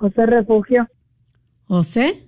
José 0.01 0.27
Refugio. 0.27 0.89
¿José? 1.67 2.27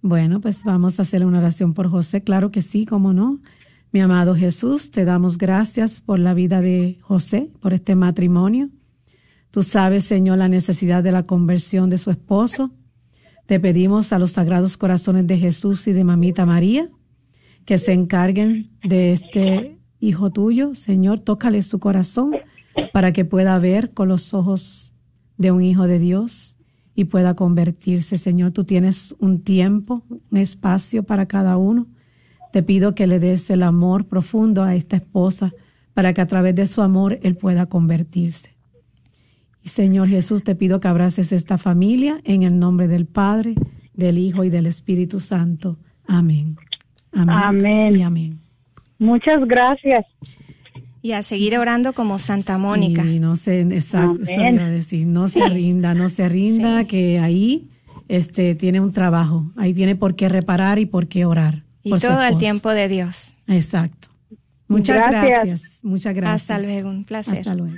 Bueno, 0.00 0.40
pues 0.40 0.64
vamos 0.64 0.98
a 0.98 1.02
hacer 1.02 1.26
una 1.26 1.40
oración 1.40 1.74
por 1.74 1.90
José, 1.90 2.22
claro 2.22 2.50
que 2.50 2.62
sí, 2.62 2.86
cómo 2.86 3.12
no. 3.12 3.40
Mi 3.92 4.00
amado 4.00 4.34
Jesús, 4.34 4.90
te 4.90 5.04
damos 5.04 5.36
gracias 5.36 6.00
por 6.00 6.18
la 6.18 6.32
vida 6.32 6.62
de 6.62 6.96
José, 7.02 7.50
por 7.60 7.74
este 7.74 7.94
matrimonio. 7.94 8.70
Tú 9.50 9.62
sabes, 9.62 10.04
Señor, 10.04 10.38
la 10.38 10.48
necesidad 10.48 11.02
de 11.02 11.12
la 11.12 11.24
conversión 11.24 11.90
de 11.90 11.98
su 11.98 12.10
esposo. 12.10 12.70
Te 13.44 13.60
pedimos 13.60 14.14
a 14.14 14.18
los 14.18 14.32
sagrados 14.32 14.78
corazones 14.78 15.26
de 15.26 15.36
Jesús 15.36 15.86
y 15.88 15.92
de 15.92 16.04
Mamita 16.04 16.46
María 16.46 16.88
que 17.66 17.76
se 17.76 17.92
encarguen 17.92 18.70
de 18.82 19.12
este 19.12 19.73
hijo 20.06 20.30
tuyo. 20.30 20.74
Señor, 20.74 21.20
tócale 21.20 21.62
su 21.62 21.78
corazón 21.78 22.32
para 22.92 23.12
que 23.12 23.24
pueda 23.24 23.58
ver 23.58 23.92
con 23.92 24.08
los 24.08 24.34
ojos 24.34 24.92
de 25.36 25.50
un 25.50 25.62
hijo 25.62 25.86
de 25.86 25.98
Dios 25.98 26.56
y 26.94 27.04
pueda 27.04 27.34
convertirse. 27.34 28.18
Señor, 28.18 28.52
tú 28.52 28.64
tienes 28.64 29.14
un 29.18 29.40
tiempo, 29.40 30.04
un 30.08 30.38
espacio 30.38 31.02
para 31.02 31.26
cada 31.26 31.56
uno. 31.56 31.86
Te 32.52 32.62
pido 32.62 32.94
que 32.94 33.06
le 33.06 33.18
des 33.18 33.50
el 33.50 33.62
amor 33.62 34.06
profundo 34.06 34.62
a 34.62 34.76
esta 34.76 34.96
esposa 34.96 35.50
para 35.92 36.12
que 36.12 36.20
a 36.20 36.26
través 36.26 36.54
de 36.54 36.66
su 36.66 36.82
amor 36.82 37.18
él 37.22 37.36
pueda 37.36 37.66
convertirse. 37.66 38.54
Y 39.62 39.70
Señor 39.70 40.08
Jesús, 40.08 40.44
te 40.44 40.54
pido 40.54 40.78
que 40.78 40.88
abraces 40.88 41.32
esta 41.32 41.56
familia 41.58 42.20
en 42.24 42.42
el 42.42 42.58
nombre 42.58 42.86
del 42.86 43.06
Padre 43.06 43.54
del 43.94 44.18
Hijo 44.18 44.44
y 44.44 44.50
del 44.50 44.66
Espíritu 44.66 45.20
Santo. 45.20 45.78
Amén. 46.06 46.56
Amén. 47.12 47.36
Amén. 47.36 47.96
Y 47.96 48.02
amén. 48.02 48.43
Muchas 49.04 49.46
gracias. 49.46 50.06
Y 51.02 51.12
a 51.12 51.22
seguir 51.22 51.58
orando 51.58 51.92
como 51.92 52.18
Santa 52.18 52.56
Mónica. 52.56 53.02
Sí, 53.02 53.20
no 53.20 53.36
se, 53.36 53.60
exacto, 53.60 54.18
decir, 54.18 55.06
no 55.06 55.28
se 55.28 55.46
rinda, 55.48 55.94
no 55.94 56.08
se 56.08 56.28
rinda, 56.30 56.86
que 56.86 57.18
ahí 57.18 57.68
este, 58.08 58.54
tiene 58.54 58.80
un 58.80 58.92
trabajo, 58.92 59.52
ahí 59.56 59.74
tiene 59.74 59.96
por 59.96 60.16
qué 60.16 60.30
reparar 60.30 60.78
y 60.78 60.86
por 60.86 61.06
qué 61.06 61.26
orar. 61.26 61.62
Y 61.82 61.92
todo 61.92 62.22
el 62.22 62.38
tiempo 62.38 62.70
de 62.70 62.88
Dios. 62.88 63.34
Exacto. 63.46 64.08
Muchas 64.66 65.10
gracias. 65.10 65.80
Muchas 65.82 66.14
gracias. 66.14 66.50
Hasta 66.50 66.66
luego, 66.66 66.88
un 66.88 67.04
placer. 67.04 67.34
Hasta 67.34 67.54
luego. 67.54 67.76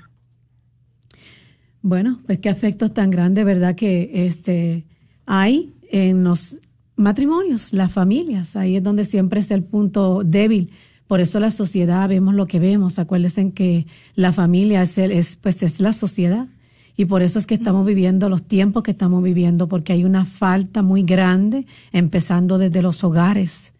Bueno, 1.83 2.21
pues 2.27 2.39
qué 2.39 2.49
afectos 2.49 2.95
tan 2.95 3.11
grandes, 3.11 3.45
¿verdad? 3.45 3.75
Que 3.75 4.27
este 4.27 4.87
hay 5.27 5.75
en 5.91 6.23
los 6.23 6.61
matrimonios, 6.95 7.73
las 7.73 7.93
familias. 7.93 8.55
Ahí 8.55 8.77
es 8.77 8.83
donde 8.85 9.05
siempre 9.05 9.41
es 9.41 9.51
el 9.51 9.65
punto 9.65 10.23
débil. 10.25 10.71
Por 11.07 11.21
eso 11.21 11.39
la 11.41 11.51
sociedad 11.51 12.09
vemos 12.09 12.35
lo 12.35 12.47
que 12.47 12.59
vemos. 12.59 12.99
Acuérdense 12.99 13.53
que 13.53 13.87
la 14.15 14.33
familia 14.33 14.83
es, 14.83 14.99
es, 14.99 15.37
pues 15.37 15.63
es 15.63 15.81
la 15.81 15.93
sociedad. 15.93 16.49
Y 16.97 17.05
por 17.05 17.23
eso 17.23 17.39
es 17.39 17.47
que 17.47 17.55
estamos 17.55 17.87
viviendo 17.87 18.29
los 18.29 18.43
tiempos 18.43 18.83
que 18.83 18.91
estamos 18.93 19.23
viviendo, 19.23 19.69
porque 19.69 19.93
hay 19.93 20.05
una 20.05 20.25
falta 20.25 20.83
muy 20.83 21.03
grande, 21.03 21.67
empezando 21.93 22.57
desde 22.57 22.81
los 22.81 23.05
hogares, 23.05 23.75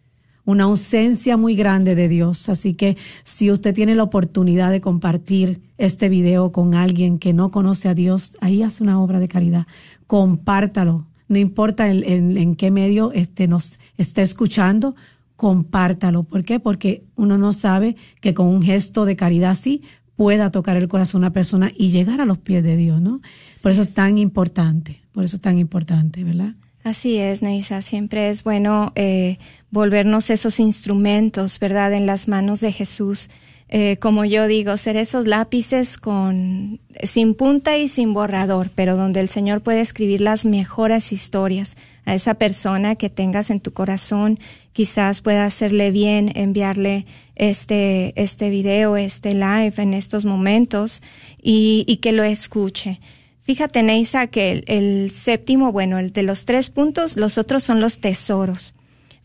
una 0.45 0.65
ausencia 0.65 1.35
muy 1.35 1.55
grande 1.55 1.95
de 1.95 2.07
Dios. 2.07 2.47
Así 2.47 2.75
que 2.75 2.95
si 3.23 3.51
usted 3.51 3.73
tiene 3.73 3.95
la 3.95 4.03
oportunidad 4.03 4.71
de 4.71 4.81
compartir 4.81 5.61
este 5.77 6.09
video 6.09 6.51
con 6.51 6.75
alguien 6.75 7.17
que 7.17 7.33
no 7.33 7.49
conoce 7.49 7.89
a 7.89 7.95
Dios, 7.95 8.37
ahí 8.39 8.61
hace 8.61 8.83
una 8.83 9.01
obra 9.01 9.19
de 9.19 9.27
caridad. 9.27 9.65
Compártalo 10.05 11.07
no 11.27 11.37
importa 11.37 11.89
en, 11.89 12.55
qué 12.55 12.71
medio 12.71 13.11
este, 13.11 13.47
nos 13.47 13.79
esté 13.97 14.21
escuchando, 14.21 14.95
compártalo. 15.37 16.23
¿Por 16.23 16.43
qué? 16.43 16.59
Porque 16.59 17.05
uno 17.15 17.37
no 17.37 17.53
sabe 17.53 17.95
que 18.19 18.33
con 18.33 18.47
un 18.47 18.61
gesto 18.61 19.05
de 19.05 19.15
caridad 19.15 19.51
así 19.51 19.81
pueda 20.17 20.51
tocar 20.51 20.75
el 20.75 20.89
corazón 20.89 21.21
de 21.21 21.27
una 21.27 21.33
persona 21.33 21.71
y 21.77 21.91
llegar 21.91 22.19
a 22.19 22.25
los 22.25 22.39
pies 22.39 22.63
de 22.63 22.75
Dios, 22.75 22.99
¿no? 22.99 23.21
por 23.61 23.71
eso 23.71 23.81
es. 23.81 23.93
tan 23.93 24.17
importante, 24.17 25.01
por 25.13 25.23
eso 25.23 25.37
es 25.37 25.41
tan 25.41 25.59
importante, 25.59 26.23
¿verdad? 26.23 26.55
Así 26.83 27.17
es, 27.17 27.41
Neisa. 27.41 27.81
Siempre 27.81 28.29
es 28.29 28.43
bueno 28.43 28.93
eh, 28.95 29.37
volvernos 29.71 30.29
esos 30.29 30.59
instrumentos, 30.59 31.59
¿verdad?, 31.59 31.93
en 31.93 32.05
las 32.05 32.27
manos 32.27 32.59
de 32.61 32.71
Jesús 32.71 33.29
eh, 33.69 33.97
como 33.97 34.23
yo 34.23 34.47
digo, 34.47 34.77
ser 34.77 34.95
esos 34.95 35.27
lápices 35.27 35.97
con, 35.97 36.79
sin 37.03 37.33
punta 37.33 37.77
y 37.77 37.89
sin 37.89 38.13
borrador, 38.13 38.69
pero 38.73 38.95
donde 38.95 39.19
el 39.19 39.27
Señor 39.27 39.61
puede 39.61 39.81
escribir 39.81 40.21
las 40.21 40.45
mejores 40.45 41.11
historias 41.11 41.75
a 42.05 42.15
esa 42.15 42.35
persona 42.35 42.95
que 42.95 43.09
tengas 43.09 43.49
en 43.49 43.59
tu 43.59 43.73
corazón. 43.73 44.39
Quizás 44.71 45.19
pueda 45.19 45.43
hacerle 45.43 45.91
bien 45.91 46.31
enviarle 46.35 47.05
este, 47.35 48.13
este 48.15 48.49
video, 48.49 48.95
este 48.95 49.33
live 49.33 49.73
en 49.77 49.93
estos 49.93 50.23
momentos 50.23 51.01
y, 51.41 51.83
y 51.87 51.97
que 51.97 52.13
lo 52.13 52.23
escuche. 52.23 53.01
Fíjate, 53.41 53.83
Neisa, 53.83 54.27
que 54.27 54.51
el, 54.51 54.63
el 54.67 55.11
séptimo, 55.11 55.73
bueno, 55.73 55.99
el 55.99 56.13
de 56.13 56.23
los 56.23 56.45
tres 56.45 56.69
puntos, 56.69 57.17
los 57.17 57.37
otros 57.37 57.63
son 57.63 57.81
los 57.81 57.99
tesoros. 57.99 58.73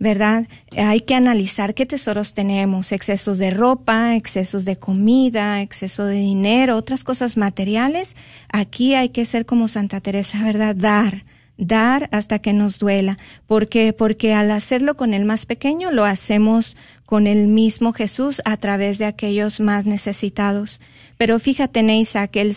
¿Verdad? 0.02 0.48
Hay 0.76 1.02
que 1.02 1.14
analizar 1.14 1.74
qué 1.74 1.86
tesoros 1.86 2.34
tenemos, 2.34 2.90
excesos 2.90 3.38
de 3.38 3.50
ropa, 3.50 4.16
excesos 4.16 4.64
de 4.64 4.74
comida, 4.74 5.62
exceso 5.62 6.06
de 6.06 6.16
dinero, 6.16 6.76
otras 6.76 7.04
cosas 7.04 7.36
materiales. 7.36 8.16
Aquí 8.52 8.96
hay 8.96 9.10
que 9.10 9.24
ser 9.24 9.46
como 9.46 9.68
Santa 9.68 10.00
Teresa, 10.00 10.42
¿verdad? 10.42 10.74
Dar, 10.74 11.24
dar 11.56 12.08
hasta 12.10 12.40
que 12.40 12.52
nos 12.52 12.80
duela. 12.80 13.16
¿Por 13.46 13.68
qué? 13.68 13.92
Porque 13.92 14.34
al 14.34 14.50
hacerlo 14.50 14.96
con 14.96 15.14
el 15.14 15.24
más 15.24 15.46
pequeño, 15.46 15.92
lo 15.92 16.04
hacemos 16.04 16.76
con 17.06 17.28
el 17.28 17.46
mismo 17.46 17.92
Jesús 17.92 18.42
a 18.44 18.56
través 18.56 18.98
de 18.98 19.04
aquellos 19.04 19.60
más 19.60 19.86
necesitados. 19.86 20.80
Pero 21.16 21.38
fíjate, 21.38 21.84
Neisa, 21.84 22.26
que 22.26 22.40
el 22.40 22.56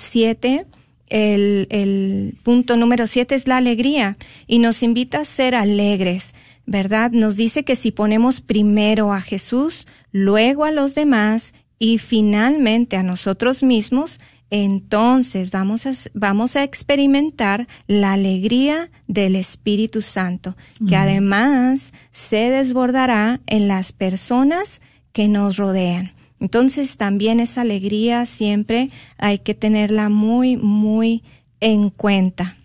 el, 1.08 1.68
el 1.70 2.38
punto 2.42 2.76
número 2.76 3.06
siete 3.06 3.36
es 3.36 3.48
la 3.48 3.58
alegría 3.58 4.18
y 4.48 4.58
nos 4.58 4.82
invita 4.82 5.20
a 5.20 5.26
ser 5.26 5.54
alegres. 5.54 6.34
¿Verdad? 6.66 7.12
Nos 7.12 7.36
dice 7.36 7.64
que 7.64 7.76
si 7.76 7.92
ponemos 7.92 8.42
primero 8.42 9.14
a 9.14 9.22
Jesús, 9.22 9.88
luego 10.12 10.66
a 10.66 10.72
los 10.72 10.96
demás 10.96 11.54
y 11.80 11.98
finalmente 11.98 12.98
a 12.98 13.04
nosotros 13.04 13.64
mismos, 13.64 14.20
entonces 14.50 15.52
vamos 15.52 15.86
a, 15.86 15.92
vamos 16.14 16.56
a 16.56 16.64
experimentar 16.64 17.68
la 17.88 18.14
alegría 18.14 18.92
del 19.08 19.36
Espíritu 19.36 20.02
Santo, 20.02 20.56
que 20.88 20.96
además 20.96 21.94
se 22.12 22.50
desbordará 22.52 23.42
en 23.48 23.68
las 23.68 23.92
personas 23.92 24.82
que 25.12 25.28
nos 25.28 25.58
rodean. 25.58 26.14
Entonces 26.40 26.98
también 26.98 27.40
esa 27.40 27.62
alegría 27.62 28.26
siempre 28.26 28.90
hay 29.18 29.40
que 29.40 29.56
tenerla 29.56 30.10
muy, 30.10 30.58
muy 30.58 31.24
en 31.60 31.90
cuenta. 31.90 32.58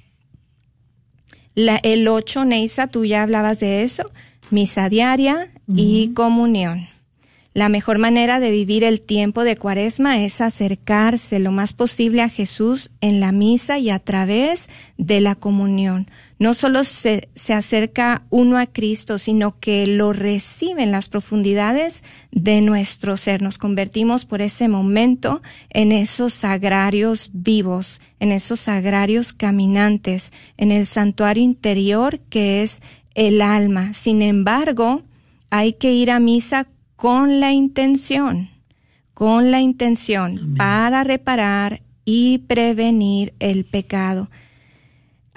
La, 1.55 1.77
el 1.77 2.07
8, 2.09 2.45
Neisa, 2.45 2.87
tú 2.87 3.05
ya 3.05 3.23
hablabas 3.23 3.61
de 3.61 3.83
eso, 3.83 4.11
misa 4.51 4.89
diaria 4.89 5.51
y 5.69 6.13
comunión. 6.15 6.87
La 7.53 7.69
mejor 7.69 7.99
manera 7.99 8.39
de 8.39 8.53
vivir 8.53 8.85
el 8.85 9.01
tiempo 9.01 9.43
de 9.43 9.57
cuaresma 9.57 10.23
es 10.23 10.41
acercarse 10.41 11.41
lo 11.41 11.51
más 11.51 11.73
posible 11.73 12.23
a 12.23 12.29
Jesús 12.29 12.91
en 13.01 13.19
la 13.19 13.33
misa 13.33 13.79
y 13.79 13.91
a 13.91 13.99
través 13.99 14.69
de 14.99 15.21
la 15.21 15.35
comunión. 15.35 16.07
No 16.41 16.55
solo 16.55 16.85
se, 16.85 17.29
se 17.35 17.53
acerca 17.53 18.25
uno 18.31 18.57
a 18.57 18.65
Cristo, 18.65 19.19
sino 19.19 19.61
que 19.61 19.87
lo 19.87 20.15
recibe 20.15 20.83
en 20.83 20.91
las 20.91 21.11
profundidades 21.11 22.03
de 22.33 22.63
nuestro 22.63 23.19
ser. 23.19 23.43
Nos 23.43 23.59
convertimos 23.59 24.25
por 24.25 24.41
ese 24.41 24.67
momento 24.67 25.43
en 25.69 25.93
esos 25.93 26.33
sagrarios 26.33 27.29
vivos, 27.35 28.01
en 28.21 28.33
esos 28.33 28.59
sagrarios 28.59 29.35
caminantes, 29.35 30.33
en 30.57 30.73
el 30.73 30.87
santuario 30.87 31.45
interior 31.45 32.21
que 32.31 32.63
es 32.63 32.81
el 33.15 33.43
alma. 33.43 33.93
Sin 33.93 34.23
embargo, 34.23 35.03
hay 35.51 35.75
que 35.75 35.93
ir 35.93 36.11
a 36.11 36.21
misa 36.21 36.69
con 36.97 37.41
la 37.41 37.53
intención, 37.53 38.49
con 39.13 39.51
la 39.51 39.61
intención 39.61 40.55
para 40.57 41.05
reparar 41.05 41.83
y 42.07 42.39
prevenir 42.39 43.35
el 43.41 43.67
pecado. 43.67 44.31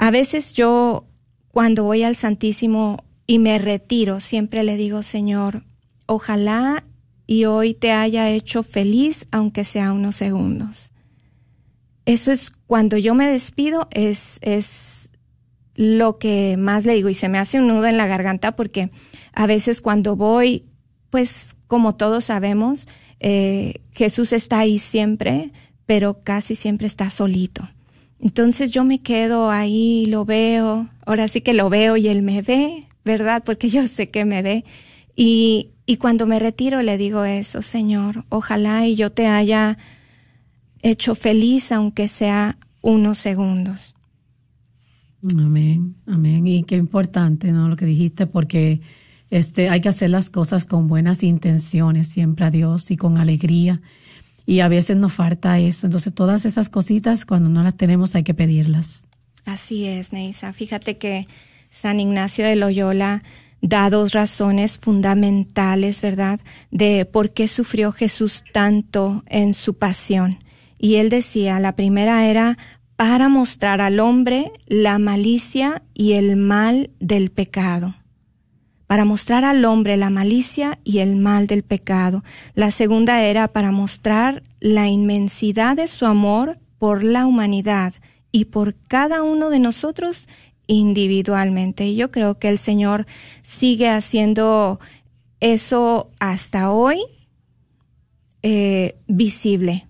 A 0.04 0.12
veces 0.12 0.52
yo, 0.52 1.08
cuando 1.48 1.86
voy 1.86 2.04
al 2.04 2.18
Santísimo 2.18 3.06
y 3.26 3.40
me 3.40 3.58
retiro, 3.58 4.20
siempre 4.20 4.66
le 4.66 4.76
digo, 4.76 5.02
Señor, 5.02 5.64
ojalá 6.08 6.84
y 7.26 7.46
hoy 7.46 7.74
te 7.74 7.94
haya 7.94 8.30
hecho 8.30 8.64
feliz, 8.64 9.28
aunque 9.32 9.64
sea 9.64 9.94
unos 9.94 10.18
segundos. 10.18 10.92
Eso 12.04 12.34
es 12.34 12.52
cuando 12.68 12.98
yo 12.98 13.16
me 13.16 13.30
despido, 13.30 13.88
es, 13.92 14.40
es 14.42 15.10
lo 15.74 16.20
que 16.20 16.58
más 16.58 16.86
le 16.86 16.96
digo 16.96 17.08
y 17.08 17.14
se 17.14 17.30
me 17.30 17.40
hace 17.40 17.60
un 17.60 17.70
nudo 17.70 17.86
en 17.86 17.96
la 17.96 18.06
garganta 18.06 18.58
porque 18.58 18.92
a 19.32 19.48
veces 19.48 19.80
cuando 19.80 20.18
voy 20.18 20.66
pues 21.12 21.56
como 21.68 21.96
todos 21.96 22.26
sabemos, 22.26 22.90
eh, 23.22 23.76
Jesús 23.94 24.34
está 24.34 24.60
ahí 24.60 24.80
siempre, 24.80 25.54
pero 25.86 26.26
casi 26.26 26.56
siempre 26.56 26.88
está 26.88 27.10
solito. 27.10 27.70
Entonces 28.24 28.72
yo 28.72 28.86
me 28.86 29.02
quedo 29.02 29.52
ahí, 29.52 30.06
lo 30.06 30.24
veo, 30.24 30.88
ahora 31.06 31.28
sí 31.28 31.42
que 31.42 31.54
lo 31.54 31.70
veo 31.70 31.98
y 31.98 32.08
él 32.08 32.22
me 32.22 32.42
ve, 32.42 32.88
¿verdad? 33.04 33.44
Porque 33.46 33.68
yo 33.68 33.86
sé 33.86 34.08
que 34.08 34.24
me 34.24 34.42
ve. 34.42 34.64
Y, 35.14 35.72
y 35.86 35.98
cuando 35.98 36.26
me 36.26 36.40
retiro 36.40 36.82
le 36.84 36.98
digo 36.98 37.26
eso, 37.26 37.62
Señor, 37.62 38.24
ojalá 38.30 38.88
y 38.88 38.96
yo 38.96 39.12
te 39.12 39.28
haya 39.28 39.78
hecho 40.82 41.16
feliz, 41.16 41.74
aunque 41.74 42.08
sea 42.08 42.58
unos 42.82 43.18
segundos. 43.18 43.94
Amén, 45.38 45.98
amén. 46.06 46.48
Y 46.48 46.64
qué 46.64 46.78
importante, 46.78 47.52
¿no? 47.52 47.68
Lo 47.68 47.76
que 47.76 47.86
dijiste, 47.86 48.26
porque 48.26 48.80
este, 49.32 49.68
hay 49.68 49.82
que 49.82 49.90
hacer 49.90 50.10
las 50.10 50.30
cosas 50.30 50.64
con 50.64 50.88
buenas 50.88 51.24
intenciones, 51.24 52.08
siempre 52.08 52.46
a 52.46 52.52
Dios 52.52 52.90
y 52.90 52.96
con 52.96 53.18
alegría. 53.18 53.82
Y 54.46 54.60
a 54.60 54.68
veces 54.68 54.98
nos 54.98 55.14
falta 55.14 55.60
eso. 55.60 55.88
Entonces, 55.88 56.14
todas 56.14 56.46
esas 56.46 56.70
cositas, 56.70 57.26
cuando 57.26 57.50
no 57.50 57.64
las 57.64 57.76
tenemos, 57.76 58.16
hay 58.16 58.24
que 58.24 58.34
pedirlas. 58.34 59.08
Así 59.46 59.86
es, 59.86 60.14
Neisa. 60.14 60.54
Fíjate 60.54 60.98
que 60.98 61.28
San 61.70 62.00
Ignacio 62.00 62.46
de 62.46 62.56
Loyola 62.56 63.24
da 63.62 63.90
dos 63.90 64.12
razones 64.12 64.78
fundamentales, 64.78 66.02
¿verdad?, 66.02 66.40
de 66.72 67.06
por 67.06 67.32
qué 67.32 67.48
sufrió 67.48 67.92
Jesús 67.94 68.44
tanto 68.52 69.24
en 69.28 69.54
su 69.54 69.76
pasión. 69.76 70.40
Y 70.78 70.96
él 70.96 71.10
decía, 71.10 71.60
la 71.62 71.76
primera 71.76 72.28
era 72.28 72.58
para 72.98 73.30
mostrar 73.30 73.80
al 73.80 74.00
hombre 74.00 74.52
la 74.68 75.00
malicia 75.00 75.82
y 75.94 76.14
el 76.14 76.36
mal 76.36 76.92
del 77.00 77.32
pecado 77.32 77.96
para 78.94 79.06
mostrar 79.06 79.44
al 79.44 79.66
hombre 79.66 79.98
la 79.98 80.12
malicia 80.12 80.78
y 80.84 81.00
el 81.00 81.16
mal 81.16 81.48
del 81.48 81.64
pecado. 81.64 82.24
La 82.54 82.70
segunda 82.70 83.24
era 83.24 83.48
para 83.48 83.72
mostrar 83.72 84.44
la 84.60 84.88
inmensidad 84.88 85.76
de 85.76 85.88
su 85.88 86.06
amor 86.06 86.60
por 86.78 87.04
la 87.04 87.26
humanidad 87.26 87.96
y 88.32 88.46
por 88.46 88.76
cada 88.76 89.24
uno 89.24 89.50
de 89.50 89.58
nosotros 89.58 90.28
individualmente. 90.68 91.88
Y 91.88 91.96
yo 91.96 92.12
creo 92.12 92.38
que 92.38 92.50
el 92.50 92.60
Señor 92.60 93.08
sigue 93.42 93.90
haciendo 93.90 94.80
eso 95.40 96.12
hasta 96.20 96.70
hoy 96.72 97.02
eh, 98.44 99.00
visible. 99.08 99.88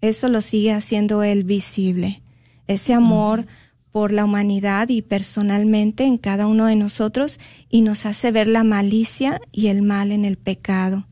Eso 0.00 0.26
lo 0.26 0.42
sigue 0.42 0.72
haciendo 0.72 1.22
Él 1.22 1.44
visible. 1.44 2.20
Ese 2.66 2.94
amor 2.94 3.46
por 3.92 4.10
la 4.10 4.24
humanidad 4.24 4.88
y 4.88 5.02
personalmente 5.02 6.04
en 6.04 6.18
cada 6.18 6.46
uno 6.46 6.66
de 6.66 6.76
nosotros 6.76 7.38
y 7.68 7.82
nos 7.82 8.06
hace 8.06 8.32
ver 8.32 8.48
la 8.48 8.64
malicia 8.64 9.40
y 9.52 9.68
el 9.68 9.82
mal 9.82 10.10
en 10.10 10.24
el 10.24 10.38
pecado. 10.38 11.06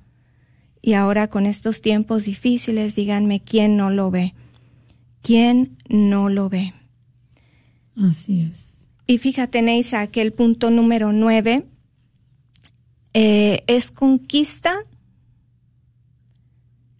Y 0.82 0.94
ahora 0.94 1.28
con 1.28 1.44
estos 1.44 1.82
tiempos 1.82 2.24
difíciles, 2.24 2.96
díganme 2.96 3.40
quién 3.40 3.76
no 3.76 3.90
lo 3.90 4.10
ve. 4.10 4.34
¿Quién 5.22 5.76
no 5.90 6.30
lo 6.30 6.48
ve? 6.48 6.72
Así 8.02 8.40
es. 8.40 8.88
Y 9.06 9.18
fíjate, 9.18 9.60
Neisa, 9.60 10.06
que 10.06 10.22
el 10.22 10.32
punto 10.32 10.70
número 10.70 11.12
nueve 11.12 11.66
eh, 13.12 13.62
es 13.66 13.90
conquista 13.90 14.72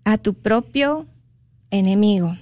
a 0.05 0.19
tu 0.19 0.35
propio 0.35 1.07
enemigo. 1.71 2.37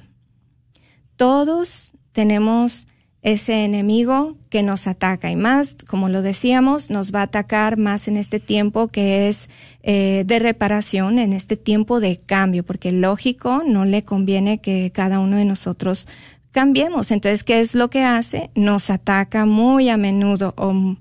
Todos 1.16 1.92
tenemos 2.12 2.88
ese 3.22 3.64
enemigo 3.64 4.36
que 4.48 4.62
nos 4.62 4.86
ataca 4.86 5.30
y 5.30 5.36
más, 5.36 5.76
como 5.88 6.08
lo 6.08 6.22
decíamos, 6.22 6.88
nos 6.88 7.12
va 7.12 7.20
a 7.20 7.24
atacar 7.24 7.76
más 7.76 8.06
en 8.06 8.16
este 8.16 8.38
tiempo 8.38 8.88
que 8.88 9.28
es 9.28 9.48
eh, 9.82 10.22
de 10.24 10.38
reparación, 10.38 11.18
en 11.18 11.32
este 11.32 11.56
tiempo 11.56 12.00
de 12.00 12.16
cambio, 12.16 12.64
porque 12.64 12.92
lógico, 12.92 13.62
no 13.66 13.84
le 13.84 14.04
conviene 14.04 14.60
que 14.60 14.92
cada 14.94 15.18
uno 15.18 15.36
de 15.36 15.44
nosotros 15.44 16.06
cambiemos. 16.52 17.10
Entonces, 17.10 17.44
¿qué 17.44 17.60
es 17.60 17.74
lo 17.74 17.90
que 17.90 18.04
hace? 18.04 18.50
Nos 18.54 18.88
ataca 18.88 19.46
muy 19.46 19.88
a 19.88 19.96
menudo 19.96 20.54
o 20.56 20.96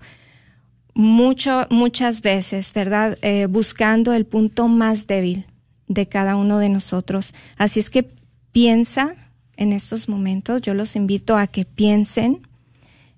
mucho, 0.96 1.68
muchas 1.70 2.22
veces, 2.22 2.74
¿verdad? 2.74 3.18
Eh, 3.22 3.46
buscando 3.48 4.14
el 4.14 4.26
punto 4.26 4.68
más 4.68 5.06
débil 5.06 5.46
de 5.88 6.08
cada 6.08 6.36
uno 6.36 6.58
de 6.58 6.70
nosotros. 6.70 7.36
Así 7.58 7.80
es 7.80 7.92
que 7.92 8.10
piensa 8.52 9.16
en 9.58 9.74
estos 9.74 10.08
momentos, 10.08 10.62
yo 10.62 10.74
los 10.74 10.96
invito 10.96 11.36
a 11.36 11.48
que 11.48 11.66
piensen 11.66 12.48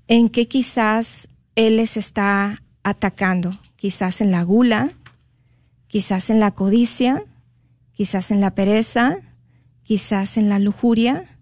en 0.08 0.30
qué 0.30 0.48
quizás 0.48 1.28
Él 1.56 1.78
les 1.78 1.98
está 1.98 2.64
atacando, 2.82 3.60
quizás 3.76 4.22
en 4.22 4.32
la 4.32 4.42
gula, 4.44 4.90
quizás 5.88 6.30
en 6.30 6.40
la 6.40 6.52
codicia, 6.52 7.24
quizás 7.92 8.32
en 8.32 8.40
la 8.40 8.56
pereza, 8.56 9.18
quizás 9.84 10.38
en 10.38 10.48
la 10.50 10.60
lujuria. 10.60 11.38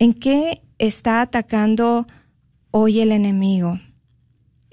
¿En 0.00 0.12
qué 0.12 0.60
está 0.78 1.22
atacando 1.22 2.06
hoy 2.72 3.00
el 3.00 3.12
enemigo? 3.12 3.78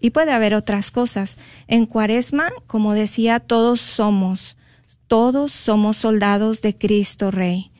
Y 0.01 0.09
puede 0.09 0.31
haber 0.31 0.55
otras 0.55 0.89
cosas. 0.89 1.37
En 1.67 1.85
cuaresma, 1.85 2.49
como 2.65 2.93
decía, 2.93 3.39
todos 3.39 3.81
somos, 3.81 4.57
todos 5.05 5.51
somos 5.51 5.97
soldados 5.97 6.63
de 6.63 6.75
Cristo 6.75 7.29
Rey 7.29 7.70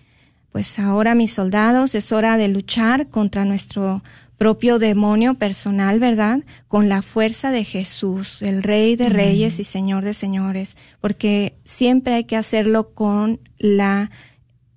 pues 0.51 0.79
ahora 0.79 1.15
mis 1.15 1.33
soldados 1.33 1.95
es 1.95 2.11
hora 2.11 2.37
de 2.37 2.47
luchar 2.47 3.07
contra 3.07 3.45
nuestro 3.45 4.03
propio 4.37 4.79
demonio 4.79 5.35
personal, 5.35 5.99
¿verdad? 5.99 6.41
Con 6.67 6.89
la 6.89 7.01
fuerza 7.01 7.51
de 7.51 7.63
Jesús, 7.63 8.41
el 8.41 8.63
Rey 8.63 8.95
de 8.95 9.07
Reyes 9.07 9.59
y 9.59 9.63
Señor 9.63 10.03
de 10.03 10.13
Señores, 10.13 10.77
porque 10.99 11.59
siempre 11.63 12.15
hay 12.15 12.23
que 12.23 12.35
hacerlo 12.35 12.93
con 12.93 13.39
la 13.59 14.09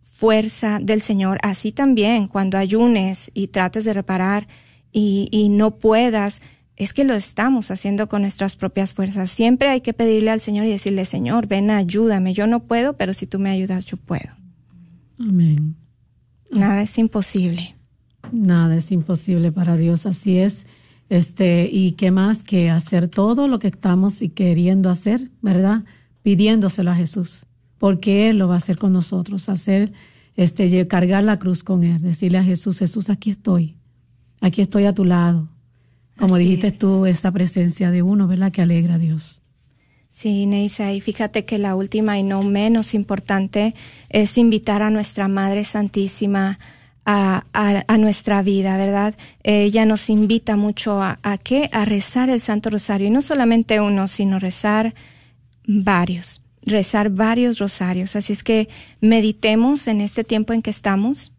fuerza 0.02 0.80
del 0.80 1.00
Señor. 1.00 1.38
Así 1.42 1.72
también 1.72 2.28
cuando 2.28 2.58
ayunes 2.58 3.30
y 3.32 3.48
trates 3.48 3.84
de 3.84 3.94
reparar 3.94 4.48
y, 4.92 5.28
y 5.32 5.48
no 5.48 5.78
puedas, 5.78 6.42
es 6.76 6.92
que 6.92 7.04
lo 7.04 7.14
estamos 7.14 7.70
haciendo 7.70 8.08
con 8.08 8.20
nuestras 8.22 8.56
propias 8.56 8.94
fuerzas. 8.94 9.30
Siempre 9.30 9.70
hay 9.70 9.80
que 9.80 9.94
pedirle 9.94 10.30
al 10.30 10.40
Señor 10.40 10.66
y 10.66 10.70
decirle, 10.70 11.04
Señor, 11.04 11.46
ven, 11.46 11.70
ayúdame. 11.70 12.34
Yo 12.34 12.46
no 12.46 12.64
puedo, 12.64 12.98
pero 12.98 13.14
si 13.14 13.26
tú 13.26 13.38
me 13.38 13.50
ayudas, 13.50 13.86
yo 13.86 13.96
puedo. 13.96 14.43
Amén. 15.18 15.76
Nada 16.50 16.82
es 16.82 16.98
imposible. 16.98 17.76
Nada 18.32 18.76
es 18.76 18.90
imposible 18.92 19.52
para 19.52 19.76
Dios, 19.76 20.06
así 20.06 20.38
es. 20.38 20.66
Este, 21.08 21.68
y 21.70 21.92
qué 21.92 22.10
más 22.10 22.42
que 22.42 22.70
hacer 22.70 23.08
todo 23.08 23.46
lo 23.46 23.58
que 23.58 23.68
estamos 23.68 24.22
y 24.22 24.30
queriendo 24.30 24.90
hacer, 24.90 25.30
¿verdad? 25.42 25.84
Pidiéndoselo 26.22 26.90
a 26.90 26.94
Jesús, 26.94 27.46
porque 27.78 28.30
Él 28.30 28.38
lo 28.38 28.48
va 28.48 28.54
a 28.54 28.58
hacer 28.58 28.78
con 28.78 28.92
nosotros, 28.92 29.48
hacer, 29.48 29.92
este, 30.36 30.86
cargar 30.88 31.22
la 31.22 31.38
cruz 31.38 31.62
con 31.62 31.84
Él, 31.84 32.00
decirle 32.00 32.38
a 32.38 32.44
Jesús, 32.44 32.78
Jesús, 32.78 33.10
aquí 33.10 33.30
estoy, 33.30 33.76
aquí 34.40 34.62
estoy 34.62 34.86
a 34.86 34.94
tu 34.94 35.04
lado. 35.04 35.48
Como 36.16 36.36
dijiste 36.36 36.72
tú, 36.72 37.06
esa 37.06 37.32
presencia 37.32 37.90
de 37.90 38.02
uno, 38.02 38.26
¿verdad? 38.26 38.52
Que 38.52 38.62
alegra 38.62 38.94
a 38.94 38.98
Dios. 38.98 39.42
Sí, 40.14 40.46
Neisa, 40.46 40.92
y 40.92 41.00
fíjate 41.00 41.44
que 41.44 41.58
la 41.58 41.74
última 41.74 42.16
y 42.20 42.22
no 42.22 42.44
menos 42.44 42.94
importante 42.94 43.74
es 44.10 44.38
invitar 44.38 44.80
a 44.80 44.90
nuestra 44.90 45.26
Madre 45.26 45.64
Santísima 45.64 46.60
a, 47.04 47.44
a, 47.52 47.98
nuestra 47.98 48.40
vida, 48.44 48.76
¿verdad? 48.76 49.16
Ella 49.42 49.84
nos 49.86 50.08
invita 50.08 50.54
mucho 50.54 51.02
a, 51.02 51.18
a 51.24 51.36
qué? 51.36 51.68
A 51.72 51.84
rezar 51.84 52.30
el 52.30 52.40
Santo 52.40 52.70
Rosario, 52.70 53.08
y 53.08 53.10
no 53.10 53.22
solamente 53.22 53.80
uno, 53.80 54.06
sino 54.06 54.38
rezar 54.38 54.94
varios, 55.66 56.42
rezar 56.62 57.10
varios 57.10 57.58
rosarios. 57.58 58.14
Así 58.14 58.34
es 58.34 58.44
que 58.44 58.68
meditemos 59.00 59.88
en 59.88 60.00
este 60.00 60.22
tiempo 60.22 60.52
en 60.52 60.62
que 60.62 60.70
estamos, 60.70 61.32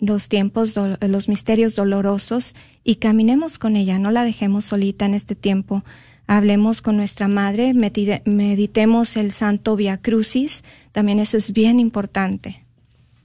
los 0.00 0.28
tiempos, 0.28 0.74
los 1.00 1.30
misterios 1.30 1.74
dolorosos, 1.74 2.54
y 2.84 2.96
caminemos 2.96 3.58
con 3.58 3.74
ella, 3.74 3.98
no 3.98 4.10
la 4.10 4.22
dejemos 4.22 4.66
solita 4.66 5.06
en 5.06 5.14
este 5.14 5.34
tiempo 5.34 5.82
hablemos 6.26 6.82
con 6.82 6.96
nuestra 6.96 7.28
madre, 7.28 7.74
meditemos 7.74 9.16
el 9.16 9.32
Santo 9.32 9.76
Via 9.76 9.98
Crucis, 9.98 10.64
también 10.92 11.18
eso 11.18 11.36
es 11.36 11.52
bien 11.52 11.80
importante. 11.80 12.66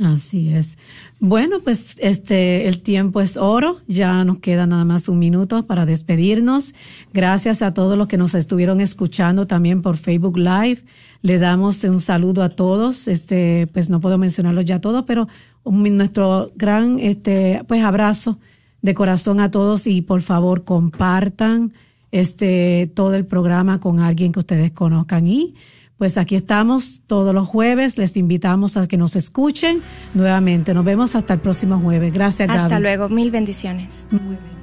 Así 0.04 0.50
es. 0.50 0.78
Bueno, 1.20 1.60
pues 1.60 1.96
este 2.00 2.68
el 2.68 2.82
tiempo 2.82 3.22
es 3.22 3.38
oro, 3.38 3.78
ya 3.88 4.24
nos 4.26 4.40
queda 4.40 4.66
nada 4.66 4.84
más 4.84 5.08
un 5.08 5.20
minuto 5.20 5.68
para 5.68 5.86
despedirnos. 5.86 6.74
Gracias 7.14 7.62
a 7.62 7.76
todos 7.76 7.98
los 7.98 8.08
que 8.08 8.18
nos 8.18 8.34
estuvieron 8.34 8.82
escuchando 8.82 9.46
también 9.46 9.84
por 9.84 9.98
Facebook 9.98 10.38
Live. 10.38 10.80
Le 11.22 11.38
damos 11.38 11.84
un 11.84 12.00
saludo 12.00 12.42
a 12.42 12.50
todos. 12.50 13.08
Este, 13.08 13.68
pues 13.74 13.92
no 13.92 14.02
puedo 14.02 14.18
mencionarlos 14.18 14.66
ya 14.66 14.82
todos, 14.82 15.06
pero 15.06 15.28
nuestro 15.64 16.52
gran 16.56 16.98
este 16.98 17.62
pues 17.68 17.84
abrazo 17.84 18.40
de 18.82 18.96
corazón 18.96 19.40
a 19.40 19.52
todos 19.52 19.86
y 19.86 20.02
por 20.02 20.24
favor 20.24 20.64
compartan 20.64 21.74
este, 22.12 22.92
todo 22.94 23.16
el 23.16 23.26
programa 23.26 23.80
con 23.80 24.00
alguien 24.00 24.32
que 24.32 24.40
ustedes 24.40 24.72
conozcan. 24.72 25.26
Y 25.26 25.56
pues 25.98 26.18
aquí 26.18 26.36
estamos 26.36 27.04
todos 27.06 27.34
los 27.34 27.48
jueves. 27.48 27.98
Les 27.98 28.18
invitamos 28.18 28.76
a 28.76 28.88
que 28.88 28.98
nos 28.98 29.16
escuchen 29.16 29.82
nuevamente. 30.14 30.74
Nos 30.74 30.84
vemos 30.84 31.16
hasta 31.16 31.36
el 31.36 31.40
próximo 31.40 31.80
jueves. 31.80 32.12
Gracias, 32.12 32.50
Hasta 32.50 32.80
luego. 32.80 33.08
Mil 33.08 33.30
bendiciones. 33.32 34.08
Muy 34.10 34.20
bendiciones. 34.20 34.62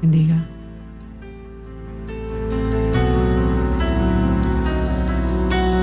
Bendiga. 0.00 0.46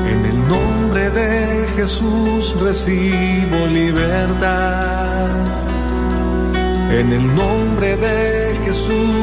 En 0.10 0.26
el 0.26 0.48
nombre 0.48 1.10
de 1.12 1.68
Jesús 1.76 2.60
recibo 2.60 3.68
libertad. 3.72 5.30
En 6.92 7.12
el 7.12 7.28
nombre 7.36 7.96
de 7.98 8.56
Jesús 8.66 9.23